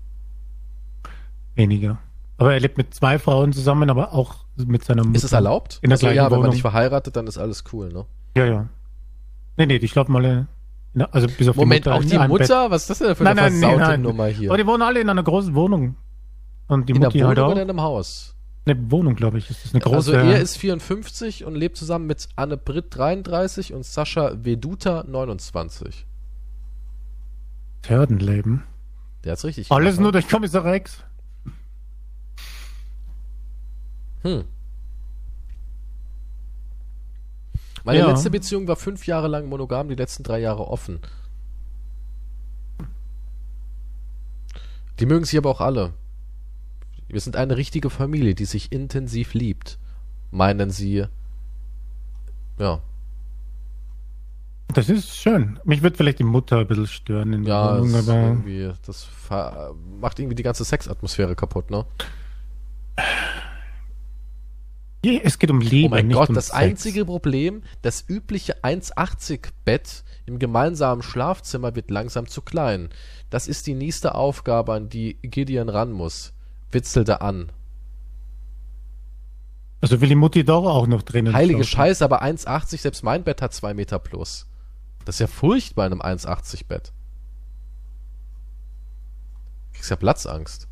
[1.56, 2.00] Weniger.
[2.38, 5.18] Aber er lebt mit zwei Frauen zusammen, aber auch mit seiner Mutter.
[5.18, 5.80] Ist es erlaubt?
[5.82, 8.06] In der also, ja, wenn man nicht verheiratet, dann ist alles cool, ne?
[8.36, 8.70] Ja, ja.
[9.58, 10.48] Nee, nee, die schlafen alle
[11.12, 12.64] also bis auf Moment, die Mutter, auch die Mutter?
[12.64, 12.72] Bett.
[12.72, 14.50] Was ist das denn für eine nein, nein, nein, Nummer hier?
[14.50, 15.96] Aber die wohnen alle in einer großen Wohnung.
[16.74, 17.52] Und die in Mutti der halt Wohnung halt auch.
[17.54, 18.36] oder in einem Haus?
[18.66, 19.48] Eine Wohnung, glaube ich.
[19.50, 19.96] Das ist eine große.
[19.96, 26.06] Also er ist 54 und lebt zusammen mit Anne Britt 33 und Sascha Veduta 29.
[27.86, 28.64] Herdenleben.
[29.26, 31.04] Der hat's richtig Alles gemacht, nur durch Kommissar Rex.
[34.22, 34.46] Hm.
[37.84, 38.08] Meine Ja.
[38.08, 41.00] letzte Beziehung war fünf Jahre lang monogam, die letzten drei Jahre offen.
[45.00, 45.94] Die mögen sich aber auch alle.
[47.14, 49.78] Wir sind eine richtige Familie, die sich intensiv liebt.
[50.32, 51.06] Meinen sie.
[52.58, 52.82] Ja,
[54.74, 55.60] Das ist schön.
[55.64, 59.08] Mich wird vielleicht die Mutter ein bisschen stören in der ja, Wohnung, aber irgendwie, das
[60.02, 61.86] macht irgendwie die ganze Sexatmosphäre kaputt, ne?
[65.04, 66.58] Es geht um Liebe, Oh mein Gott, um das Sex.
[66.58, 72.90] einzige Problem, das übliche 1,80-Bett im gemeinsamen Schlafzimmer wird langsam zu klein.
[73.30, 76.34] Das ist die nächste Aufgabe, an die Gideon ran muss.
[76.74, 77.52] Witzelte an.
[79.82, 81.34] Also will die Mutti doch auch noch drinnen.
[81.34, 81.64] Heilige.
[81.64, 84.48] Scheiße, aber 1,80, selbst mein Bett hat 2 Meter plus.
[85.04, 86.94] Das ist ja furchtbar in einem 1,80-Bett.
[89.74, 90.70] Kriegst ja Platzangst.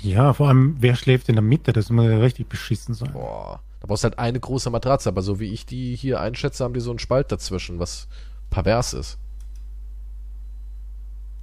[0.00, 1.72] Ja, vor allem, wer schläft in der Mitte?
[1.72, 3.12] Das muss ja richtig beschissen sein.
[3.12, 3.60] Boah.
[3.80, 6.74] Da brauchst du halt eine große Matratze, aber so wie ich die hier einschätze, haben
[6.74, 8.06] die so einen Spalt dazwischen, was
[8.50, 9.18] pervers ist.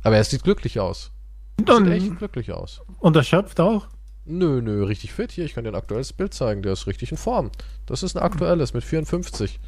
[0.03, 1.12] Aber er sieht glücklich aus.
[1.58, 2.82] Sieht Und, echt glücklich aus.
[2.99, 3.88] und erschöpft auch.
[4.26, 5.45] Nö, nö, richtig fit hier.
[5.45, 6.64] Ich kann dir ein aktuelles Bild zeigen.
[6.64, 7.51] Der ist richtig in Form.
[7.86, 9.60] Das ist ein aktuelles mit 54.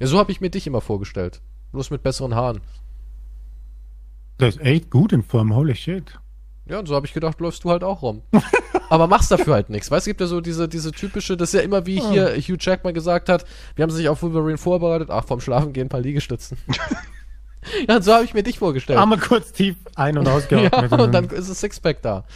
[0.00, 1.40] Ja, so habe ich mir dich immer vorgestellt.
[1.72, 2.60] Bloß mit besseren Haaren.
[4.40, 6.18] Der ist echt gut in Form, holy shit.
[6.66, 8.22] Ja, und so habe ich gedacht, läufst du halt auch rum.
[8.90, 9.90] Aber machst dafür halt nichts.
[9.90, 12.34] Weißt du, es gibt ja so diese, diese typische, das ist ja immer wie hier
[12.36, 13.44] Hugh Jackman gesagt hat,
[13.76, 16.58] wir haben sich auf Wolverine vorbereitet, ach, vorm Schlafen gehen ein paar Liegestützen.
[17.88, 18.98] ja, so habe ich mir dich vorgestellt.
[18.98, 20.92] Einmal kurz tief ein- und ja, ausgeatmet.
[20.92, 22.24] und dann ist das Sixpack da.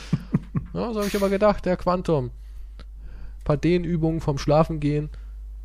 [0.74, 2.26] Ja, so habe ich aber gedacht, der Quantum.
[2.26, 5.08] Ein paar Dehnübungen vom Schlafen gehen.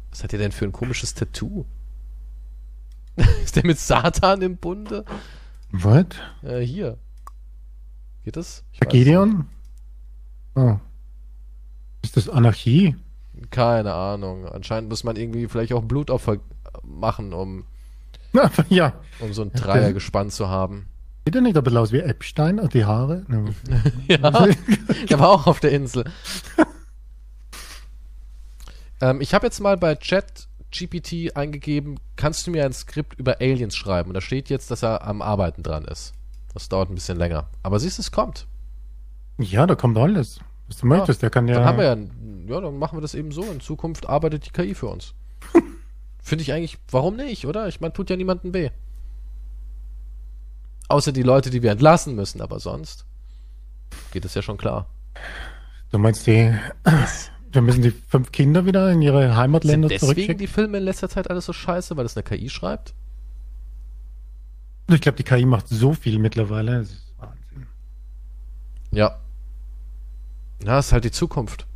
[0.10, 1.66] Was hat der denn für ein komisches Tattoo?
[3.44, 5.04] ist der mit Satan im Bunde?
[5.72, 6.06] Was?
[6.42, 6.98] Äh, hier.
[8.24, 8.64] Geht das?
[8.72, 9.48] Ich Gideon?
[10.56, 10.78] Oh.
[12.02, 12.96] Ist das Anarchie?
[13.50, 14.48] Keine Ahnung.
[14.48, 16.38] Anscheinend muss man irgendwie vielleicht auch Blutopfer
[16.82, 17.66] machen, um,
[18.70, 18.94] ja.
[19.20, 20.88] um so ein Dreiergespann zu haben.
[21.26, 23.26] Sieht er nicht ein bisschen aus wie Epstein und die Haare?
[24.08, 24.18] Ja,
[25.10, 26.04] der war auch auf der Insel.
[29.02, 33.40] ähm, ich habe jetzt mal bei Chat GPT eingegeben, kannst du mir ein Skript über
[33.40, 34.10] Aliens schreiben?
[34.10, 36.14] Und da steht jetzt, dass er am Arbeiten dran ist.
[36.54, 37.48] Das dauert ein bisschen länger.
[37.62, 38.48] Aber siehst du, es kommt.
[39.38, 40.40] ja, da kommt alles.
[40.68, 41.56] Was du möchtest, der kann ja.
[41.56, 41.96] Dann haben wir ja,
[42.54, 43.44] ja, dann machen wir das eben so.
[43.44, 45.14] In Zukunft arbeitet die KI für uns.
[46.24, 47.68] Finde ich eigentlich, warum nicht, oder?
[47.68, 48.70] Ich meine, tut ja niemandem weh.
[50.88, 53.06] Außer die Leute, die wir entlassen müssen, aber sonst
[54.12, 54.90] geht es ja schon klar.
[55.92, 56.58] Du meinst die.
[57.52, 61.08] Wir müssen die fünf Kinder wieder in ihre Heimatländer Sind deswegen die Filme in letzter
[61.08, 62.96] Zeit alles so scheiße, weil das eine KI schreibt?
[64.90, 66.80] Ich glaube, die KI macht so viel mittlerweile.
[66.80, 67.68] Das ist Wahnsinn.
[68.92, 69.20] Ja.
[70.66, 71.68] Ja, ist halt die Zukunft.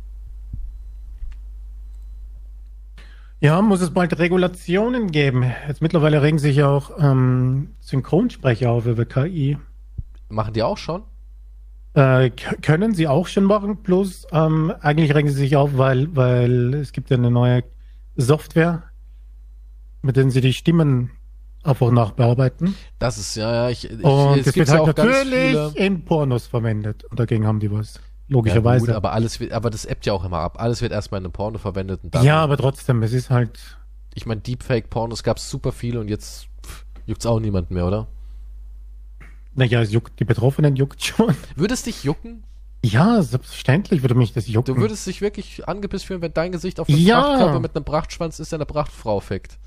[3.40, 5.44] Ja, muss es bald Regulationen geben.
[5.68, 9.56] Jetzt mittlerweile regen sich ja auch ähm, Synchronsprecher auf über KI.
[10.28, 11.02] Machen die auch schon?
[11.94, 12.30] Äh,
[12.62, 16.92] können sie auch schon machen, bloß ähm, eigentlich regen sie sich auf, weil, weil es
[16.92, 17.64] gibt ja eine neue
[18.16, 18.82] Software,
[20.02, 21.10] mit denen sie die Stimmen
[21.62, 22.74] einfach nachbearbeiten.
[22.98, 25.72] Das ist, ja, ja, ich, ich Und es das wird halt natürlich viele.
[25.76, 27.04] in Pornos verwendet.
[27.04, 28.00] Und dagegen haben die was.
[28.28, 28.86] Ja, Logischerweise.
[28.86, 30.60] gut, aber alles wird, aber das appt ja auch immer ab.
[30.60, 32.24] Alles wird erstmal in einem Porno verwendet und dann.
[32.24, 33.78] ja, aber trotzdem, es ist halt.
[34.14, 38.06] Ich meine, Deepfake-Pornos gab es super viele und jetzt pff, juckt's auch niemand mehr, oder?
[39.54, 41.34] Naja, es juckt, die Betroffenen juckt schon.
[41.56, 42.44] Würde es dich jucken?
[42.84, 44.76] Ja, selbstverständlich würde mich das jucken.
[44.76, 47.20] Du würdest dich wirklich angepisst fühlen, wenn dein Gesicht auf einem Ja.
[47.22, 49.58] Prachtkörper mit einem Prachtschwanz ist, der eine Prachtfrau fickt.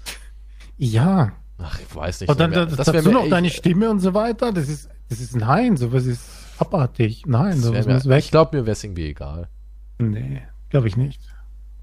[0.78, 1.34] Ja.
[1.58, 2.30] Ach, ich weiß nicht.
[2.30, 4.54] Und dann das, wär dazu noch deine Stimme und so weiter.
[4.54, 6.22] Das ist, das ist nein, sowas ist
[6.60, 7.24] abartig.
[7.26, 8.20] Nein, das sowas muss weg.
[8.20, 9.50] Ich glaube, mir wäre es irgendwie egal.
[10.00, 11.22] nee, glaube ich nicht.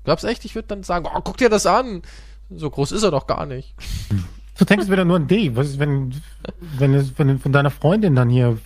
[0.04, 2.02] Glaubst echt, ich würde dann sagen, oh, guck dir das an.
[2.50, 3.74] So groß ist er doch gar nicht.
[4.58, 5.54] Du denkst wieder nur an dich.
[5.54, 6.14] Was ist, wenn,
[6.78, 8.58] wenn es wenn von deiner Freundin dann hier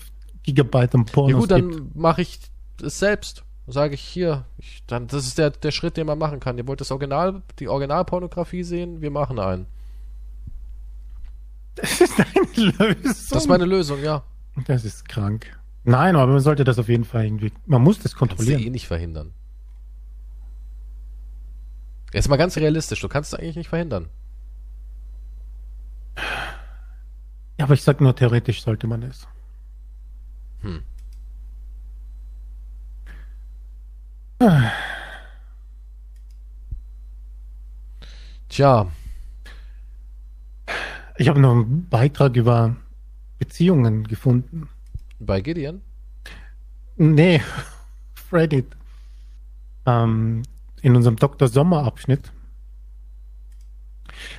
[0.42, 1.74] Gigabyte Ja Pornos gut, gibt?
[1.74, 2.38] dann mache ich
[2.82, 3.44] es selbst.
[3.66, 6.58] Sage ich hier, ich, dann, das ist der, der Schritt, den man machen kann.
[6.58, 9.66] Ihr wollt das Original, die Originalpornografie sehen, wir machen einen.
[11.76, 13.02] Das ist deine Lösung.
[13.02, 14.24] Das ist meine Lösung, ja.
[14.66, 15.58] Das ist krank.
[15.84, 17.52] Nein, aber man sollte das auf jeden Fall irgendwie.
[17.66, 18.62] Man muss das Kannst du kontrollieren.
[18.62, 19.32] eh nicht verhindern.
[22.12, 24.08] Jetzt mal ganz realistisch, du kannst es eigentlich nicht verhindern.
[27.58, 29.26] Ja, aber ich sag nur, theoretisch sollte man es.
[30.60, 30.82] Hm.
[38.48, 38.86] Tja,
[41.16, 42.76] Ich habe noch einen Beitrag über
[43.38, 44.68] Beziehungen gefunden.
[45.26, 45.80] Bei Gideon?
[46.96, 47.40] Nee,
[48.32, 48.66] Reddit.
[49.86, 50.42] Ähm,
[50.82, 51.48] in unserem Dr.
[51.48, 52.32] Sommer Abschnitt.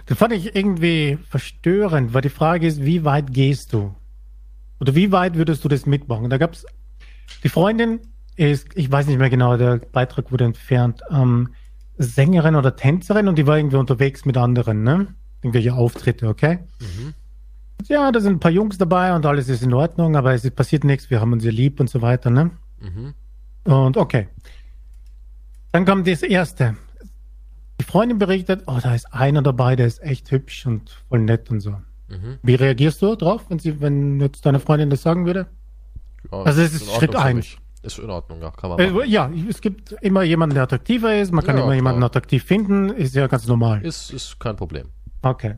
[0.05, 3.95] Das fand ich irgendwie verstörend, weil die Frage ist, wie weit gehst du?
[4.79, 6.29] Oder wie weit würdest du das mitmachen?
[6.29, 6.65] Da gab's
[7.43, 7.99] die Freundin
[8.35, 11.53] ist, ich weiß nicht mehr genau, der Beitrag wurde entfernt, ähm,
[11.97, 15.13] Sängerin oder Tänzerin und die war irgendwie unterwegs mit anderen, ne?
[15.41, 16.59] Irgendwelche Auftritte, okay?
[17.89, 20.83] Ja, da sind ein paar Jungs dabei und alles ist in Ordnung, aber es passiert
[20.83, 22.51] nichts, wir haben uns ja lieb und so weiter, ne?
[22.79, 23.13] Mhm.
[23.71, 24.27] Und okay.
[25.71, 26.75] Dann kommt das erste.
[27.81, 31.49] Die Freundin berichtet, oh, da ist einer dabei, der ist echt hübsch und voll nett
[31.49, 31.71] und so.
[32.09, 32.37] Mhm.
[32.43, 35.47] Wie reagierst du drauf, wenn sie, wenn jetzt deine Freundin das sagen würde?
[36.31, 37.35] Ja, Also es ist Ordnung Schritt für eins.
[37.37, 37.57] mich.
[37.81, 39.01] Ist in Ordnung, ja, kann man machen.
[39.01, 42.07] Äh, ja, es gibt immer jemanden, der attraktiver ist, man kann Ja, immer jemanden klar.
[42.11, 43.81] attraktiv finden, ist ja ganz normal.
[43.83, 44.87] Ist, ist kein Problem.
[45.21, 45.55] Okay.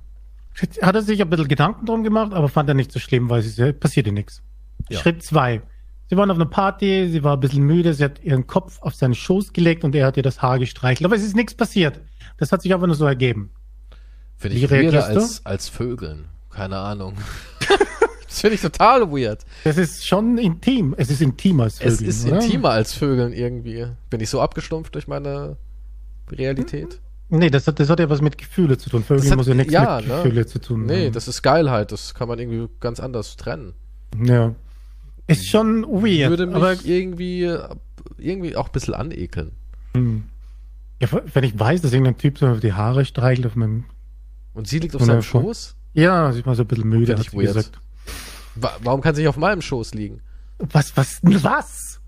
[0.81, 3.41] Hat er sich ein bisschen Gedanken drum gemacht, aber fand er nicht so schlimm, weil
[3.41, 4.41] es passierte nichts.
[4.89, 4.99] Ja.
[4.99, 5.61] Schritt zwei.
[6.07, 8.93] Sie waren auf einer Party, sie war ein bisschen müde, sie hat ihren Kopf auf
[8.93, 11.05] seinen Schoß gelegt und er hat ihr das Haar gestreichelt.
[11.05, 11.99] Aber es ist nichts passiert.
[12.37, 13.51] Das hat sich einfach nur so ergeben.
[14.37, 15.15] Finde ich weirder reagierst du?
[15.15, 16.25] als, als Vögeln.
[16.51, 17.15] Keine Ahnung.
[18.27, 19.43] das finde ich total weird.
[19.63, 20.93] Das ist schon intim.
[20.97, 22.41] Es ist intimer als Es Vögeln, ist oder?
[22.41, 23.87] intimer als Vögeln irgendwie.
[24.09, 25.57] Bin ich so abgestumpft durch meine
[26.31, 26.99] Realität?
[27.29, 29.03] Nee, das hat, das hat ja was mit Gefühle zu tun.
[29.03, 30.15] Vögeln Das hat- muss ja nichts ja, mit ne?
[30.23, 31.13] Gefühle zu tun Nee, haben.
[31.13, 31.91] das ist Geilheit.
[31.91, 33.73] Das kann man irgendwie ganz anders trennen.
[34.23, 34.53] Ja.
[35.27, 36.29] Ist schon weird.
[36.29, 37.51] Würde mich aber irgendwie,
[38.17, 39.51] irgendwie auch ein bisschen anekeln.
[39.95, 43.85] ja, wenn ich weiß, dass irgendein Typ so die Haare streichelt auf meinem.
[44.53, 45.75] Und sie liegt auf seinem Schoß?
[45.93, 47.47] Ja, sie ist mal so ein bisschen müde, hat sie weird.
[47.55, 47.79] gesagt.
[48.55, 50.21] Wa warum kann sie nicht auf meinem Schoß liegen?
[50.59, 51.99] Was, was, was?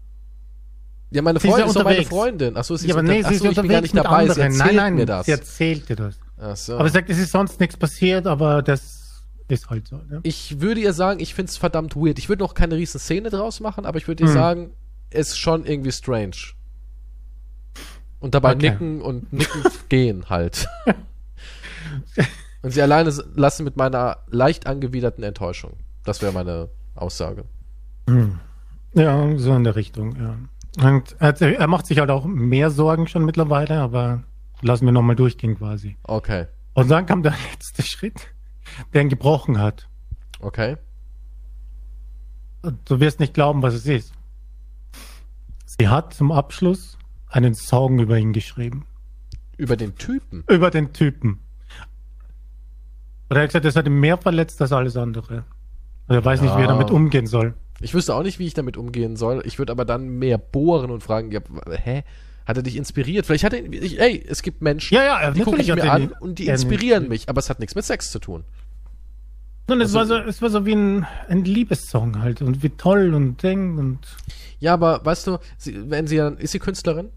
[1.09, 2.03] Ja, meine Sie ist Freundin ja ist doch meine.
[2.03, 2.57] Freundin.
[2.57, 4.09] Achso, sie Ja, ist aber nee, sie ist so, ich bin gar nicht dabei.
[4.29, 4.33] anderen.
[4.35, 5.25] Sie erzählt nein, nein, mir das.
[5.25, 6.19] sie erzählt dir das.
[6.37, 6.75] Ach so.
[6.77, 9.95] Aber sie sagt, es ist sonst nichts passiert, aber das ist halt so.
[10.09, 10.19] Ne?
[10.23, 12.19] ich würde ihr sagen, ich finde es verdammt weird.
[12.19, 14.33] Ich würde noch keine riesen Szene draus machen, aber ich würde ihr Hm.
[14.33, 14.71] sagen,
[15.09, 16.35] es ist schon irgendwie strange.
[18.19, 18.71] Und dabei Okay.
[18.71, 20.67] nicken und nicken gehen halt.
[22.63, 25.73] und sie alleine lassen mit meiner leicht angewiderten Enttäuschung.
[26.03, 27.45] Das wäre meine Aussage.
[28.93, 30.35] Ja, so in der Richtung, ja.
[30.81, 34.23] Und er, macht sich halt auch mehr Sorgen schon mittlerweile, aber
[34.61, 35.97] lassen wir nochmal durchgehen quasi.
[36.03, 36.45] Okay.
[36.73, 38.27] Und dann kam der letzte Schritt,
[38.93, 39.89] der ihn gebrochen hat.
[40.39, 40.77] Okay.
[42.61, 44.13] Und Du wirst nicht glauben, was es ist.
[45.65, 46.97] Sie hat zum Abschluss
[47.27, 48.85] einen Song über ihn geschrieben.
[49.57, 50.43] Über den Typen.
[50.47, 51.39] Über den Typen.
[53.29, 55.43] Und er hat gesagt, das hat ihn mehr verletzt als alles andere.
[56.07, 57.55] Und er weiß nicht, wie er damit umgehen soll.
[57.79, 59.43] Ich wüsste auch nicht, wie ich damit umgehen soll.
[59.45, 61.41] Ich würde aber dann mehr bohren und fragen, ja,
[61.83, 62.03] hä?
[62.45, 63.25] Hat er dich inspiriert?
[63.25, 66.13] Vielleicht hat er, ich, ey, es gibt Menschen, Ja, ja, die gucke ich mir an
[66.21, 68.45] und die er- inspirieren mich, aber es hat nichts mit Sex zu tun.
[69.69, 72.41] Und es, Also- war so, es war so wie ein, ein Liebessong halt.
[72.41, 73.99] Und wie toll und Ding und
[74.59, 77.09] Ja, aber weißt du, sie, wenn sie ja, ist sie Künstlerin?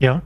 [0.00, 0.22] ja,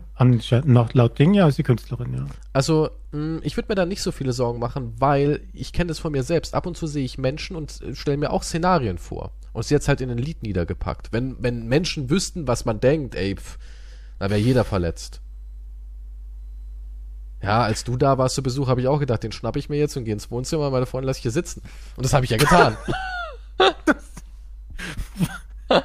[0.65, 2.27] nach laut Ding, ja, ist die Künstlerin, ja.
[2.53, 5.99] Also, mh, ich würde mir da nicht so viele Sorgen machen, weil ich kenne das
[6.01, 6.55] von mir selbst.
[6.55, 9.31] Ab und zu sehe ich Menschen und äh, stelle mir auch Szenarien vor.
[9.59, 11.13] Und sie jetzt halt in ein Lied niedergepackt.
[11.13, 13.59] Wenn, wenn Menschen wüssten, was man denkt, ey, pf,
[14.21, 15.21] da wäre jeder verletzt.
[17.43, 19.77] Ja, als du da warst zu Besuch, habe ich auch gedacht, den schnapp ich mir
[19.77, 21.61] jetzt und gehe ins Wohnzimmer, meine Freundin lasse ich hier sitzen.
[21.97, 22.77] Und das habe ich ja getan.
[25.67, 25.83] und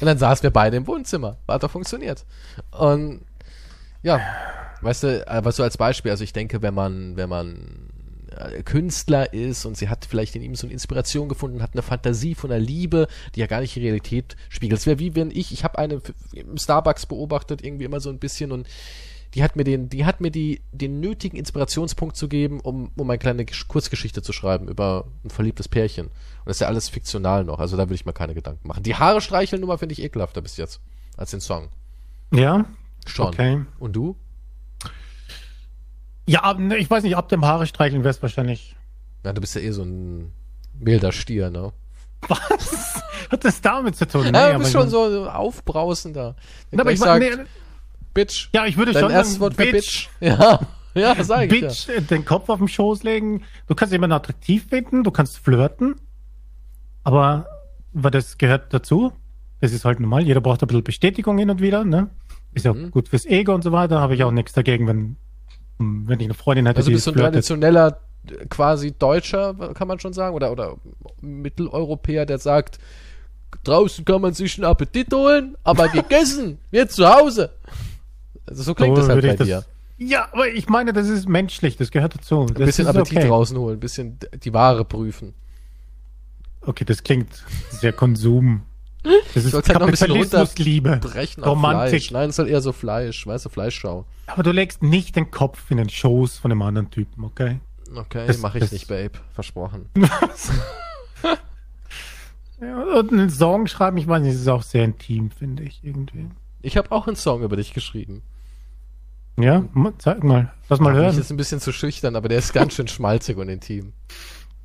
[0.00, 1.36] dann saßen wir beide im Wohnzimmer.
[1.46, 2.24] Hat doch funktioniert.
[2.70, 3.26] Und
[4.02, 4.22] ja,
[4.80, 7.90] weißt du, äh, was so als Beispiel, also ich denke, wenn man, wenn man
[8.64, 12.34] Künstler ist und sie hat vielleicht in ihm so eine Inspiration gefunden, hat eine Fantasie
[12.34, 14.80] von einer Liebe, die ja gar nicht die Realität spiegelt.
[14.80, 16.00] Es wäre wie wenn ich, ich habe eine
[16.32, 18.68] im Starbucks beobachtet, irgendwie immer so ein bisschen und
[19.34, 23.10] die hat mir den, die hat mir die, den nötigen Inspirationspunkt zu geben, um, um
[23.10, 26.06] eine kleine Gesch- Kurzgeschichte zu schreiben über ein verliebtes Pärchen.
[26.06, 26.12] Und
[26.46, 28.82] das ist ja alles fiktional noch, also da würde ich mir keine Gedanken machen.
[28.82, 30.80] Die Haare streicheln Nummer finde ich ekelhafter bis jetzt,
[31.16, 31.68] als den Song.
[32.32, 32.64] Ja?
[33.06, 33.26] Schon.
[33.26, 33.62] Okay.
[33.78, 34.16] Und du?
[36.26, 38.74] Ja, ne, ich weiß nicht, ab dem Haare streicheln wäre es wahrscheinlich.
[39.24, 40.32] Ja, du bist ja eh so ein
[40.78, 41.72] wilder Stier, ne?
[42.28, 43.02] Was?
[43.30, 44.24] Hat das damit zu tun?
[44.24, 46.34] Ja, Nee, du aber bist schon so aufbrausender.
[46.70, 47.30] Der Na, aber ich mein, nee,
[48.14, 48.48] Bitch.
[48.52, 50.08] ja, ich würde Dein schon erstes Wort für Bitch.
[50.20, 50.60] Ja,
[50.94, 53.42] ja, sag ich Bitch, äh, den Kopf auf den Schoß legen.
[53.66, 55.96] Du kannst jemanden attraktiv finden, du kannst flirten,
[57.04, 57.46] aber
[57.92, 59.12] weil das gehört dazu.
[59.60, 60.22] Das ist halt normal.
[60.22, 61.84] Jeder braucht ein bisschen Bestätigung hin und wieder.
[61.84, 62.10] Ne?
[62.52, 62.90] Ist ja Mhm.
[62.90, 64.00] gut fürs Ego und so weiter.
[64.00, 65.16] Habe ich auch nichts dagegen, wenn,
[65.78, 68.00] wenn ich eine Freundin hätte, Also die bist du ein traditioneller,
[68.48, 70.76] quasi Deutscher, kann man schon sagen, oder, oder
[71.20, 72.78] Mitteleuropäer, der sagt,
[73.64, 77.50] draußen kann man sich einen Appetit holen, aber gegessen wird zu Hause.
[78.46, 79.64] Also so klingt So das halt bei das- dir.
[79.98, 82.42] Ja, aber ich meine, das ist menschlich, das gehört dazu.
[82.42, 83.28] Ein Das bisschen Appetit okay.
[83.28, 85.32] draußen holen, ein bisschen die Ware prüfen.
[86.60, 88.62] Okay, das klingt sehr Konsum.
[89.34, 90.96] Das ist halt noch ein bisschen Kapitalismusliebe.
[91.02, 92.00] Brechen Romantik.
[92.02, 92.10] Fleisch.
[92.10, 94.04] Nein, es ist halt eher so Fleisch, weißt du, Fleischschau.
[94.26, 97.60] Aber du legst nicht den Kopf in den Schoß von einem anderen Typen, okay?
[97.94, 99.12] Okay, Das- mache ich das- nicht, Babe.
[99.34, 99.88] Versprochen.
[102.60, 106.26] Ja, und einen Song schreiben, ich nicht, das ist auch sehr intim, finde ich, irgendwie.
[106.62, 108.22] Ich habe auch einen Song über dich geschrieben.
[109.38, 109.62] Ja,
[109.98, 111.18] zeig mal, lass mal Ich hören.
[111.18, 113.92] ist ein bisschen zu schüchtern, aber der ist ganz schön schmalzig und intim.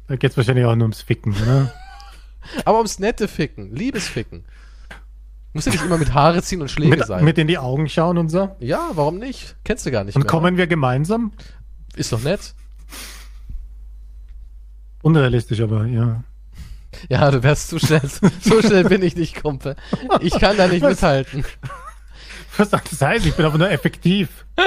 [0.08, 1.74] Da geht's wahrscheinlich auch nur ums Ficken, ne?
[2.66, 4.46] Aber ums nette Ficken, Liebesficken.
[5.54, 7.26] Muss ja nicht immer mit Haare ziehen und Schläge mit, sein.
[7.26, 8.56] mit in die Augen schauen und so.
[8.60, 9.58] ja, warum nicht?
[9.66, 10.30] Kennst du gar nicht Und mehr.
[10.30, 11.34] kommen wir gemeinsam?
[11.96, 12.54] Ist doch nett.
[15.02, 16.24] Unrealistisch, aber ja.
[17.10, 18.02] Ja, du wärst zu schnell.
[18.42, 19.76] So schnell bin ich nicht, Kumpel.
[20.20, 20.92] Ich kann da nicht Was?
[20.92, 21.44] mithalten.
[22.58, 23.26] Was soll das heißt?
[23.26, 24.46] Ich bin aber nur effektiv.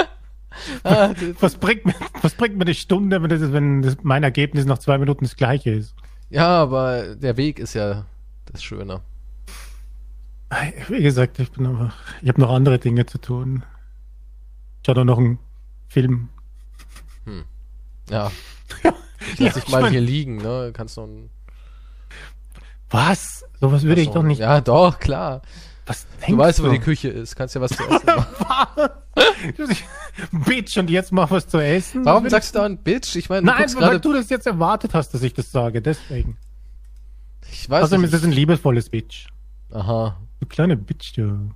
[0.85, 1.09] Ah,
[1.41, 4.77] Was bringt mir, was bringt mir die Stunde, wenn, das, wenn das, mein Ergebnis nach
[4.77, 5.93] zwei Minuten das gleiche ist?
[6.29, 8.05] Ja, aber der Weg ist ja
[8.45, 9.01] das Schöne.
[10.89, 11.91] Wie gesagt, ich bin aber,
[12.21, 13.63] ich habe noch andere Dinge zu tun.
[14.83, 15.39] Ich habe noch einen
[15.87, 16.29] Film.
[18.09, 18.31] Ja.
[19.39, 20.69] Ja, Lass dich ich mal mein- hier liegen, ne?
[20.71, 21.31] Kannst noch ein,
[22.91, 23.43] Was?
[23.59, 24.37] Sowas würde ich doch nicht.
[24.39, 25.41] Ja, doch, klar.
[25.87, 27.35] Was Du weißt, wo die Küche ist.
[27.35, 28.05] Kannst ja was zu essen
[28.39, 28.89] machen.
[30.45, 32.03] Bitch, und jetzt mach was zu essen?
[32.05, 33.15] Warum sagst du da ein Bitch?
[33.15, 36.37] Ich meine, du Nein, weil du das jetzt erwartet hast, dass ich das sage, deswegen.
[37.51, 38.13] Ich weiß Außerdem nicht.
[38.13, 39.27] ist das ein liebevolles Bitch.
[39.71, 40.17] Aha.
[40.39, 41.51] Du kleine Bitch, du.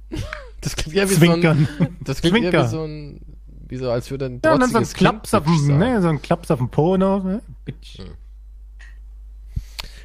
[0.61, 1.67] Das klingt ja wie Zwinkern.
[1.77, 1.97] so ein.
[2.01, 2.63] Das klingt Zwinker.
[2.65, 3.21] wie so ein.
[3.67, 6.07] Wie so, als würde ein Ja, und dann so ein Klaps auf dem, ne, so
[6.09, 7.41] ein Klaps auf dem Po noch, ne?
[7.65, 7.97] Bitch.
[7.99, 8.05] Hm.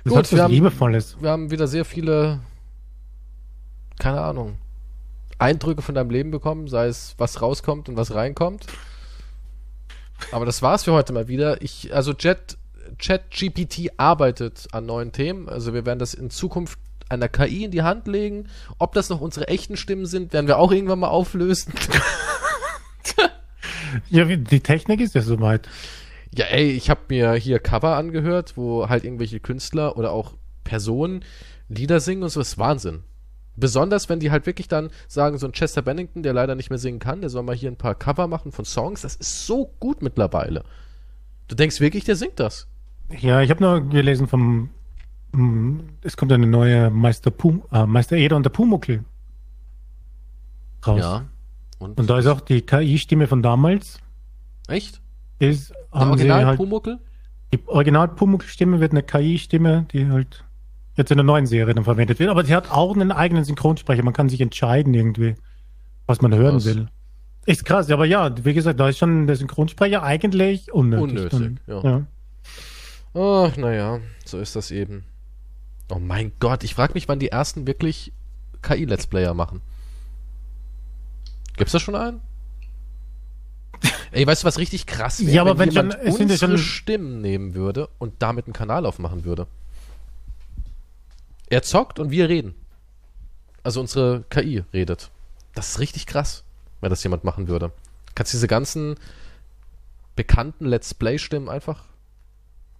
[0.04, 1.16] Das Gut, hat wir was haben- Liebevolles.
[1.20, 2.40] Wir haben wieder sehr viele.
[3.98, 4.58] Keine Ahnung.
[5.38, 8.66] Eindrücke von deinem Leben bekommen, sei es was rauskommt und was reinkommt.
[10.32, 11.60] Aber das war's für heute mal wieder.
[11.62, 12.56] Ich, also Jet,
[12.98, 15.48] ChatGPT arbeitet an neuen Themen.
[15.48, 18.48] Also wir werden das in Zukunft einer KI in die Hand legen.
[18.78, 21.74] Ob das noch unsere echten Stimmen sind, werden wir auch irgendwann mal auflösen.
[24.10, 25.68] Ja, die Technik ist ja soweit.
[26.34, 30.34] Ja, ey, ich habe mir hier Cover angehört, wo halt irgendwelche Künstler oder auch
[30.64, 31.24] Personen
[31.68, 32.40] Lieder singen und so.
[32.40, 33.04] Das ist Wahnsinn.
[33.56, 36.78] Besonders, wenn die halt wirklich dann sagen, so ein Chester Bennington, der leider nicht mehr
[36.78, 39.02] singen kann, der soll mal hier ein paar Cover machen von Songs.
[39.02, 40.64] Das ist so gut mittlerweile.
[41.48, 42.66] Du denkst wirklich, der singt das?
[43.20, 44.70] Ja, ich habe nur gelesen vom,
[45.32, 49.04] mm, es kommt eine neue Meister Pum, äh, Meister Eder und der Pumuckl
[50.86, 51.22] raus.
[51.78, 53.98] Und, Und da ist auch die KI-Stimme von damals.
[54.68, 55.00] echt?
[55.38, 56.98] Ist, haben Original halt, Pumuckel?
[57.52, 60.44] die original Pumuckl-Stimme wird eine KI-Stimme, die halt
[60.96, 62.30] jetzt in der neuen Serie dann verwendet wird.
[62.30, 64.02] Aber sie hat auch einen eigenen Synchronsprecher.
[64.02, 65.34] Man kann sich entscheiden irgendwie,
[66.06, 66.64] was man hören Krass.
[66.66, 66.88] will.
[67.46, 71.02] Ist krass, aber ja, wie gesagt, da ist schon der Synchronsprecher eigentlich unnötig.
[71.32, 71.82] Unnötig, dann, ja.
[71.82, 72.06] ja.
[73.48, 75.04] Ach, naja, so ist das eben.
[75.92, 78.12] Oh mein Gott, ich frage mich, wann die ersten wirklich
[78.62, 79.60] KI-Let's Player machen.
[81.56, 82.20] Gibt's da schon einen?
[84.10, 85.32] Ey, weißt du, was richtig krass wäre?
[85.32, 89.24] Ja, aber wenn jemand schon- unsere schon- Stimmen nehmen würde und damit einen Kanal aufmachen
[89.24, 89.46] würde.
[91.48, 92.54] Er zockt und wir reden.
[93.62, 95.10] Also unsere KI redet.
[95.54, 96.44] Das ist richtig krass,
[96.80, 97.72] wenn das jemand machen würde.
[98.14, 98.96] Kannst diese ganzen
[100.16, 101.84] bekannten Let's Play-Stimmen einfach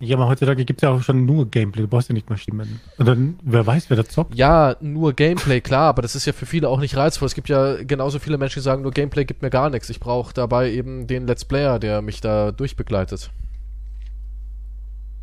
[0.01, 1.82] Ja, aber heutzutage gibt es ja auch schon nur Gameplay.
[1.82, 2.81] Du brauchst ja nicht mal Stimmen.
[2.99, 4.35] Und dann, wer weiß, wer da zockt.
[4.35, 7.27] Ja, nur Gameplay, klar, aber das ist ja für viele auch nicht reizvoll.
[7.27, 9.89] Es gibt ja genauso viele Menschen, die sagen, nur Gameplay gibt mir gar nichts.
[9.91, 13.31] Ich brauche dabei eben den Let's Player, der mich da durchbegleitet.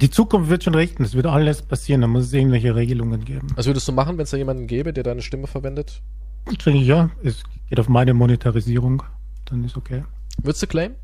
[0.02, 1.04] Die Zukunft wird schon richten.
[1.04, 2.02] Es wird alles passieren.
[2.02, 3.48] Da muss es irgendwelche Regelungen geben.
[3.56, 6.02] Was würdest du machen, wenn es da jemanden gäbe, der deine Stimme verwendet?
[6.50, 9.04] Ich denke, ja, es geht auf meine Monetarisierung.
[9.46, 10.04] Dann ist okay.
[10.42, 10.96] Würdest du claimen?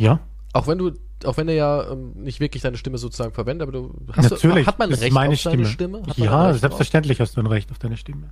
[0.00, 0.20] Ja,
[0.52, 0.92] Auch wenn du,
[1.24, 4.64] auch wenn er ja ähm, nicht wirklich deine Stimme sozusagen verwendet, aber du hast natürlich.
[4.64, 5.68] Du, hat man Recht meine auf Stimme?
[5.68, 8.30] Hat man ein ja, selbstverständlich hast du ein Recht auf deine Stimme.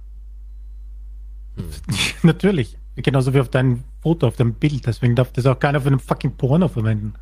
[1.57, 1.65] Hm.
[2.23, 2.77] natürlich.
[2.97, 4.87] Genauso wie auf dein Foto, auf dein Bild.
[4.87, 7.15] Deswegen darf das auch keiner für einen fucking Porno verwenden.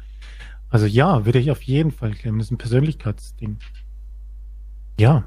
[0.74, 2.40] Also ja, würde ich auf jeden Fall claimen.
[2.40, 3.58] Das ist ein Persönlichkeitsding.
[4.98, 5.22] Ja.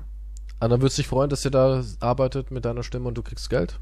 [0.59, 3.49] Dann würdest du dich freuen, dass ihr da arbeitet mit deiner Stimme und du kriegst
[3.49, 3.79] Geld?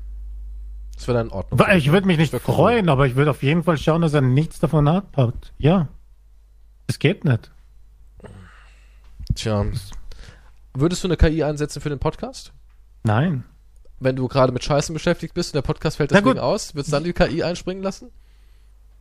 [0.93, 1.59] Das wäre dann in Ordnung.
[1.75, 2.53] Ich würde mich nicht wär cool.
[2.53, 5.05] freuen, aber ich würde auf jeden Fall schauen, dass er nichts davon hat.
[5.57, 5.87] Ja.
[6.85, 7.49] Es geht nicht.
[9.33, 9.65] Tja.
[10.75, 12.53] Würdest du eine KI einsetzen für den Podcast?
[13.01, 13.43] Nein.
[13.99, 16.95] wenn du gerade mit Scheißen beschäftigt bist und der Podcast fällt deswegen aus, würdest du
[16.97, 18.11] dann die KI einspringen lassen?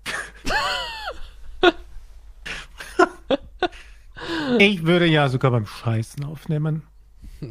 [4.59, 6.83] Ich würde ja sogar beim Scheißen aufnehmen.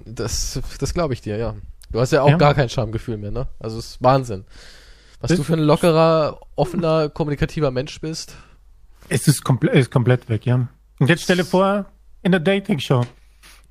[0.06, 1.56] Das, das glaube ich dir, ja.
[1.92, 2.38] Du hast ja auch Ja.
[2.38, 3.48] gar kein Schamgefühl mehr, ne?
[3.60, 4.46] Also es ist Wahnsinn.
[5.22, 8.36] Was Das- du für ein lockerer, offener, kommunikativer Mensch bist.
[9.10, 10.68] Es ist, komple ist komplett weg, ja.
[11.00, 11.86] Und jetzt stelle vor,
[12.22, 13.06] in der Dating-Show.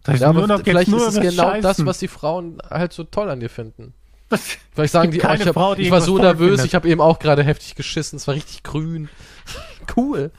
[0.07, 1.87] Ja, nur noch vielleicht nur ist es genau das, Scheißen.
[1.87, 3.95] was die Frauen halt so toll an dir finden.
[4.29, 4.41] Das,
[4.75, 6.67] Vielleicht sagen die, oh, ich, hab, Frau, die ich war so nervös, findet.
[6.67, 9.09] ich habe eben auch gerade heftig geschissen, es war richtig grün.
[9.97, 10.31] cool.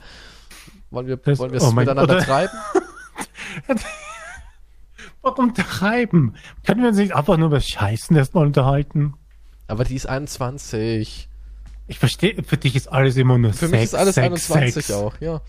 [0.94, 2.52] Wollen wir Das- wollen wir oh es mein- miteinander treiben?
[5.22, 6.34] warum treiben?
[6.66, 9.14] Können wir uns nicht einfach nur über Scheißen erstmal unterhalten?
[9.66, 11.28] Aber die ist 21.
[11.86, 13.72] Ich verstehe, für dich ist alles immer nur Für Sex.
[13.72, 14.90] mich ist alles Sex, 21 Sex.
[14.98, 15.40] auch, ja.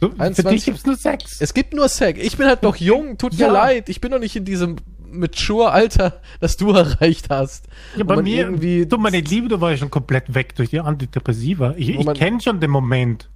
[0.00, 0.44] Du, für 21.
[0.56, 1.40] dich gibt's nur Sex.
[1.40, 2.20] Es gibt nur Sex.
[2.22, 3.52] Ich bin halt noch jung, tut mir Ja.
[3.52, 3.88] leid.
[3.88, 4.76] Ich bin noch nicht in diesem
[5.10, 7.66] Mature-Alter, das du erreicht hast.
[7.96, 11.74] Ja, bei mir, irgendwie, du, meine Liebe, du warst schon komplett weg durch die Antidepressiva.
[11.76, 13.28] Ich, ich kenne schon den Moment.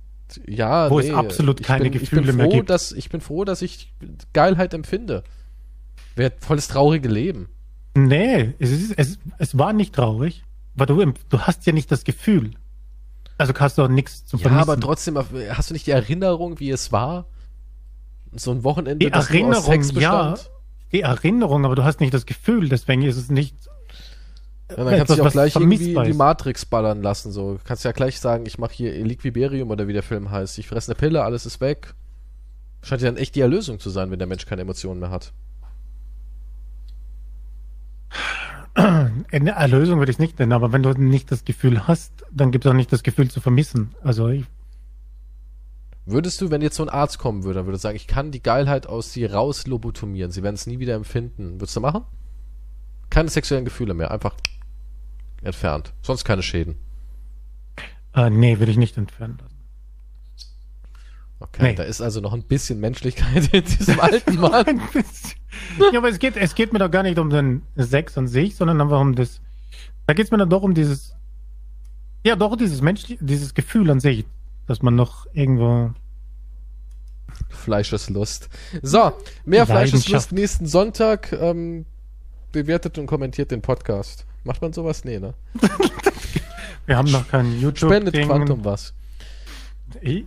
[0.46, 2.70] Ja, wo es absolut keine bin, Gefühle ich bin mehr froh, gibt.
[2.70, 3.92] Dass, ich bin froh, dass ich
[4.32, 5.24] Geilheit empfinde.
[6.16, 7.48] Wäre volles traurige Leben.
[7.94, 10.44] Nee, es, ist, es, es war nicht traurig,
[10.74, 12.52] weil du, du hast ja nicht das Gefühl.
[13.38, 14.70] Also hast du auch nichts zu Ja, vermissen.
[14.70, 17.26] aber trotzdem, hast du nicht die Erinnerung, wie es war?
[18.34, 20.34] So ein Wochenende, Die das nur aus Erinnerung, ja.
[20.92, 23.56] Die Erinnerung, aber du hast nicht das Gefühl, deswegen ist es nicht.
[24.76, 26.12] Ja, dann kannst du auch gleich irgendwie vermissbar die.
[26.12, 27.32] Matrix ballern lassen.
[27.32, 30.58] So kannst ja gleich sagen, ich mache hier Liquiberium oder wie der Film heißt.
[30.58, 31.94] Ich fresse eine Pille, alles ist weg.
[32.82, 35.32] Scheint ja dann echt die Erlösung zu sein, wenn der Mensch keine Emotionen mehr hat.
[38.74, 42.64] Eine Erlösung würde ich nicht nennen, aber wenn du nicht das Gefühl hast, dann gibt
[42.64, 43.94] es auch nicht das Gefühl zu vermissen.
[44.02, 44.46] Also ich,
[46.04, 48.32] Würdest du, wenn jetzt so ein Arzt kommen würde, dann würde er sagen, ich kann
[48.32, 51.60] die Geilheit aus sie raus lobotomieren, sie werden es nie wieder empfinden.
[51.60, 52.02] Würdest du machen?
[53.08, 54.34] Keine sexuellen Gefühle mehr, einfach
[55.43, 55.93] entfernt.
[56.02, 56.77] Sonst keine Schäden.
[58.14, 59.56] äh, nee, würde ich nicht entfernen lassen.
[61.40, 61.74] Okay, Nee.
[61.74, 64.81] da ist also noch ein bisschen Menschlichkeit in diesem alten Mann.
[65.93, 68.55] Ja, aber es geht, es geht mir doch gar nicht um den Sex an sich,
[68.55, 69.40] sondern einfach um das.
[70.06, 71.16] Da geht es mir dann doch um dieses.
[72.24, 74.24] Ja, doch dieses menschliche, dieses Gefühl an sich,
[74.66, 75.93] dass man noch irgendwo.
[77.48, 78.48] Fleischeslust.
[78.82, 79.12] So,
[79.44, 81.32] mehr Fleischeslust nächsten Sonntag.
[81.32, 81.86] Ähm,
[82.52, 84.27] bewertet und kommentiert den Podcast.
[84.44, 85.05] Macht man sowas?
[85.05, 85.35] Nee, ne?
[86.86, 87.90] Wir haben noch kein YouTube.
[87.90, 88.27] Spendet Ding.
[88.27, 88.94] Quantum was.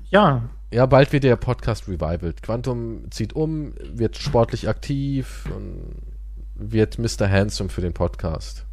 [0.10, 2.42] Ja, Ja, bald wird der Podcast revivalt.
[2.42, 5.96] Quantum zieht um, wird sportlich aktiv und
[6.56, 7.30] wird Mr.
[7.30, 8.66] Handsome für den Podcast.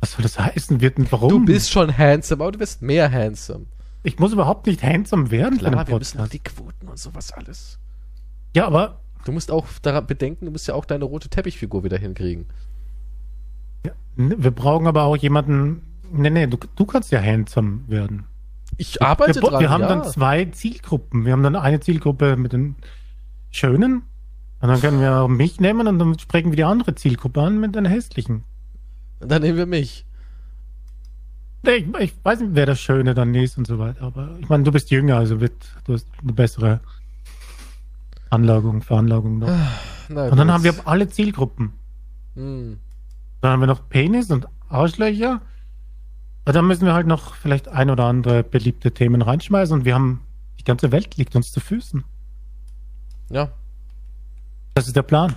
[0.00, 0.80] was soll das heißen?
[0.80, 1.28] Wird warum?
[1.28, 3.66] Du bist schon handsome, aber du wirst mehr handsome.
[4.02, 7.78] Ich muss überhaupt nicht handsome werden Klar, wir müssen auch die Quoten und sowas alles.
[8.54, 11.98] Ja, aber Du musst auch daran bedenken, du musst ja auch deine rote Teppichfigur wieder
[11.98, 12.46] hinkriegen.
[13.84, 15.82] Ja, wir brauchen aber auch jemanden.
[16.12, 18.24] Nee, nee, du, du kannst ja handsome werden.
[18.78, 19.88] Ich arbeite wir, dran, wir haben ja.
[19.88, 21.24] dann zwei Zielgruppen.
[21.24, 22.76] Wir haben dann eine Zielgruppe mit den
[23.50, 24.02] Schönen.
[24.60, 27.60] Und dann können wir auch mich nehmen und dann sprechen wir die andere Zielgruppe an
[27.60, 28.44] mit den Hässlichen.
[29.20, 30.06] Dann nehmen wir mich.
[31.66, 34.02] Ich, ich weiß nicht, wer das Schöne dann ist und so weiter.
[34.02, 35.52] Aber ich meine, du bist jünger, also wird,
[35.84, 36.80] du hast eine bessere
[38.30, 39.50] Anlagung, Veranlagung noch.
[40.08, 41.72] Na, Und dann haben wir alle Zielgruppen.
[42.34, 42.78] Hm.
[43.40, 45.40] Dann haben wir noch Penis und Arschlöcher.
[46.44, 49.94] Und dann müssen wir halt noch vielleicht ein oder andere beliebte Themen reinschmeißen und wir
[49.94, 50.22] haben,
[50.60, 52.04] die ganze Welt liegt uns zu Füßen.
[53.30, 53.50] Ja,
[54.74, 55.34] Das ist der Plan.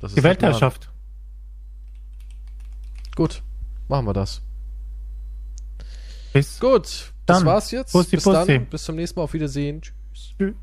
[0.00, 0.90] das ist Die Weltherrschaft.
[3.16, 3.42] Gut,
[3.88, 4.42] machen wir das.
[6.34, 6.84] Bis Gut,
[7.24, 7.46] das Dann.
[7.46, 7.92] war's jetzt.
[7.92, 8.46] Bussi, bis Bussi.
[8.58, 9.24] dann, bis zum nächsten Mal.
[9.24, 9.80] Auf Wiedersehen.
[9.80, 10.34] Tschüss.
[10.38, 10.54] Tschüss.